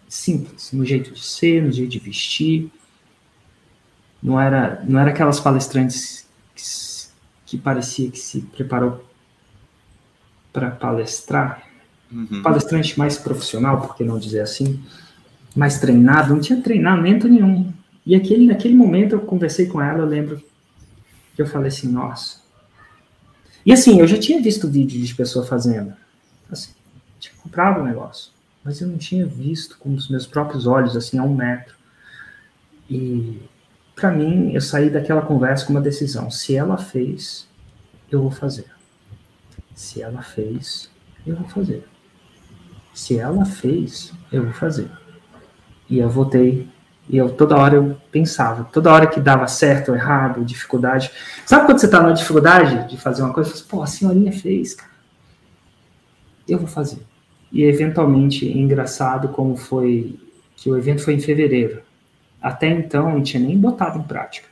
simples, 0.08 0.72
no 0.72 0.86
jeito 0.86 1.12
de 1.12 1.24
ser, 1.24 1.64
no 1.64 1.72
jeito 1.72 1.92
de 1.92 2.00
vestir. 2.00 2.72
Não 4.22 4.40
era, 4.40 4.84
não 4.88 5.00
era 5.00 5.10
aquelas 5.10 5.40
palestrantes 5.40 6.28
que, 6.56 6.64
que 7.46 7.58
parecia 7.58 8.10
que 8.10 8.20
se 8.20 8.42
preparou 8.42 9.04
para 10.54 10.70
palestrar 10.70 11.73
uhum. 12.14 12.42
palestrante 12.42 12.98
mais 12.98 13.18
profissional, 13.18 13.82
por 13.82 13.96
que 13.96 14.04
não 14.04 14.20
dizer 14.20 14.42
assim, 14.42 14.82
mais 15.56 15.80
treinado, 15.80 16.34
não 16.34 16.42
tinha 16.42 16.62
treinamento 16.62 17.28
nenhum. 17.28 17.72
E 18.06 18.16
aquele, 18.16 18.46
naquele 18.46 18.76
momento 18.76 19.14
eu 19.14 19.22
conversei 19.22 19.68
com 19.68 19.82
ela, 19.82 20.00
eu 20.00 20.06
lembro 20.06 20.42
que 21.36 21.42
eu 21.42 21.48
falei 21.48 21.70
assim, 21.70 21.88
nossa. 21.92 22.42
E 23.66 23.72
assim, 23.72 24.00
eu 24.00 24.08
já 24.08 24.18
tinha 24.18 24.42
visto 24.42 24.68
vídeo 24.68 25.02
de 25.02 25.16
pessoa 25.16 25.46
fazendo. 25.46 25.94
Assim, 26.52 26.72
tinha 27.20 27.34
comprado 27.42 27.80
o 27.80 27.82
um 27.82 27.86
negócio. 27.86 28.32
Mas 28.64 28.82
eu 28.82 28.88
não 28.88 28.98
tinha 28.98 29.26
visto 29.26 29.78
com 29.78 29.94
os 29.94 30.10
meus 30.10 30.26
próprios 30.26 30.68
olhos, 30.68 30.96
assim, 30.96 31.18
a 31.18 31.24
um 31.24 31.34
metro. 31.34 31.76
E 32.90 33.42
para 33.96 34.12
mim, 34.12 34.52
eu 34.54 34.62
saí 34.62 34.90
daquela 34.90 35.22
conversa 35.22 35.66
com 35.66 35.74
uma 35.74 35.82
decisão. 35.82 36.30
Se 36.30 36.56
ela 36.56 36.78
fez, 36.78 37.48
eu 38.12 38.22
vou 38.22 38.32
fazer. 38.32 38.66
Se 39.74 40.02
ela 40.02 40.22
fez, 40.22 40.90
eu 41.26 41.36
vou 41.36 41.48
fazer. 41.48 41.86
Se 42.94 43.18
ela 43.18 43.46
fez, 43.46 44.14
eu 44.32 44.44
vou 44.44 44.54
fazer. 44.54 44.90
E 45.90 46.00
eu 46.00 46.10
votei. 46.10 46.68
E 47.10 47.18
eu 47.18 47.30
toda 47.30 47.58
hora 47.58 47.76
eu 47.76 47.98
pensava, 48.12 48.64
toda 48.66 48.92
hora 48.92 49.08
que 49.08 49.20
dava 49.20 49.46
certo 49.48 49.90
ou 49.90 49.96
errado, 49.96 50.46
dificuldade. 50.46 51.12
Sabe 51.46 51.66
quando 51.66 51.80
você 51.80 51.90
tá 51.90 52.02
na 52.02 52.12
dificuldade 52.12 52.90
de 52.90 52.98
fazer 52.98 53.24
uma 53.24 53.34
coisa, 53.34 53.50
você 53.50 53.64
fala, 53.64 53.70
pô, 53.70 53.82
a 53.84 53.88
senhorinha 53.88 54.32
fez, 54.32 54.76
cara. 54.76 54.92
eu 56.48 56.58
vou 56.58 56.68
fazer. 56.68 57.00
E 57.52 57.64
eventualmente, 57.64 58.48
é 58.48 58.58
engraçado 58.58 59.30
como 59.30 59.58
foi 59.58 60.20
que 60.56 60.70
o 60.70 60.78
evento 60.78 61.04
foi 61.04 61.14
em 61.16 61.20
fevereiro. 61.20 61.82
Até 62.42 62.70
então, 62.70 63.12
não 63.12 63.22
tinha 63.22 63.46
nem 63.46 63.58
botado 63.58 64.00
em 64.00 64.04
prática. 64.04 64.48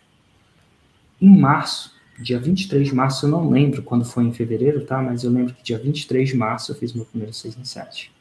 Em 1.22 1.40
março, 1.40 1.94
dia 2.20 2.40
23 2.40 2.88
de 2.90 2.96
março, 2.96 3.26
eu 3.26 3.30
não 3.30 3.50
lembro 3.50 3.82
quando 3.82 4.06
foi 4.06 4.26
em 4.26 4.34
fevereiro, 4.34 4.86
tá? 4.86 5.02
Mas 5.02 5.24
eu 5.24 5.32
lembro 5.32 5.54
que 5.54 5.64
dia 5.64 5.78
23 5.78 6.30
de 6.30 6.36
março 6.36 6.72
eu 6.72 6.76
fiz 6.76 6.94
meu 6.94 7.06
primeiro 7.06 7.34
6 7.34 7.58
em 7.58 7.64
7. 7.64 8.12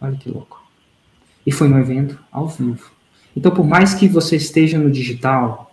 Olha 0.00 0.16
que 0.16 0.30
louco. 0.30 0.62
E 1.46 1.52
foi 1.52 1.68
no 1.68 1.78
evento 1.78 2.18
ao 2.30 2.48
vivo. 2.48 2.90
Então, 3.36 3.52
por 3.52 3.66
mais 3.66 3.94
que 3.94 4.08
você 4.08 4.36
esteja 4.36 4.78
no 4.78 4.90
digital, 4.90 5.72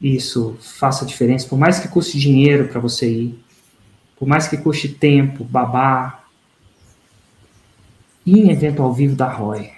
isso 0.00 0.56
faça 0.60 1.04
diferença, 1.04 1.48
por 1.48 1.58
mais 1.58 1.78
que 1.78 1.88
custe 1.88 2.18
dinheiro 2.18 2.68
para 2.68 2.80
você 2.80 3.10
ir, 3.10 3.44
por 4.16 4.26
mais 4.26 4.46
que 4.48 4.56
custe 4.56 4.88
tempo, 4.88 5.44
babá, 5.44 6.24
ir 8.24 8.38
em 8.38 8.50
evento 8.50 8.82
ao 8.82 8.92
vivo 8.92 9.16
da 9.16 9.28
ROI. 9.28 9.70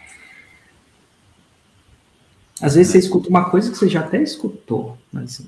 Às 2.60 2.74
vezes 2.74 2.92
você 2.92 2.98
escuta 2.98 3.28
uma 3.28 3.48
coisa 3.48 3.70
que 3.70 3.78
você 3.78 3.88
já 3.88 4.00
até 4.00 4.22
escutou, 4.22 4.98
mas 5.10 5.42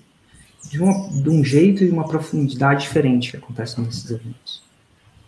de, 0.71 0.81
uma, 0.81 1.09
de 1.11 1.29
um 1.29 1.45
jeito 1.45 1.85
e 1.85 1.91
uma 1.91 2.07
profundidade 2.07 2.83
diferente 2.83 3.33
que 3.33 3.37
acontece 3.37 3.81
nesses 3.81 4.11
eventos. 4.11 4.63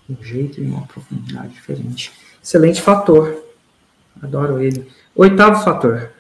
De 0.09 0.17
um 0.19 0.23
jeito 0.23 0.63
e 0.63 0.67
uma 0.67 0.87
profundidade 0.87 1.53
diferente. 1.53 2.13
Excelente 2.45 2.83
fator. 2.83 3.43
Adoro 4.23 4.61
ele. 4.61 4.87
Oitavo 5.17 5.65
fator. 5.65 6.13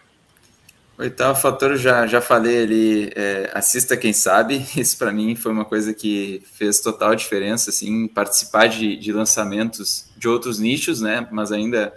Oitavo 0.96 1.38
fator, 1.38 1.76
já, 1.76 2.06
já 2.06 2.18
falei 2.18 2.62
ali, 2.62 3.12
é, 3.14 3.50
assista 3.52 3.94
quem 3.94 4.14
sabe. 4.14 4.64
Isso 4.74 4.96
para 4.96 5.12
mim 5.12 5.36
foi 5.36 5.52
uma 5.52 5.66
coisa 5.66 5.92
que 5.92 6.42
fez 6.54 6.80
total 6.80 7.14
diferença, 7.14 7.68
assim, 7.68 8.08
participar 8.08 8.68
de, 8.68 8.96
de 8.96 9.12
lançamentos 9.12 10.06
de 10.16 10.26
outros 10.26 10.58
nichos, 10.58 11.02
né? 11.02 11.28
Mas 11.30 11.52
ainda 11.52 11.92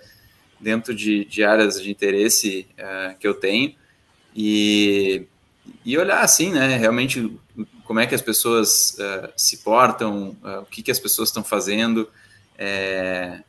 dentro 0.59 0.93
de, 0.93 1.23
de 1.23 1.45
áreas 1.45 1.81
de 1.81 1.89
interesse 1.89 2.67
uh, 2.77 3.17
que 3.17 3.25
eu 3.25 3.33
tenho. 3.33 3.73
E, 4.35 5.25
e 5.85 5.97
olhar 5.97 6.19
assim, 6.19 6.51
né? 6.51 6.75
Realmente 6.75 7.33
como 7.85 8.01
é 8.01 8.05
que 8.05 8.13
as 8.13 8.21
pessoas 8.21 8.97
uh, 8.99 9.29
se 9.37 9.59
portam, 9.59 10.35
uh, 10.43 10.63
o 10.63 10.65
que, 10.65 10.83
que 10.83 10.91
as 10.91 10.99
pessoas 10.99 11.29
estão 11.29 11.45
fazendo. 11.45 12.09
É, 12.57 13.39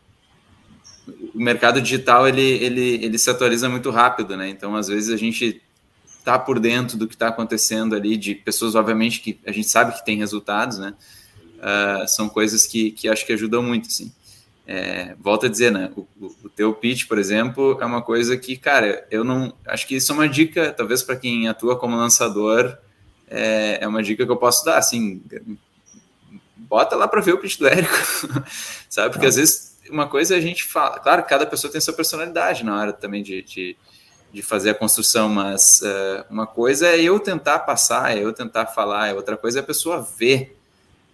o 1.35 1.39
mercado 1.41 1.81
digital 1.81 2.29
ele, 2.29 2.43
ele, 2.43 3.05
ele 3.05 3.19
se 3.19 3.31
atualiza 3.31 3.69
muito 3.69 3.91
rápido, 3.91 4.37
né? 4.37 4.49
Então, 4.49 4.77
às 4.77 4.89
vezes, 4.89 5.11
a 5.11 5.17
gente 5.17 5.61
está 6.19 6.39
por 6.39 6.59
dentro 6.61 6.97
do 6.97 7.07
que 7.07 7.15
está 7.15 7.29
acontecendo 7.29 7.95
ali, 7.95 8.17
de 8.17 8.35
pessoas, 8.35 8.75
obviamente, 8.75 9.21
que 9.21 9.39
a 9.47 9.53
gente 9.53 9.69
sabe 9.69 9.95
que 9.95 10.05
tem 10.05 10.19
resultados, 10.19 10.79
né? 10.79 10.95
Uh, 11.59 12.07
são 12.07 12.29
coisas 12.29 12.67
que, 12.67 12.93
que 12.93 13.09
acho 13.09 13.27
que 13.27 13.33
ajudam 13.33 13.63
muito, 13.63 13.89
assim. 13.89 14.13
É, 14.67 15.17
volto 15.19 15.47
a 15.47 15.49
dizer, 15.49 15.73
né? 15.73 15.91
O, 15.97 16.01
o, 16.21 16.37
o, 16.45 16.49
teu 16.51 16.75
pitch, 16.75 17.07
por 17.07 17.19
exemplo, 17.19 17.79
é 17.81 17.87
uma 17.87 18.03
coisa 18.03 18.37
que, 18.37 18.57
cara, 18.57 19.07
eu 19.11 19.25
não. 19.25 19.55
Acho 19.67 19.87
que 19.87 19.97
isso 19.97 20.13
é 20.13 20.15
uma 20.15 20.29
dica, 20.29 20.73
talvez 20.73 21.03
para 21.03 21.17
quem 21.17 21.49
atua 21.49 21.79
como 21.79 21.97
lançador, 21.97 22.77
é, 23.27 23.79
é 23.81 23.89
uma 23.89 24.03
dica 24.03 24.27
que 24.27 24.31
eu 24.31 24.37
posso 24.37 24.65
dar, 24.67 24.77
assim. 24.77 25.23
Bota 26.55 26.95
lá 26.97 27.09
para 27.09 27.23
ver 27.23 27.33
o 27.33 27.39
pitch 27.39 27.59
do 27.59 27.67
Érico, 27.67 27.95
sabe? 28.91 29.11
Porque 29.11 29.27
às 29.27 29.37
vezes 29.37 29.68
uma 29.91 30.09
coisa 30.09 30.35
é 30.35 30.39
a 30.39 30.41
gente 30.41 30.65
fala, 30.65 30.99
claro, 30.99 31.23
cada 31.25 31.47
pessoa 31.47 31.71
tem 31.71 31.81
sua 31.81 31.95
personalidade 31.95 32.65
na 32.65 32.79
hora 32.79 32.93
também 32.93 33.23
de, 33.23 33.43
de, 33.43 33.77
de 34.33 34.43
fazer 34.43 34.71
a 34.71 34.75
construção, 34.75 35.29
mas 35.29 35.81
uh, 35.83 36.25
uma 36.31 36.47
coisa 36.47 36.89
é 36.89 37.01
eu 37.01 37.19
tentar 37.19 37.61
passar, 37.61 38.17
é 38.17 38.23
eu 38.23 38.33
tentar 38.33 38.67
falar, 38.67 39.09
é 39.09 39.15
outra 39.15 39.37
coisa 39.37 39.59
é 39.59 39.63
a 39.63 39.65
pessoa 39.65 40.01
ver, 40.01 40.57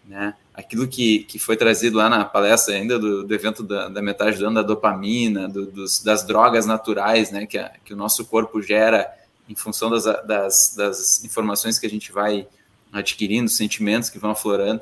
né? 0.04 0.34
Aquilo 0.52 0.86
que, 0.86 1.20
que 1.24 1.38
foi 1.38 1.56
trazido 1.56 1.98
lá 1.98 2.08
na 2.08 2.24
palestra 2.24 2.74
ainda 2.74 2.98
do, 2.98 3.24
do 3.24 3.34
evento 3.34 3.62
da, 3.62 3.88
da 3.88 4.00
metade 4.00 4.38
do 4.38 4.46
ano, 4.46 4.54
da 4.56 4.62
dopamina, 4.62 5.48
do, 5.48 5.66
dos, 5.66 6.02
das 6.02 6.24
drogas 6.24 6.66
naturais, 6.66 7.30
né? 7.30 7.46
Que, 7.46 7.58
a, 7.58 7.72
que 7.84 7.92
o 7.92 7.96
nosso 7.96 8.24
corpo 8.26 8.62
gera 8.62 9.10
em 9.48 9.54
função 9.54 9.90
das, 9.90 10.04
das, 10.04 10.74
das 10.76 11.24
informações 11.24 11.78
que 11.78 11.86
a 11.86 11.90
gente 11.90 12.12
vai 12.12 12.46
adquirindo, 12.92 13.50
sentimentos 13.50 14.08
que 14.08 14.18
vão 14.18 14.30
aflorando. 14.30 14.80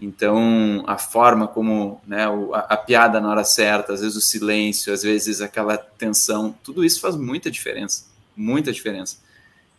Então, 0.00 0.84
a 0.86 0.98
forma 0.98 1.48
como 1.48 2.00
né, 2.06 2.26
a, 2.26 2.58
a, 2.58 2.76
piada 2.76 3.18
na 3.18 3.30
hora 3.30 3.44
certa, 3.44 3.94
às 3.94 4.00
vezes 4.00 4.16
o 4.16 4.20
silêncio, 4.20 4.92
às 4.92 5.02
vezes 5.02 5.40
aquela 5.40 5.78
tensão, 5.78 6.54
tudo 6.62 6.84
isso 6.84 7.00
faz 7.00 7.16
muita 7.16 7.50
diferença, 7.50 8.04
muita 8.36 8.70
diferença. 8.70 9.16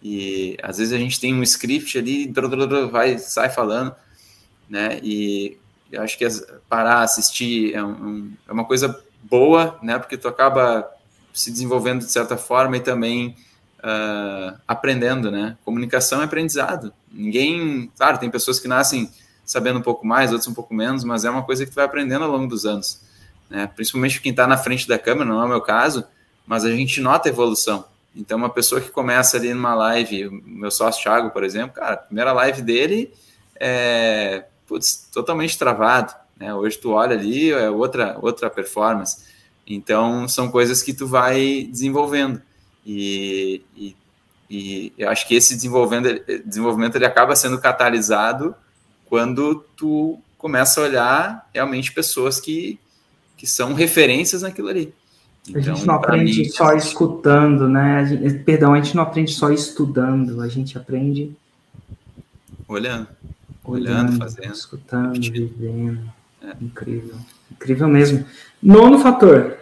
E 0.01 0.57
às 0.61 0.77
vezes 0.77 0.93
a 0.93 0.97
gente 0.97 1.19
tem 1.19 1.33
um 1.33 1.43
script 1.43 1.97
ali, 1.97 2.31
vai, 2.91 3.17
sai 3.19 3.49
falando, 3.49 3.95
né? 4.67 4.99
E 5.03 5.57
eu 5.91 6.01
acho 6.01 6.17
que 6.17 6.27
parar, 6.67 7.01
assistir 7.01 7.73
é, 7.75 7.83
um, 7.83 8.31
é 8.47 8.51
uma 8.51 8.65
coisa 8.65 9.03
boa, 9.23 9.77
né? 9.83 9.99
Porque 9.99 10.17
tu 10.17 10.27
acaba 10.27 10.87
se 11.33 11.51
desenvolvendo 11.51 11.99
de 11.99 12.11
certa 12.11 12.35
forma 12.37 12.77
e 12.77 12.79
também 12.79 13.35
uh, 13.79 14.57
aprendendo, 14.67 15.29
né? 15.29 15.57
Comunicação 15.63 16.21
é 16.21 16.25
aprendizado. 16.25 16.91
Ninguém, 17.11 17.91
claro, 17.95 18.17
tem 18.17 18.29
pessoas 18.29 18.59
que 18.59 18.67
nascem 18.67 19.09
sabendo 19.47 19.79
um 19.79 19.81
pouco 19.81 20.05
mais, 20.05 20.31
outros 20.31 20.49
um 20.49 20.53
pouco 20.53 20.73
menos, 20.73 21.05
mas 21.05 21.23
é 21.23 21.29
uma 21.29 21.41
coisa 21.41 21.65
que 21.65 21.71
tu 21.71 21.75
vai 21.75 21.85
aprendendo 21.85 22.25
ao 22.25 22.31
longo 22.31 22.47
dos 22.47 22.65
anos. 22.65 23.01
Né? 23.49 23.65
Principalmente 23.73 24.21
quem 24.21 24.31
está 24.31 24.45
na 24.45 24.57
frente 24.57 24.87
da 24.87 24.99
câmera, 24.99 25.27
não 25.27 25.41
é 25.41 25.45
o 25.45 25.47
meu 25.47 25.61
caso, 25.61 26.03
mas 26.45 26.65
a 26.65 26.69
gente 26.69 26.99
nota 26.99 27.29
a 27.29 27.31
evolução. 27.31 27.85
Então, 28.13 28.37
uma 28.37 28.49
pessoa 28.49 28.81
que 28.81 28.89
começa 28.89 29.37
ali 29.37 29.53
numa 29.53 29.73
live, 29.73 30.29
meu 30.45 30.69
sócio 30.69 31.01
Thiago, 31.01 31.29
por 31.29 31.43
exemplo, 31.43 31.75
cara, 31.75 31.93
a 31.93 31.97
primeira 31.97 32.33
live 32.33 32.61
dele 32.61 33.13
é 33.59 34.43
putz, 34.67 35.07
totalmente 35.13 35.57
travado. 35.57 36.13
Né? 36.35 36.53
Hoje 36.53 36.77
tu 36.77 36.91
olha 36.91 37.15
ali, 37.15 37.51
é 37.51 37.69
outra, 37.69 38.17
outra 38.21 38.49
performance. 38.49 39.25
Então, 39.65 40.27
são 40.27 40.51
coisas 40.51 40.83
que 40.83 40.93
tu 40.93 41.07
vai 41.07 41.67
desenvolvendo. 41.71 42.41
E, 42.85 43.63
e, 43.75 43.95
e 44.49 44.93
eu 44.97 45.09
acho 45.09 45.27
que 45.27 45.35
esse 45.35 45.55
desenvolvimento, 45.55 46.23
desenvolvimento 46.45 46.95
ele 46.95 47.05
acaba 47.05 47.35
sendo 47.35 47.59
catalisado 47.59 48.55
quando 49.09 49.63
tu 49.75 50.19
começa 50.37 50.79
a 50.79 50.83
olhar 50.83 51.49
realmente 51.53 51.91
pessoas 51.91 52.39
que, 52.39 52.79
que 53.35 53.47
são 53.47 53.73
referências 53.73 54.41
naquilo 54.41 54.69
ali. 54.69 54.93
Então, 55.47 55.61
a 55.61 55.63
gente 55.63 55.81
então, 55.81 55.85
não 55.85 55.95
aprende 55.95 56.41
mim, 56.41 56.49
só 56.49 56.73
escutando, 56.73 57.69
né? 57.69 57.97
A 57.97 58.05
gente, 58.05 58.39
perdão, 58.39 58.73
a 58.73 58.81
gente 58.81 58.95
não 58.95 59.03
aprende 59.03 59.31
só 59.31 59.49
estudando, 59.51 60.41
a 60.41 60.47
gente 60.47 60.77
aprende 60.77 61.31
olhando, 62.67 63.07
olhando, 63.63 64.09
olhando 64.09 64.17
fazendo, 64.17 64.53
escutando, 64.53 65.13
repetindo. 65.13 65.33
vivendo. 65.33 66.13
É. 66.41 66.53
Incrível, 66.61 67.15
incrível 67.51 67.87
mesmo. 67.87 68.25
Nono 68.61 68.99
fator. 68.99 69.57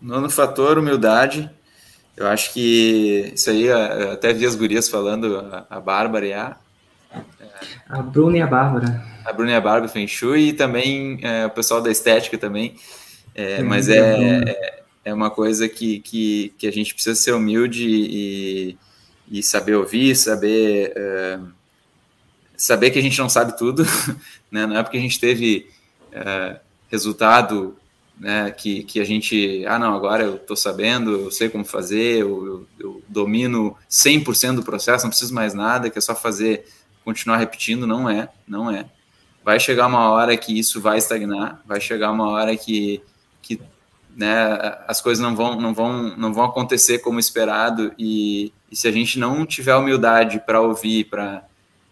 Nono 0.00 0.28
fator, 0.28 0.78
humildade. 0.78 1.50
Eu 2.16 2.26
acho 2.26 2.52
que 2.52 3.32
isso 3.34 3.48
aí, 3.48 3.70
até 4.12 4.32
vi 4.32 4.44
as 4.44 4.54
gurias 4.54 4.88
falando, 4.88 5.42
a 5.70 5.80
Bárbara 5.80 6.26
e 6.26 6.32
a, 6.34 6.56
a 7.88 8.02
Bruna 8.02 8.38
e 8.38 8.42
a 8.42 8.46
Bárbara. 8.46 9.04
A 9.24 9.32
Bruna 9.32 9.50
e 9.50 9.54
a 9.54 9.60
Bárbara 9.60 9.88
Feng 9.88 10.06
Shui 10.06 10.48
e 10.48 10.52
também 10.52 11.18
é, 11.22 11.46
o 11.46 11.50
pessoal 11.50 11.80
da 11.80 11.90
estética 11.90 12.38
também. 12.38 12.76
É, 13.34 13.62
mas 13.62 13.88
é, 13.88 14.42
é, 14.50 14.82
é 15.04 15.14
uma 15.14 15.30
coisa 15.30 15.68
que, 15.68 16.00
que, 16.00 16.54
que 16.58 16.66
a 16.66 16.72
gente 16.72 16.94
precisa 16.94 17.14
ser 17.14 17.32
humilde 17.32 17.86
e, 17.86 18.78
e 19.30 19.42
saber 19.42 19.74
ouvir, 19.74 20.16
saber, 20.16 20.92
é, 20.96 21.38
saber 22.56 22.90
que 22.90 22.98
a 22.98 23.02
gente 23.02 23.18
não 23.18 23.28
sabe 23.28 23.56
tudo, 23.56 23.84
né? 24.50 24.66
não 24.66 24.76
é 24.76 24.82
porque 24.82 24.98
a 24.98 25.00
gente 25.00 25.20
teve 25.20 25.68
é, 26.12 26.60
resultado 26.90 27.76
né, 28.18 28.50
que, 28.50 28.82
que 28.82 29.00
a 29.00 29.04
gente, 29.04 29.64
ah, 29.66 29.78
não, 29.78 29.94
agora 29.94 30.24
eu 30.24 30.36
estou 30.36 30.56
sabendo, 30.56 31.12
eu 31.12 31.30
sei 31.30 31.48
como 31.48 31.64
fazer, 31.64 32.18
eu, 32.18 32.46
eu, 32.46 32.66
eu 32.78 33.02
domino 33.08 33.74
100% 33.90 34.56
do 34.56 34.62
processo, 34.62 35.04
não 35.04 35.10
preciso 35.10 35.32
mais 35.32 35.54
nada, 35.54 35.88
que 35.88 35.96
é 35.96 36.02
só 36.02 36.14
fazer 36.14 36.66
continuar 37.04 37.38
repetindo, 37.38 37.86
não 37.86 38.08
é, 38.08 38.28
não 38.46 38.70
é. 38.70 38.86
Vai 39.44 39.58
chegar 39.58 39.86
uma 39.86 40.10
hora 40.10 40.36
que 40.36 40.58
isso 40.58 40.80
vai 40.80 40.98
estagnar, 40.98 41.62
vai 41.64 41.80
chegar 41.80 42.10
uma 42.10 42.28
hora 42.28 42.56
que, 42.56 43.02
que 43.40 43.60
né, 44.16 44.78
as 44.86 45.00
coisas 45.00 45.22
não 45.22 45.34
vão, 45.34 45.60
não, 45.60 45.72
vão, 45.72 46.16
não 46.16 46.32
vão 46.32 46.44
acontecer 46.44 46.98
como 46.98 47.18
esperado 47.18 47.92
e, 47.98 48.52
e 48.70 48.76
se 48.76 48.86
a 48.86 48.92
gente 48.92 49.18
não 49.18 49.46
tiver 49.46 49.74
humildade 49.74 50.40
para 50.44 50.60
ouvir, 50.60 51.04
para 51.04 51.42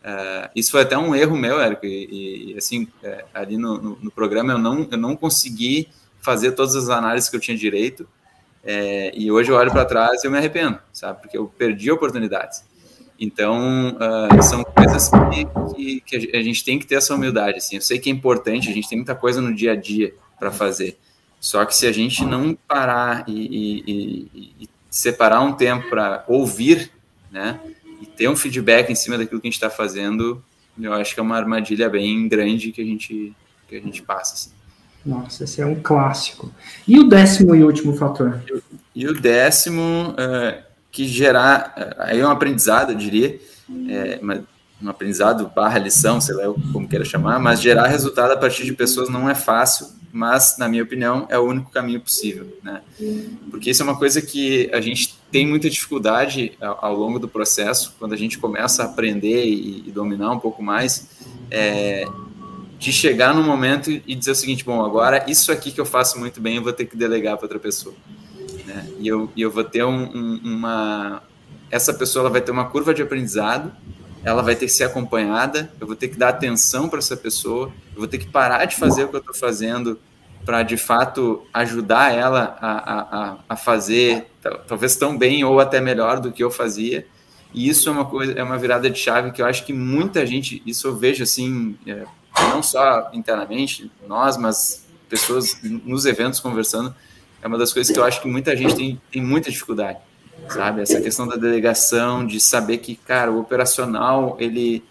uh, 0.04 0.50
isso 0.54 0.70
foi 0.70 0.82
até 0.82 0.96
um 0.98 1.14
erro 1.14 1.36
meu, 1.36 1.60
Érico, 1.60 1.86
e, 1.86 2.52
e 2.52 2.58
assim, 2.58 2.86
é, 3.02 3.24
ali 3.32 3.56
no, 3.56 3.80
no, 3.80 3.98
no, 4.02 4.10
programa 4.10 4.52
eu 4.52 4.58
não, 4.58 4.86
eu 4.90 4.98
não 4.98 5.16
consegui 5.16 5.88
fazer 6.20 6.52
todas 6.52 6.76
as 6.76 6.88
análises 6.90 7.30
que 7.30 7.36
eu 7.36 7.40
tinha 7.40 7.56
direito, 7.56 8.06
é, 8.62 9.12
e 9.14 9.30
hoje 9.30 9.50
eu 9.50 9.56
olho 9.56 9.70
para 9.70 9.84
trás 9.84 10.22
e 10.22 10.26
eu 10.26 10.30
me 10.30 10.36
arrependo, 10.36 10.78
sabe, 10.92 11.22
porque 11.22 11.38
eu 11.38 11.46
perdi 11.56 11.90
oportunidades. 11.90 12.64
Então, 13.18 13.96
uh, 13.96 14.42
são 14.42 14.62
coisas 14.62 15.10
que, 15.10 16.00
que, 16.00 16.00
que, 16.00 16.36
a 16.36 16.42
gente 16.42 16.64
tem 16.64 16.78
que 16.78 16.86
ter 16.86 16.96
essa 16.96 17.14
humildade. 17.14 17.58
Assim. 17.58 17.76
Eu 17.76 17.82
sei 17.82 17.98
que 17.98 18.08
é 18.08 18.12
importante, 18.12 18.70
a 18.70 18.72
gente 18.72 18.88
tem 18.88 18.98
muita 18.98 19.14
coisa 19.14 19.40
no 19.40 19.54
dia 19.54 19.72
a 19.72 19.76
dia 19.76 20.14
para 20.38 20.52
fazer. 20.52 20.96
Só 21.40 21.64
que 21.64 21.74
se 21.74 21.86
a 21.86 21.92
gente 21.92 22.24
não 22.24 22.56
parar 22.66 23.24
e, 23.28 23.84
e, 23.86 24.52
e 24.60 24.68
separar 24.90 25.40
um 25.40 25.52
tempo 25.52 25.88
para 25.88 26.24
ouvir, 26.28 26.90
né, 27.30 27.60
e 28.00 28.06
ter 28.06 28.28
um 28.28 28.36
feedback 28.36 28.90
em 28.90 28.94
cima 28.94 29.18
daquilo 29.18 29.40
que 29.40 29.46
a 29.46 29.50
gente 29.50 29.56
está 29.56 29.70
fazendo, 29.70 30.42
eu 30.80 30.92
acho 30.92 31.14
que 31.14 31.20
é 31.20 31.22
uma 31.22 31.36
armadilha 31.36 31.88
bem 31.88 32.28
grande 32.28 32.72
que 32.72 32.80
a 32.80 32.84
gente, 32.84 33.34
que 33.68 33.76
a 33.76 33.80
gente 33.80 34.02
passa. 34.02 34.34
Assim. 34.34 34.50
Nossa, 35.04 35.44
esse 35.44 35.60
é 35.60 35.66
um 35.66 35.80
clássico. 35.80 36.52
E 36.86 36.98
o 36.98 37.08
décimo 37.08 37.54
e 37.54 37.64
último 37.64 37.96
fator? 37.96 38.42
E 38.94 39.06
o 39.06 39.20
décimo, 39.20 40.10
uh, 40.10 40.62
que 40.90 41.06
gerar, 41.06 41.74
uh, 41.76 42.02
aí 42.02 42.20
é 42.20 42.26
um 42.26 42.30
aprendizado, 42.30 42.92
eu 42.92 42.96
diria, 42.96 43.38
é, 43.88 44.20
um 44.80 44.88
aprendizado 44.88 45.50
barra 45.54 45.78
lição, 45.78 46.20
sei 46.20 46.34
lá 46.34 46.44
como 46.72 46.88
queira 46.88 47.04
chamar, 47.04 47.38
mas 47.38 47.60
gerar 47.60 47.86
resultado 47.88 48.32
a 48.32 48.36
partir 48.36 48.64
de 48.64 48.72
pessoas 48.72 49.08
não 49.08 49.28
é 49.28 49.34
fácil, 49.34 49.88
mas, 50.12 50.56
na 50.58 50.68
minha 50.68 50.82
opinião, 50.82 51.26
é 51.28 51.38
o 51.38 51.42
único 51.42 51.70
caminho 51.70 52.00
possível, 52.00 52.56
né? 52.62 52.80
Porque 53.50 53.70
isso 53.70 53.82
é 53.82 53.84
uma 53.84 53.96
coisa 53.96 54.22
que 54.22 54.70
a 54.72 54.80
gente 54.80 55.18
tem 55.30 55.46
muita 55.46 55.68
dificuldade 55.68 56.56
ao, 56.60 56.86
ao 56.86 56.96
longo 56.96 57.18
do 57.18 57.28
processo, 57.28 57.94
quando 57.98 58.14
a 58.14 58.16
gente 58.16 58.38
começa 58.38 58.82
a 58.82 58.86
aprender 58.86 59.44
e, 59.44 59.84
e 59.86 59.90
dominar 59.90 60.32
um 60.32 60.38
pouco 60.38 60.62
mais, 60.62 61.08
é, 61.50 62.06
de 62.78 62.92
chegar 62.92 63.34
no 63.34 63.42
momento 63.42 63.90
e 63.90 64.14
dizer 64.14 64.30
o 64.30 64.34
seguinte, 64.34 64.64
bom, 64.64 64.84
agora 64.84 65.24
isso 65.28 65.50
aqui 65.50 65.72
que 65.72 65.80
eu 65.80 65.86
faço 65.86 66.18
muito 66.18 66.40
bem, 66.40 66.56
eu 66.56 66.62
vou 66.62 66.72
ter 66.72 66.86
que 66.86 66.96
delegar 66.96 67.36
para 67.36 67.44
outra 67.44 67.58
pessoa. 67.58 67.94
Né? 68.68 68.86
E, 68.98 69.08
eu, 69.08 69.30
e 69.34 69.40
eu 69.40 69.50
vou 69.50 69.64
ter 69.64 69.82
um, 69.82 70.04
um, 70.04 70.40
uma... 70.44 71.22
Essa 71.70 71.94
pessoa 71.94 72.24
ela 72.24 72.30
vai 72.30 72.42
ter 72.42 72.50
uma 72.50 72.66
curva 72.66 72.92
de 72.92 73.02
aprendizado, 73.02 73.72
ela 74.22 74.42
vai 74.42 74.54
ter 74.54 74.66
que 74.66 74.72
ser 74.72 74.84
acompanhada, 74.84 75.72
eu 75.80 75.86
vou 75.86 75.96
ter 75.96 76.08
que 76.08 76.18
dar 76.18 76.28
atenção 76.28 76.88
para 76.88 76.98
essa 76.98 77.16
pessoa, 77.16 77.72
eu 77.94 77.98
vou 77.98 78.06
ter 78.06 78.18
que 78.18 78.26
parar 78.26 78.64
de 78.66 78.76
fazer 78.76 79.04
o 79.04 79.08
que 79.08 79.16
eu 79.16 79.20
estou 79.20 79.34
fazendo 79.34 79.98
para, 80.44 80.62
de 80.62 80.76
fato, 80.76 81.46
ajudar 81.52 82.12
ela 82.12 82.56
a, 82.60 82.70
a, 83.32 83.36
a 83.50 83.56
fazer 83.56 84.30
talvez 84.66 84.96
tão 84.96 85.16
bem 85.16 85.44
ou 85.44 85.60
até 85.60 85.80
melhor 85.80 86.20
do 86.20 86.32
que 86.32 86.42
eu 86.42 86.50
fazia. 86.50 87.06
E 87.52 87.68
isso 87.68 87.88
é 87.88 87.92
uma 87.92 88.04
coisa, 88.04 88.32
é 88.32 88.42
uma 88.42 88.58
virada 88.58 88.90
de 88.90 88.98
chave 88.98 89.32
que 89.32 89.40
eu 89.40 89.46
acho 89.46 89.64
que 89.64 89.72
muita 89.72 90.26
gente, 90.26 90.62
isso 90.66 90.88
eu 90.88 90.96
vejo 90.96 91.22
assim, 91.22 91.76
é, 91.86 92.04
não 92.50 92.62
só 92.62 93.10
internamente, 93.12 93.90
nós, 94.06 94.36
mas 94.36 94.86
pessoas 95.08 95.58
nos 95.62 96.04
eventos 96.04 96.40
conversando, 96.40 96.94
é 97.42 97.46
uma 97.46 97.58
das 97.58 97.72
coisas 97.72 97.92
que 97.92 97.98
eu 97.98 98.04
acho 98.04 98.20
que 98.20 98.28
muita 98.28 98.56
gente 98.56 98.74
tem, 98.74 99.00
tem 99.10 99.22
muita 99.22 99.50
dificuldade, 99.50 99.98
sabe? 100.48 100.82
Essa 100.82 101.00
questão 101.00 101.26
da 101.26 101.36
delegação, 101.36 102.26
de 102.26 102.40
saber 102.40 102.78
que, 102.78 102.96
cara, 102.96 103.30
o 103.30 103.40
operacional, 103.40 104.36
ele, 104.38 104.84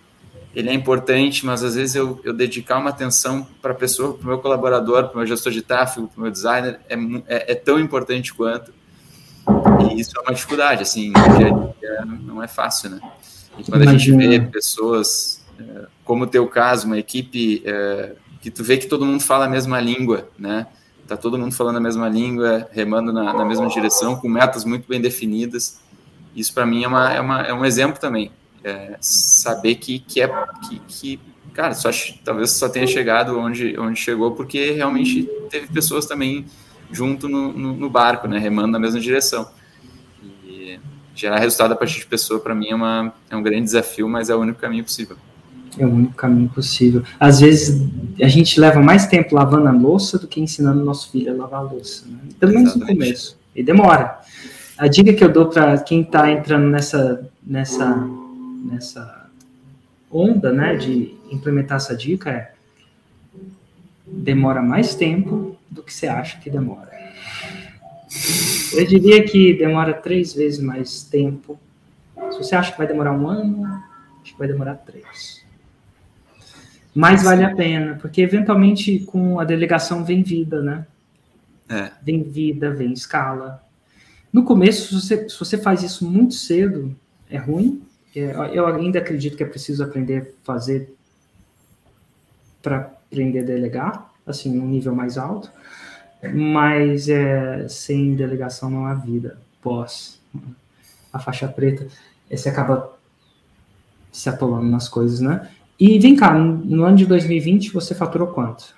ele 0.56 0.70
é 0.70 0.74
importante, 0.74 1.46
mas 1.46 1.64
às 1.64 1.76
vezes 1.76 1.96
eu, 1.96 2.20
eu 2.24 2.34
dedicar 2.34 2.78
uma 2.78 2.90
atenção 2.90 3.48
para 3.62 3.72
a 3.72 3.76
pessoa, 3.76 4.14
para 4.14 4.24
o 4.24 4.28
meu 4.28 4.40
colaborador, 4.40 5.08
para 5.08 5.14
o 5.14 5.18
meu 5.18 5.28
gestor 5.28 5.52
de 5.52 5.62
tráfego, 5.62 6.08
para 6.08 6.20
o 6.20 6.22
meu 6.24 6.32
designer, 6.32 6.80
é, 6.90 6.96
é, 7.28 7.52
é, 7.52 7.56
tão 7.56 7.80
importante 7.80 8.34
quanto. 8.34 8.74
E 9.90 10.00
isso 10.00 10.18
é 10.18 10.22
uma 10.22 10.34
dificuldade, 10.34 10.82
assim, 10.82 11.14
não 12.24 12.42
é 12.44 12.48
fácil, 12.48 12.90
né? 12.90 13.00
E 13.58 13.64
quando 13.64 13.82
a 13.82 13.92
gente 13.92 14.12
vê 14.12 14.40
pessoas 14.40 15.38
como 16.04 16.24
o 16.24 16.28
teu 16.28 16.48
caso, 16.48 16.88
uma 16.88 16.98
equipe 16.98 17.62
é, 17.66 18.14
que 18.40 18.50
tu 18.50 18.64
vê 18.64 18.78
que 18.78 18.88
todo 18.88 19.06
mundo 19.06 19.22
fala 19.22 19.46
a 19.46 19.50
mesma 19.50 19.80
língua, 19.80 20.30
né? 20.38 20.68
Tá 21.08 21.16
todo 21.16 21.38
mundo 21.38 21.54
falando 21.54 21.78
a 21.78 21.80
mesma 21.80 22.10
língua, 22.10 22.68
remando 22.72 23.14
na, 23.14 23.34
na 23.34 23.46
mesma 23.46 23.68
direção, 23.68 24.16
com 24.18 24.28
metas 24.28 24.66
muito 24.66 24.88
bem 24.88 25.00
definidas. 25.00 25.80
Isso 26.36 26.54
para 26.54 26.66
mim 26.66 26.84
é, 26.84 26.88
uma, 26.88 27.14
é, 27.14 27.22
uma, 27.22 27.42
é 27.42 27.54
um 27.54 27.64
exemplo 27.64 28.00
também. 28.00 28.32
É, 28.64 28.98
saber 29.00 29.76
que, 29.76 30.00
que 30.00 30.22
é 30.22 30.28
que, 30.68 30.80
que 30.88 31.20
cara, 31.54 31.74
só, 31.74 31.90
talvez 32.26 32.52
só 32.52 32.68
tenha 32.68 32.86
chegado 32.86 33.40
onde, 33.40 33.80
onde 33.80 34.00
chegou 34.00 34.32
porque 34.32 34.72
realmente 34.72 35.24
teve 35.50 35.68
pessoas 35.68 36.06
também 36.06 36.46
junto 36.92 37.28
no, 37.30 37.54
no, 37.54 37.74
no 37.74 37.90
barco, 37.90 38.28
né, 38.28 38.38
remando 38.38 38.74
na 38.74 38.80
mesma 38.80 39.00
direção. 39.00 39.50
E 40.46 40.80
gerar 41.16 41.40
resultado 41.40 41.72
a 41.72 41.76
partir 41.76 42.00
de 42.00 42.06
pessoa, 42.06 42.40
para 42.40 42.54
mim, 42.54 42.70
é, 42.70 42.76
uma, 42.76 43.14
é 43.30 43.36
um 43.36 43.42
grande 43.42 43.64
desafio, 43.64 44.08
mas 44.08 44.30
é 44.30 44.36
o 44.36 44.40
único 44.40 44.60
caminho 44.60 44.84
possível. 44.84 45.18
É 45.78 45.86
o 45.86 45.90
único 45.90 46.14
caminho 46.14 46.50
possível. 46.50 47.04
Às 47.20 47.40
vezes 47.40 47.88
a 48.22 48.28
gente 48.28 48.60
leva 48.60 48.82
mais 48.82 49.06
tempo 49.06 49.36
lavando 49.36 49.68
a 49.68 49.72
louça 49.72 50.18
do 50.18 50.28
que 50.28 50.42
ensinando 50.42 50.84
nosso 50.84 51.12
filho 51.12 51.32
a 51.32 51.36
lavar 51.36 51.60
a 51.60 51.64
louça. 51.64 52.06
Né? 52.08 52.18
Pelo 52.40 52.54
menos 52.54 52.76
no 52.76 52.86
começo. 52.86 53.38
E 53.56 53.62
demora. 53.62 54.20
A 54.78 54.88
dica 54.88 55.14
que 55.14 55.24
eu 55.24 55.32
dou 55.32 55.48
para 55.48 55.78
quem 55.80 56.02
está 56.02 56.32
entrando 56.32 56.68
nessa, 56.68 57.28
nessa, 57.44 58.08
nessa 58.66 59.28
onda 60.12 60.52
né, 60.52 60.76
de 60.76 61.16
implementar 61.32 61.78
essa 61.78 61.96
dica 61.96 62.30
é 62.30 62.52
demora 64.06 64.62
mais 64.62 64.96
tempo 64.96 65.58
do 65.70 65.84
que 65.84 65.94
você 65.94 66.08
acha 66.08 66.40
que 66.40 66.50
demora. 66.50 66.92
Eu 68.74 68.86
diria 68.86 69.24
que 69.24 69.54
demora 69.54 69.94
três 69.94 70.34
vezes 70.34 70.60
mais 70.60 71.04
tempo. 71.04 71.60
Se 72.32 72.38
você 72.38 72.56
acha 72.56 72.72
que 72.72 72.78
vai 72.78 72.88
demorar 72.88 73.12
um 73.12 73.28
ano, 73.28 73.66
acho 74.22 74.34
que 74.34 74.40
vai 74.40 74.48
demorar 74.48 74.76
três 74.76 75.47
mais 76.98 77.22
vale 77.22 77.44
a 77.44 77.56
pena, 77.56 77.98
porque 78.02 78.22
eventualmente 78.22 79.00
com 79.00 79.40
a 79.40 79.44
delegação 79.44 80.04
vem 80.04 80.24
vida, 80.24 80.62
né? 80.64 80.88
É. 81.70 81.92
Vem 82.02 82.24
vida, 82.24 82.72
vem 82.72 82.92
escala. 82.92 83.64
No 84.34 84.44
começo, 84.44 84.88
se 84.88 85.06
você, 85.06 85.30
se 85.30 85.38
você 85.38 85.58
faz 85.58 85.84
isso 85.84 86.10
muito 86.10 86.34
cedo, 86.34 86.96
é 87.30 87.38
ruim. 87.38 87.84
É, 88.16 88.34
eu 88.52 88.66
ainda 88.66 88.98
acredito 88.98 89.38
que 89.38 89.44
é 89.44 89.46
preciso 89.46 89.84
aprender 89.84 90.22
a 90.22 90.46
fazer 90.46 90.92
para 92.64 92.78
aprender 92.78 93.40
a 93.40 93.44
delegar, 93.44 94.12
assim, 94.26 94.52
num 94.52 94.66
nível 94.68 94.96
mais 94.96 95.20
alto. 95.20 95.52
Mas 96.34 97.08
é, 97.10 97.68
sem 97.70 98.16
delegação 98.16 98.72
não 98.72 98.88
há 98.88 98.96
vida. 98.96 99.38
Pós 99.62 100.20
a 101.14 101.20
faixa 101.20 101.48
preta, 101.48 101.88
você 102.30 102.50
acaba 102.50 102.98
se 104.12 104.30
atolando 104.30 104.68
nas 104.68 104.90
coisas, 104.90 105.20
né? 105.20 105.50
E 105.80 106.00
vem 106.00 106.16
cá, 106.16 106.34
no 106.34 106.84
ano 106.84 106.98
de 106.98 107.06
2020 107.06 107.72
você 107.72 107.94
faturou 107.94 108.28
quanto? 108.28 108.76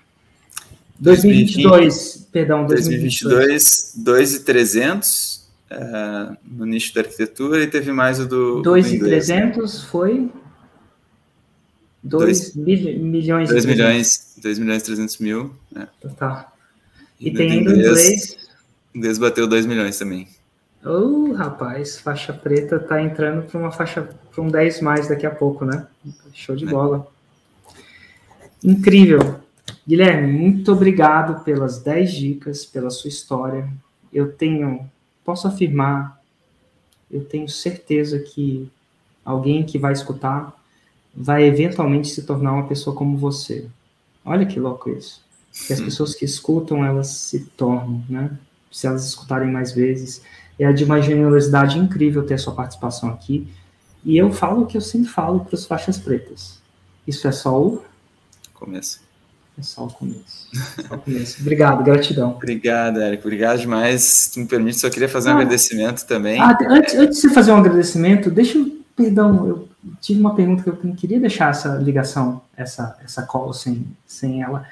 2022, 1.00 1.64
2020, 1.64 2.32
perdão, 2.32 2.66
2022. 2.66 3.94
2,300 3.96 5.50
uh, 5.72 6.38
no 6.44 6.66
nicho 6.66 6.94
da 6.94 7.02
arquitetura 7.02 7.64
e 7.64 7.68
teve 7.68 7.92
mais 7.94 8.20
o 8.20 8.26
do. 8.26 8.62
2,300 8.62 9.84
foi? 9.86 10.30
2 12.04 12.56
milhões. 12.56 13.50
2 13.50 13.66
milhões, 13.66 14.34
2 14.42 14.60
milhões 14.60 14.82
e 14.82 14.86
300 14.86 15.18
mil. 15.20 15.56
É. 15.76 15.88
Tá. 16.18 16.52
E, 17.20 17.30
e 17.30 17.34
tem 17.34 17.52
ainda 17.52 17.72
inglês. 17.72 18.38
Inglês 18.94 19.18
bateu 19.18 19.48
2 19.48 19.66
milhões 19.66 19.98
também. 19.98 20.28
Ô, 20.84 20.90
oh, 20.90 21.34
rapaz, 21.34 22.00
faixa 22.00 22.32
preta 22.32 22.80
tá 22.80 23.02
entrando 23.02 23.46
para 23.46 23.60
uma 23.60 23.72
faixa, 23.72 24.02
para 24.02 24.42
um 24.42 24.48
10 24.48 24.82
mais 24.82 25.10
daqui 25.10 25.26
a 25.26 25.32
pouco, 25.32 25.66
né? 25.66 25.86
Show 26.34 26.56
de 26.56 26.66
é. 26.66 26.70
bola. 26.70 27.06
Incrível. 28.64 29.40
Guilherme, 29.86 30.32
muito 30.32 30.72
obrigado 30.72 31.44
pelas 31.44 31.80
10 31.80 32.12
dicas, 32.14 32.66
pela 32.66 32.90
sua 32.90 33.10
história. 33.10 33.70
Eu 34.12 34.32
tenho, 34.32 34.90
posso 35.26 35.48
afirmar, 35.48 36.22
eu 37.12 37.26
tenho 37.26 37.50
certeza 37.50 38.20
que 38.20 38.72
alguém 39.26 39.66
que 39.66 39.78
vai 39.78 39.92
escutar 39.92 40.56
vai 41.14 41.44
eventualmente 41.44 42.08
se 42.08 42.24
tornar 42.24 42.54
uma 42.54 42.68
pessoa 42.68 42.96
como 42.96 43.18
você. 43.18 43.68
Olha 44.24 44.46
que 44.46 44.60
louco 44.60 44.90
isso. 44.90 45.22
Que 45.68 45.74
as 45.74 45.82
pessoas 45.82 46.16
que 46.16 46.24
escutam, 46.24 46.86
elas 46.86 47.08
se 47.08 47.46
tornam, 47.58 48.02
né? 48.08 48.38
Se 48.72 48.88
elas 48.88 49.06
escutarem 49.06 49.52
mais 49.52 49.74
vezes 49.74 50.22
é 50.60 50.72
de 50.74 50.84
uma 50.84 51.02
generosidade 51.02 51.80
incrível 51.80 52.26
ter 52.26 52.36
a 52.36 52.38
sua 52.38 52.54
participação 52.54 53.10
aqui. 53.10 53.48
E 54.04 54.18
eu 54.18 54.32
falo 54.32 54.64
o 54.64 54.66
que 54.66 54.78
eu 54.78 54.82
sempre 54.82 55.10
falo 55.10 55.42
para 55.42 55.56
os 55.56 55.66
faixas 55.66 55.98
pretas. 55.98 56.60
Isso 57.08 57.28
é 57.28 57.32
só 57.32 57.60
o 57.60 57.84
começo. 58.54 59.02
É 59.58 59.62
só 59.62 59.86
o 59.86 59.90
começo. 59.92 60.48
Só 60.88 60.96
o 60.96 61.00
começo. 61.00 61.42
Obrigado, 61.42 61.84
gratidão. 61.84 62.32
Obrigado, 62.32 63.02
Érico. 63.02 63.24
Obrigado 63.24 63.60
demais. 63.60 64.02
Se 64.04 64.40
me 64.40 64.46
permite, 64.46 64.80
só 64.80 64.90
queria 64.90 65.10
fazer 65.10 65.30
um 65.30 65.34
ah, 65.34 65.36
agradecimento 65.36 66.06
também. 66.06 66.40
Ah, 66.40 66.58
antes, 66.70 66.96
antes 66.96 67.16
de 67.16 67.22
você 67.22 67.34
fazer 67.34 67.52
um 67.52 67.58
agradecimento, 67.58 68.30
deixa 68.30 68.58
eu. 68.58 68.80
Perdão, 68.96 69.48
eu 69.48 69.70
tive 70.02 70.20
uma 70.20 70.36
pergunta 70.36 70.62
que 70.62 70.70
eu 70.70 70.94
queria 70.94 71.22
deixar 71.22 71.52
essa 71.52 71.76
ligação, 71.78 72.42
essa, 72.56 72.98
essa 73.02 73.22
call 73.24 73.54
sem, 73.54 73.88
sem 74.06 74.44
ela. 74.44 74.66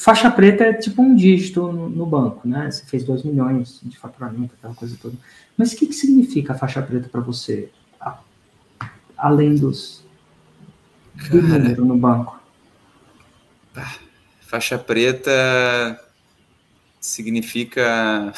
Faixa 0.00 0.30
preta 0.30 0.64
é 0.64 0.72
tipo 0.72 1.02
um 1.02 1.14
dígito 1.14 1.70
no, 1.70 1.90
no 1.90 2.06
banco, 2.06 2.48
né? 2.48 2.70
Você 2.70 2.86
fez 2.86 3.04
2 3.04 3.22
milhões 3.22 3.80
de 3.82 3.98
faturamento, 3.98 4.54
aquela 4.56 4.74
coisa 4.74 4.96
toda. 5.00 5.14
Mas 5.58 5.74
o 5.74 5.76
que, 5.76 5.86
que 5.86 5.92
significa 5.92 6.54
faixa 6.54 6.80
preta 6.80 7.06
para 7.10 7.20
você? 7.20 7.68
Além 9.14 9.54
dos 9.56 10.02
do 11.28 11.42
número 11.42 11.84
no 11.84 11.98
banco. 11.98 12.40
Faixa 14.40 14.78
preta 14.78 16.00
significa 16.98 18.32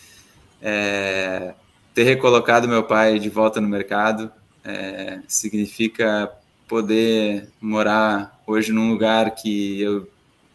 é, 0.60 1.54
ter 1.94 2.02
recolocado 2.02 2.68
meu 2.68 2.84
pai 2.84 3.18
de 3.18 3.30
volta 3.30 3.62
no 3.62 3.68
mercado, 3.68 4.30
é, 4.62 5.20
significa 5.26 6.30
poder 6.68 7.48
morar 7.58 8.42
hoje 8.46 8.72
num 8.72 8.90
lugar 8.90 9.30
que 9.30 9.80
eu 9.80 10.06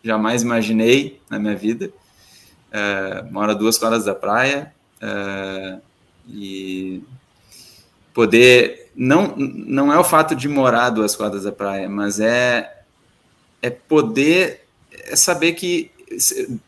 jamais 0.04 0.42
imaginei 0.42 1.22
na 1.30 1.40
minha 1.40 1.56
vida. 1.56 1.92
Uh, 2.70 3.32
moro 3.32 3.52
a 3.52 3.54
duas 3.54 3.78
quadras 3.78 4.06
da 4.06 4.16
praia 4.16 4.74
uh, 5.02 5.82
e 6.28 7.04
poder 8.14 8.92
não 8.96 9.36
não 9.38 9.94
é 9.94 9.98
o 9.98 10.04
fato 10.04 10.36
de 10.36 10.48
morar 10.48 10.90
duas 10.90 11.16
quadras 11.16 11.44
da 11.44 11.52
praia, 11.52 11.88
mas 11.88 12.20
é 12.20 12.84
é 13.62 13.70
poder 13.70 14.66
é 14.92 15.16
saber 15.16 15.54
que 15.54 15.92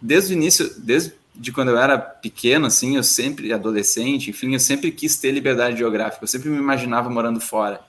desde 0.01 0.33
o 0.33 0.37
início, 0.37 0.79
desde 0.79 1.13
de 1.37 1.51
quando 1.51 1.69
eu 1.69 1.77
era 1.77 1.97
pequeno, 1.97 2.65
assim, 2.65 2.95
eu 2.95 3.03
sempre, 3.03 3.51
adolescente, 3.51 4.29
enfim, 4.29 4.53
eu 4.53 4.59
sempre 4.59 4.89
quis 4.91 5.17
ter 5.17 5.31
liberdade 5.31 5.77
geográfica, 5.77 6.23
eu 6.23 6.27
sempre 6.27 6.49
me 6.49 6.57
imaginava 6.57 7.09
morando 7.09 7.41
fora. 7.41 7.81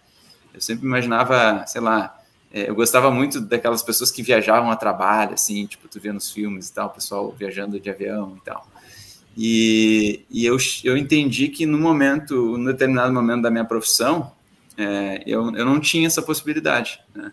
Eu 0.53 0.61
sempre 0.61 0.84
imaginava, 0.84 1.64
sei 1.66 1.80
lá, 1.80 2.16
é, 2.16 2.16
eu 2.53 2.74
gostava 2.74 3.11
muito 3.11 3.40
daquelas 3.40 3.82
pessoas 3.82 4.11
que 4.11 4.22
viajavam 4.22 4.70
a 4.70 4.76
trabalho, 4.76 5.34
assim, 5.34 5.66
tipo, 5.66 5.88
tu 5.88 6.01
vê 6.01 6.12
nos 6.12 6.30
filmes 6.30 6.68
e 6.68 6.72
tal, 6.72 6.88
o 6.88 6.90
pessoal 6.90 7.34
viajando 7.36 7.78
de 7.78 7.90
avião 7.90 8.36
e 8.36 8.44
tal. 8.44 8.66
E, 9.36 10.24
e 10.30 10.47
eu, 10.47 10.57
eu 10.82 10.97
entendi 10.97 11.49
que 11.49 11.66
no 11.66 11.78
momento, 11.78 12.57
no 12.57 12.66
determinado 12.72 13.12
momento 13.12 13.42
da 13.42 13.51
minha 13.51 13.64
profissão, 13.64 14.32
é, 14.78 15.22
eu, 15.26 15.55
eu 15.55 15.64
não 15.64 15.78
tinha 15.78 16.07
essa 16.07 16.22
possibilidade, 16.22 17.01
né? 17.14 17.32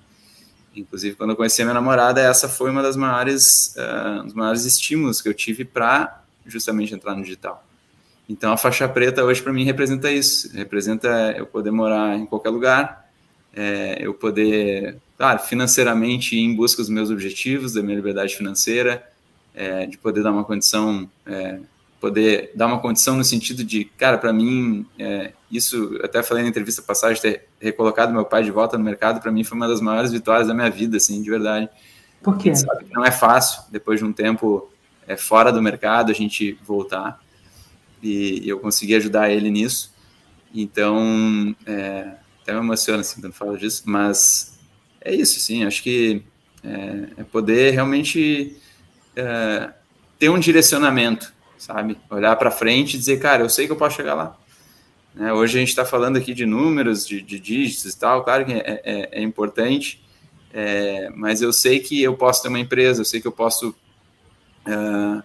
Inclusive, 0.76 1.16
quando 1.16 1.30
eu 1.30 1.36
conheci 1.36 1.62
a 1.62 1.66
minha 1.66 1.76
namorada, 1.76 2.20
essa 2.20 2.50
foi 2.50 2.72
uma 2.72 2.82
das 2.82 2.96
maiores, 2.96 3.76
uh, 3.78 4.24
dos 4.24 4.34
maiores 4.34 4.66
estímulos 4.66 5.22
que 5.22 5.30
eu 5.30 5.34
tive 5.34 5.64
para 5.64 6.24
justamente 6.48 6.94
entrar 6.94 7.16
no 7.16 7.22
digital. 7.22 7.64
Então, 8.28 8.52
a 8.52 8.58
faixa 8.58 8.88
preta 8.90 9.24
hoje 9.24 9.42
para 9.42 9.54
mim 9.54 9.64
representa 9.64 10.12
isso, 10.12 10.52
representa 10.56 11.08
eu 11.38 11.46
poder 11.46 11.72
morar 11.72 12.18
em 12.18 12.26
qualquer 12.26 12.50
lugar, 12.50 13.03
é, 13.56 13.98
eu 14.00 14.14
poder, 14.14 14.98
claro, 15.18 15.40
financeiramente 15.40 16.36
ir 16.36 16.42
em 16.42 16.56
busca 16.56 16.82
dos 16.82 16.90
meus 16.90 17.10
objetivos, 17.10 17.74
da 17.74 17.82
minha 17.82 17.96
liberdade 17.96 18.36
financeira, 18.36 19.08
é, 19.54 19.86
de 19.86 19.98
poder 19.98 20.24
dar 20.24 20.32
uma 20.32 20.44
condição 20.44 21.10
é, 21.26 21.60
poder 22.04 22.52
dar 22.54 22.68
uma 22.68 22.80
condição 22.80 23.16
no 23.16 23.24
sentido 23.24 23.64
de, 23.64 23.86
cara, 23.86 24.18
para 24.18 24.34
mim, 24.34 24.86
é, 25.00 25.32
isso, 25.50 25.98
até 26.04 26.22
falei 26.22 26.44
na 26.44 26.50
entrevista 26.50 26.82
passada, 26.82 27.16
ter 27.16 27.48
recolocado 27.62 28.12
meu 28.12 28.26
pai 28.26 28.44
de 28.44 28.52
volta 28.52 28.78
no 28.78 28.84
mercado, 28.84 29.22
para 29.22 29.32
mim 29.32 29.46
foi 29.46 29.56
uma 29.56 29.70
das 29.70 29.80
maiores 29.80 30.12
vitórias 30.12 30.50
da 30.50 30.54
minha 30.54 30.70
vida, 30.70 30.98
assim, 30.98 31.22
de 31.22 31.30
verdade. 31.30 31.70
Por 32.22 32.38
quê? 32.38 32.54
Sabe 32.54 32.84
que 32.84 32.94
não 32.94 33.06
é 33.06 33.12
fácil, 33.12 33.64
depois 33.72 34.02
de 34.02 34.06
um 34.06 34.12
tempo 34.12 34.70
é, 35.08 35.16
fora 35.16 35.50
do 35.50 35.62
mercado, 35.62 36.12
a 36.12 36.14
gente 36.14 36.60
voltar. 36.66 37.22
E, 38.02 38.42
eu 38.46 38.60
consegui 38.60 38.96
ajudar 38.96 39.32
ele 39.32 39.50
nisso. 39.50 39.94
Então, 40.54 41.56
é, 41.66 42.16
até 42.44 42.54
me 42.54 42.60
emociona, 42.60 43.00
assim, 43.00 43.22
quando 43.22 43.34
falo 43.34 43.58
disso, 43.58 43.84
mas 43.86 44.60
é 45.02 45.16
isso, 45.16 45.40
sim, 45.40 45.64
acho 45.64 45.82
que 45.82 46.22
é, 46.64 47.22
é 47.22 47.24
poder 47.24 47.72
realmente 47.72 48.56
é, 49.16 49.70
ter 50.20 50.30
um 50.30 50.38
direcionamento, 50.38 51.34
sabe? 51.58 51.98
Olhar 52.10 52.36
para 52.36 52.52
frente 52.52 52.96
e 52.96 53.00
dizer, 53.00 53.20
cara, 53.20 53.44
eu 53.44 53.50
sei 53.50 53.66
que 53.66 53.72
eu 53.72 53.78
posso 53.78 53.96
chegar 53.96 54.14
lá. 54.14 54.38
Né? 55.16 55.32
Hoje 55.32 55.58
a 55.58 55.60
gente 55.60 55.70
está 55.70 55.86
falando 55.86 56.18
aqui 56.18 56.34
de 56.34 56.46
números, 56.46 57.08
de, 57.08 57.22
de, 57.22 57.40
dígitos 57.40 57.94
e 57.94 57.98
tal, 58.00 58.24
claro 58.24 58.46
que 58.46 58.52
é, 58.52 58.82
é, 58.84 59.10
é 59.20 59.22
importante, 59.22 60.04
é, 60.54 61.10
mas 61.16 61.42
eu 61.42 61.54
sei 61.54 61.80
que 61.80 62.02
eu 62.02 62.16
posso 62.16 62.42
ter 62.42 62.50
uma 62.50 62.60
empresa, 62.60 63.02
eu 63.02 63.06
sei 63.06 63.22
que 63.22 63.28
eu 63.28 63.32
posso, 63.32 63.70
uh, 64.68 65.24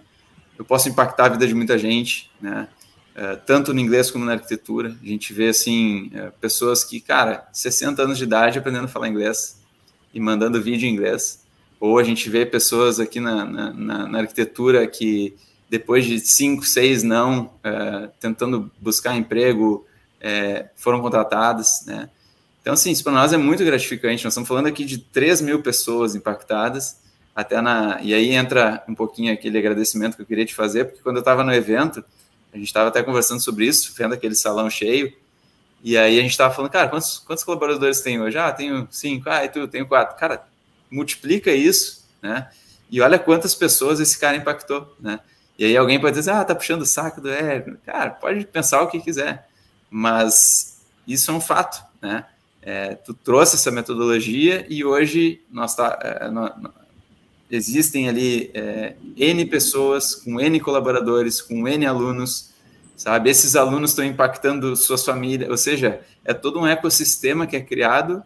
eu 0.56 0.64
posso 0.64 0.88
impactar 0.88 1.26
a 1.26 1.28
vida 1.30 1.46
de 1.46 1.54
muita 1.54 1.76
gente, 1.76 2.30
né? 2.40 2.68
Uh, 3.18 3.36
tanto 3.44 3.74
no 3.74 3.80
inglês 3.80 4.12
como 4.12 4.24
na 4.24 4.34
arquitetura. 4.34 4.96
A 5.02 5.06
gente 5.06 5.32
vê, 5.32 5.48
assim, 5.48 6.12
uh, 6.14 6.30
pessoas 6.40 6.84
que, 6.84 7.00
cara, 7.00 7.48
60 7.52 8.00
anos 8.00 8.16
de 8.16 8.22
idade 8.22 8.60
aprendendo 8.60 8.84
a 8.84 8.88
falar 8.88 9.08
inglês 9.08 9.60
e 10.14 10.20
mandando 10.20 10.62
vídeo 10.62 10.88
em 10.88 10.92
inglês. 10.92 11.44
Ou 11.80 11.98
a 11.98 12.04
gente 12.04 12.30
vê 12.30 12.46
pessoas 12.46 13.00
aqui 13.00 13.18
na, 13.18 13.44
na, 13.44 13.72
na, 13.72 14.06
na 14.06 14.18
arquitetura 14.20 14.86
que 14.86 15.34
depois 15.68 16.04
de 16.04 16.20
cinco, 16.20 16.64
seis 16.64 17.02
não, 17.02 17.50
é, 17.62 18.08
tentando 18.20 18.70
buscar 18.80 19.16
emprego, 19.16 19.84
é, 20.20 20.68
foram 20.76 21.00
contratadas, 21.00 21.84
né? 21.86 22.08
Então, 22.60 22.74
assim, 22.74 22.90
isso 22.90 23.02
para 23.02 23.12
nós 23.12 23.32
é 23.32 23.36
muito 23.36 23.64
gratificante. 23.64 24.24
Nós 24.24 24.32
estamos 24.32 24.48
falando 24.48 24.66
aqui 24.66 24.84
de 24.84 24.98
3 24.98 25.40
mil 25.40 25.62
pessoas 25.62 26.14
impactadas, 26.14 27.00
até 27.34 27.60
na. 27.60 27.98
E 28.02 28.12
aí 28.12 28.30
entra 28.30 28.84
um 28.88 28.94
pouquinho 28.94 29.32
aquele 29.32 29.58
agradecimento 29.58 30.16
que 30.16 30.22
eu 30.22 30.26
queria 30.26 30.44
te 30.44 30.54
fazer, 30.54 30.84
porque 30.84 31.00
quando 31.02 31.16
eu 31.16 31.20
estava 31.20 31.42
no 31.44 31.52
evento, 31.52 32.04
a 32.52 32.56
gente 32.56 32.66
estava 32.66 32.88
até 32.88 33.02
conversando 33.02 33.40
sobre 33.40 33.66
isso, 33.66 33.92
vendo 33.96 34.14
aquele 34.14 34.34
salão 34.34 34.68
cheio, 34.70 35.12
e 35.82 35.96
aí 35.96 36.18
a 36.18 36.22
gente 36.22 36.32
estava 36.32 36.52
falando, 36.52 36.70
cara, 36.70 36.88
quantos, 36.88 37.18
quantos 37.20 37.44
colaboradores 37.44 38.00
tem 38.00 38.20
hoje? 38.20 38.36
Ah, 38.36 38.52
tenho 38.52 38.88
cinco, 38.90 39.30
ah, 39.30 39.44
e 39.44 39.48
tu, 39.48 39.68
tenho 39.68 39.86
quatro. 39.86 40.16
Cara, 40.16 40.44
multiplica 40.90 41.52
isso, 41.52 42.04
né? 42.20 42.48
E 42.90 43.00
olha 43.00 43.18
quantas 43.18 43.54
pessoas 43.54 44.00
esse 44.00 44.18
cara 44.18 44.36
impactou, 44.36 44.96
né? 44.98 45.20
E 45.58 45.64
aí 45.64 45.76
alguém 45.76 46.00
pode 46.00 46.16
dizer, 46.16 46.30
ah, 46.30 46.44
tá 46.44 46.54
puxando 46.54 46.82
o 46.82 46.86
saco 46.86 47.20
do 47.20 47.28
Érico. 47.28 47.76
Cara, 47.84 48.10
pode 48.10 48.44
pensar 48.46 48.82
o 48.82 48.88
que 48.88 49.00
quiser, 49.00 49.48
mas 49.90 50.80
isso 51.06 51.30
é 51.30 51.34
um 51.34 51.40
fato, 51.40 51.82
né? 52.00 52.24
É, 52.60 52.94
tu 52.94 53.14
trouxe 53.14 53.54
essa 53.54 53.70
metodologia 53.70 54.66
e 54.68 54.84
hoje 54.84 55.40
nós 55.50 55.74
tá, 55.74 55.98
é, 56.02 56.28
existem 57.50 58.08
ali 58.08 58.50
é, 58.54 58.94
N 59.16 59.44
pessoas, 59.46 60.14
com 60.14 60.40
N 60.40 60.60
colaboradores, 60.60 61.40
com 61.40 61.66
N 61.66 61.86
alunos, 61.86 62.50
sabe? 62.96 63.30
Esses 63.30 63.56
alunos 63.56 63.90
estão 63.90 64.04
impactando 64.04 64.74
suas 64.76 65.04
famílias, 65.04 65.50
ou 65.50 65.56
seja, 65.56 66.00
é 66.24 66.34
todo 66.34 66.60
um 66.60 66.66
ecossistema 66.66 67.46
que 67.46 67.56
é 67.56 67.60
criado 67.60 68.22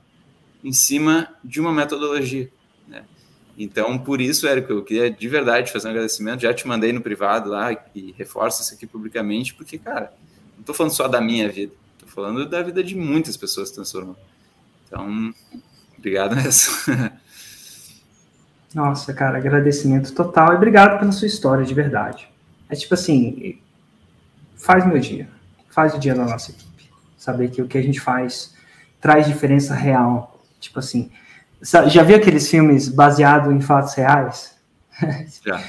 em 0.63 0.73
cima 0.73 1.29
de 1.43 1.61
uma 1.61 1.73
metodologia. 1.73 2.51
Então, 3.57 3.99
por 3.99 4.21
isso, 4.21 4.47
Érico, 4.47 4.73
eu 4.73 4.83
queria 4.83 5.11
de 5.11 5.29
verdade 5.29 5.71
fazer 5.71 5.89
um 5.89 5.91
agradecimento. 5.91 6.41
Já 6.41 6.55
te 6.55 6.67
mandei 6.67 6.93
no 6.93 7.01
privado 7.01 7.51
lá 7.51 7.73
e 7.95 8.13
reforço 8.17 8.63
isso 8.63 8.75
aqui 8.75 8.87
publicamente, 8.87 9.55
porque, 9.55 9.79
cara, 9.79 10.13
não 10.55 10.61
estou 10.61 10.75
falando 10.75 10.93
só 10.93 11.07
da 11.07 11.21
minha 11.21 11.49
vida, 11.49 11.73
estou 11.95 12.09
falando 12.09 12.49
da 12.49 12.63
vida 12.63 12.83
de 12.83 12.97
muitas 12.97 13.37
pessoas 13.37 13.69
que 13.69 13.75
transformam. 13.75 14.17
Então, 14.87 15.35
obrigado 15.99 16.35
mesmo. 16.35 16.73
Nossa, 18.75 19.13
cara, 19.13 19.39
agradecimento 19.39 20.15
total 20.15 20.53
e 20.53 20.57
obrigado 20.57 20.99
pela 20.99 21.13
sua 21.13 21.27
história, 21.27 21.65
de 21.65 21.75
verdade. 21.75 22.29
É 22.69 22.75
tipo 22.75 22.95
assim, 22.95 23.59
faz 24.57 24.87
meu 24.87 24.99
dia, 24.99 25.29
faz 25.71 25.95
o 25.95 25.99
dia 25.99 26.15
da 26.15 26.25
nossa 26.25 26.51
equipe. 26.51 26.91
Saber 27.19 27.51
que 27.51 27.61
o 27.61 27.69
que 27.69 27.77
a 27.77 27.83
gente 27.83 28.01
faz 28.01 28.55
traz 29.01 29.27
diferença 29.27 29.75
real. 29.75 30.41
Tipo 30.59 30.79
assim, 30.79 31.11
já 31.61 32.03
viu 32.03 32.17
aqueles 32.17 32.49
filmes 32.49 32.89
baseados 32.89 33.53
em 33.53 33.61
fatos 33.61 33.95
reais? 33.95 34.57
Já. 35.45 35.63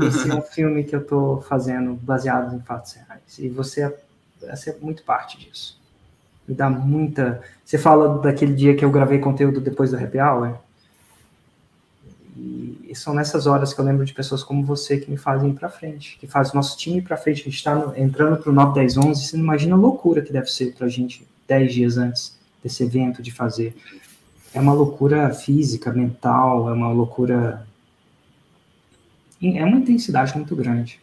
Esse 0.00 0.28
é 0.28 0.34
um 0.34 0.42
filme 0.42 0.82
que 0.82 0.94
eu 0.94 1.00
estou 1.00 1.40
fazendo 1.42 1.94
baseado 1.94 2.54
em 2.54 2.60
fatos 2.60 2.94
reais. 2.94 3.38
E 3.38 3.48
você 3.48 3.82
é, 3.82 4.00
você 4.50 4.70
é 4.70 4.76
muito 4.80 5.04
parte 5.04 5.38
disso. 5.38 5.80
Me 6.48 6.54
dá 6.54 6.68
muita. 6.68 7.40
Você 7.64 7.78
fala 7.78 8.18
daquele 8.18 8.54
dia 8.54 8.74
que 8.74 8.84
eu 8.84 8.90
gravei 8.90 9.18
conteúdo 9.18 9.60
depois 9.60 9.92
do 9.92 9.96
happy 9.96 10.18
hour? 10.18 10.58
E, 12.36 12.92
são 12.94 13.14
nessas 13.14 13.46
horas 13.46 13.72
que 13.72 13.80
eu 13.80 13.84
lembro 13.84 14.04
de 14.04 14.12
pessoas 14.12 14.42
como 14.42 14.64
você 14.64 14.98
que 14.98 15.10
me 15.10 15.16
fazem 15.16 15.50
ir 15.50 15.54
para 15.54 15.68
frente, 15.68 16.16
que 16.18 16.26
faz 16.26 16.52
o 16.52 16.56
nosso 16.56 16.76
time 16.76 16.98
ir 16.98 17.02
para 17.02 17.16
frente. 17.16 17.42
A 17.42 17.44
gente 17.44 17.56
está 17.56 17.92
entrando 17.96 18.36
para 18.36 18.50
o 18.50 18.54
9, 18.54 18.74
10, 18.74 18.96
11. 18.98 19.26
Você 19.26 19.36
não 19.36 19.44
imagina 19.44 19.74
a 19.74 19.78
loucura 19.78 20.22
que 20.22 20.32
deve 20.32 20.46
ser 20.46 20.74
para 20.74 20.86
a 20.86 20.90
gente 20.90 21.26
10 21.46 21.72
dias 21.72 21.98
antes 21.98 22.38
desse 22.62 22.82
evento 22.82 23.22
de 23.22 23.30
fazer 23.30 23.76
é 24.54 24.60
uma 24.60 24.72
loucura 24.72 25.34
física, 25.34 25.92
mental, 25.92 26.70
é 26.70 26.72
uma 26.72 26.92
loucura. 26.92 27.66
É 29.42 29.64
uma 29.64 29.78
intensidade 29.78 30.34
muito 30.36 30.54
grande. 30.54 31.00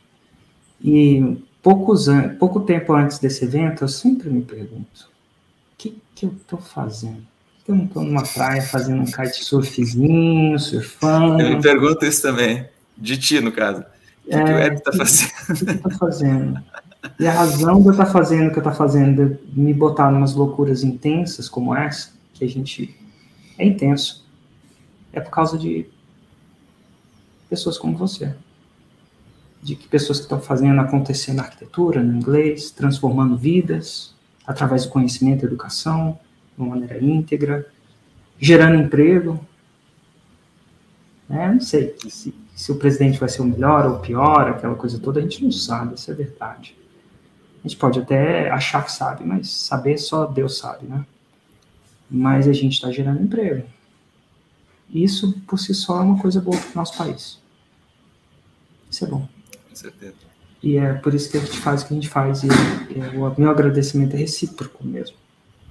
E 0.82 1.38
poucos 1.62 2.08
an... 2.08 2.36
pouco 2.38 2.62
tempo 2.62 2.94
antes 2.94 3.20
desse 3.20 3.44
evento, 3.44 3.84
eu 3.84 3.90
sempre 3.90 4.30
me 4.30 4.42
pergunto: 4.42 5.12
o 5.74 5.78
que, 5.78 6.02
que 6.16 6.26
eu 6.26 6.32
estou 6.32 6.60
fazendo? 6.60 7.28
Estou 7.68 8.04
numa 8.04 8.24
praia 8.24 8.62
fazendo 8.64 9.02
um 9.02 9.06
kitesurfzinho, 9.06 10.58
surfando? 10.60 11.42
Eu 11.42 11.56
me 11.56 11.62
pergunto 11.62 12.04
isso 12.06 12.22
também, 12.22 12.68
de 12.98 13.18
ti, 13.18 13.40
no 13.40 13.52
caso. 13.52 13.86
O 14.26 14.30
que, 14.30 14.36
é, 14.36 14.44
que 14.44 14.52
o 14.52 14.60
Ed 14.60 14.76
está 14.76 14.92
fazendo? 14.92 15.32
O 15.50 15.66
que, 15.66 15.88
eu 15.88 15.98
fazendo? 15.98 16.64
E 17.20 17.28
a 17.28 17.32
razão 17.32 17.82
de 17.82 17.88
eu 17.88 17.92
estar 17.92 18.06
tá 18.06 18.12
fazendo 18.12 18.48
o 18.48 18.52
que 18.52 18.58
eu 18.58 18.62
estou 18.62 18.72
tá 18.72 18.78
fazendo, 18.78 19.38
de 19.44 19.60
me 19.60 19.74
botar 19.74 20.12
em 20.12 20.16
umas 20.16 20.34
loucuras 20.34 20.84
intensas 20.84 21.48
como 21.48 21.76
essa, 21.76 22.12
que 22.34 22.44
a 22.44 22.50
gente 22.50 22.96
é 23.58 23.66
intenso. 23.66 24.26
É 25.14 25.20
por 25.20 25.30
causa 25.32 25.58
de 25.58 25.86
pessoas 27.50 27.78
como 27.78 27.98
você. 27.98 28.34
De 29.62 29.76
que 29.76 29.88
pessoas 29.88 30.18
que 30.18 30.26
estão 30.26 30.42
fazendo 30.42 30.80
acontecer 30.82 31.34
na 31.34 31.44
arquitetura, 31.44 32.02
no 32.02 32.16
inglês, 32.16 32.72
transformando 32.72 33.38
vidas 33.38 34.16
através 34.46 34.86
do 34.86 34.92
conhecimento 34.92 35.44
e 35.44 35.46
educação, 35.46 36.20
de 36.62 36.70
uma 36.70 36.76
maneira 36.76 37.04
íntegra, 37.04 37.68
gerando 38.40 38.82
emprego. 38.82 39.40
É, 41.30 41.48
não 41.48 41.62
sei 41.62 41.96
se, 42.08 42.34
se 42.56 42.72
o 42.72 42.76
presidente 42.76 43.20
vai 43.20 43.30
ser 43.30 43.42
o 43.42 43.46
melhor 43.46 43.86
ou 43.86 43.96
o 43.96 44.00
pior, 44.00 44.50
aquela 44.50 44.76
coisa 44.76 45.00
toda, 45.00 45.20
a 45.20 45.24
gente 45.24 45.44
não 45.44 45.52
sabe, 45.52 45.96
isso 45.96 46.12
é 46.12 46.14
verdade. 46.14 46.76
A 47.64 47.68
gente 47.68 47.78
pode 47.78 48.00
até 48.00 48.50
achar 48.50 48.84
que 48.84 48.92
sabe, 48.92 49.24
mas 49.24 49.50
saber 49.50 49.98
só 49.98 50.26
Deus 50.26 50.58
sabe, 50.58 50.88
né? 50.88 51.06
mas 52.12 52.48
a 52.48 52.54
gente 52.54 52.74
está 52.74 52.92
gerando 52.92 53.24
emprego. 53.24 53.66
Isso, 54.94 55.40
por 55.48 55.58
si 55.58 55.74
só, 55.74 56.00
é 56.00 56.04
uma 56.04 56.20
coisa 56.20 56.42
boa 56.42 56.58
para 56.58 56.72
o 56.72 56.76
nosso 56.76 56.98
país. 56.98 57.40
Isso 58.90 59.06
é 59.06 59.08
bom. 59.08 59.26
Com 59.70 59.76
certeza. 59.76 60.16
E 60.62 60.76
é 60.76 60.94
por 60.94 61.14
isso 61.14 61.32
que 61.32 61.38
a 61.38 61.40
gente 61.40 61.58
faz 61.58 61.82
o 61.82 61.88
que 61.88 61.94
a 61.94 61.96
gente 61.96 62.10
faz. 62.10 62.44
E, 62.44 62.48
e 62.48 63.18
o 63.18 63.34
meu 63.40 63.50
agradecimento 63.50 64.16
é 64.16 64.20
recíproco 64.20 64.86
mesmo. 64.86 65.16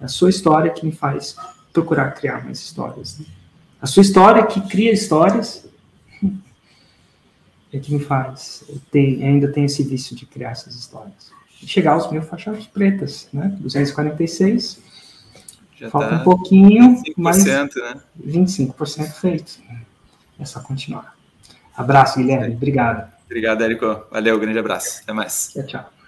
É 0.00 0.04
a 0.04 0.08
sua 0.08 0.30
história 0.30 0.70
que 0.70 0.84
me 0.84 0.92
faz 0.92 1.36
procurar 1.72 2.12
criar 2.12 2.44
mais 2.44 2.58
histórias. 2.58 3.18
Né? 3.18 3.26
A 3.80 3.86
sua 3.86 4.02
história 4.02 4.46
que 4.46 4.60
cria 4.68 4.92
histórias. 4.92 5.66
é 7.72 7.78
que 7.78 7.92
me 7.92 8.00
faz, 8.00 8.64
tem, 8.90 9.24
ainda 9.24 9.52
tem 9.52 9.64
esse 9.64 9.82
vício 9.82 10.16
de 10.16 10.26
criar 10.26 10.50
essas 10.50 10.74
histórias. 10.74 11.30
chegar 11.64 11.92
aos 11.92 12.10
mil 12.10 12.22
faixas 12.22 12.66
pretas, 12.66 13.28
né? 13.32 13.54
246, 13.60 14.80
Já 15.76 15.90
falta 15.90 16.08
tá 16.08 16.16
um 16.16 16.24
pouquinho, 16.24 16.96
25%, 17.02 17.14
mas 17.16 17.44
né? 17.44 17.70
25% 18.26 19.12
feito. 19.12 19.60
É 20.38 20.44
só 20.44 20.60
continuar. 20.60 21.14
Abraço, 21.76 22.18
Guilherme. 22.18 22.54
Obrigado. 22.54 23.12
Obrigado, 23.26 23.62
Érico. 23.62 24.04
Valeu, 24.10 24.38
grande 24.40 24.58
abraço. 24.58 25.02
Até 25.02 25.12
mais. 25.12 25.50
Tchau, 25.52 25.66
tchau. 25.66 25.99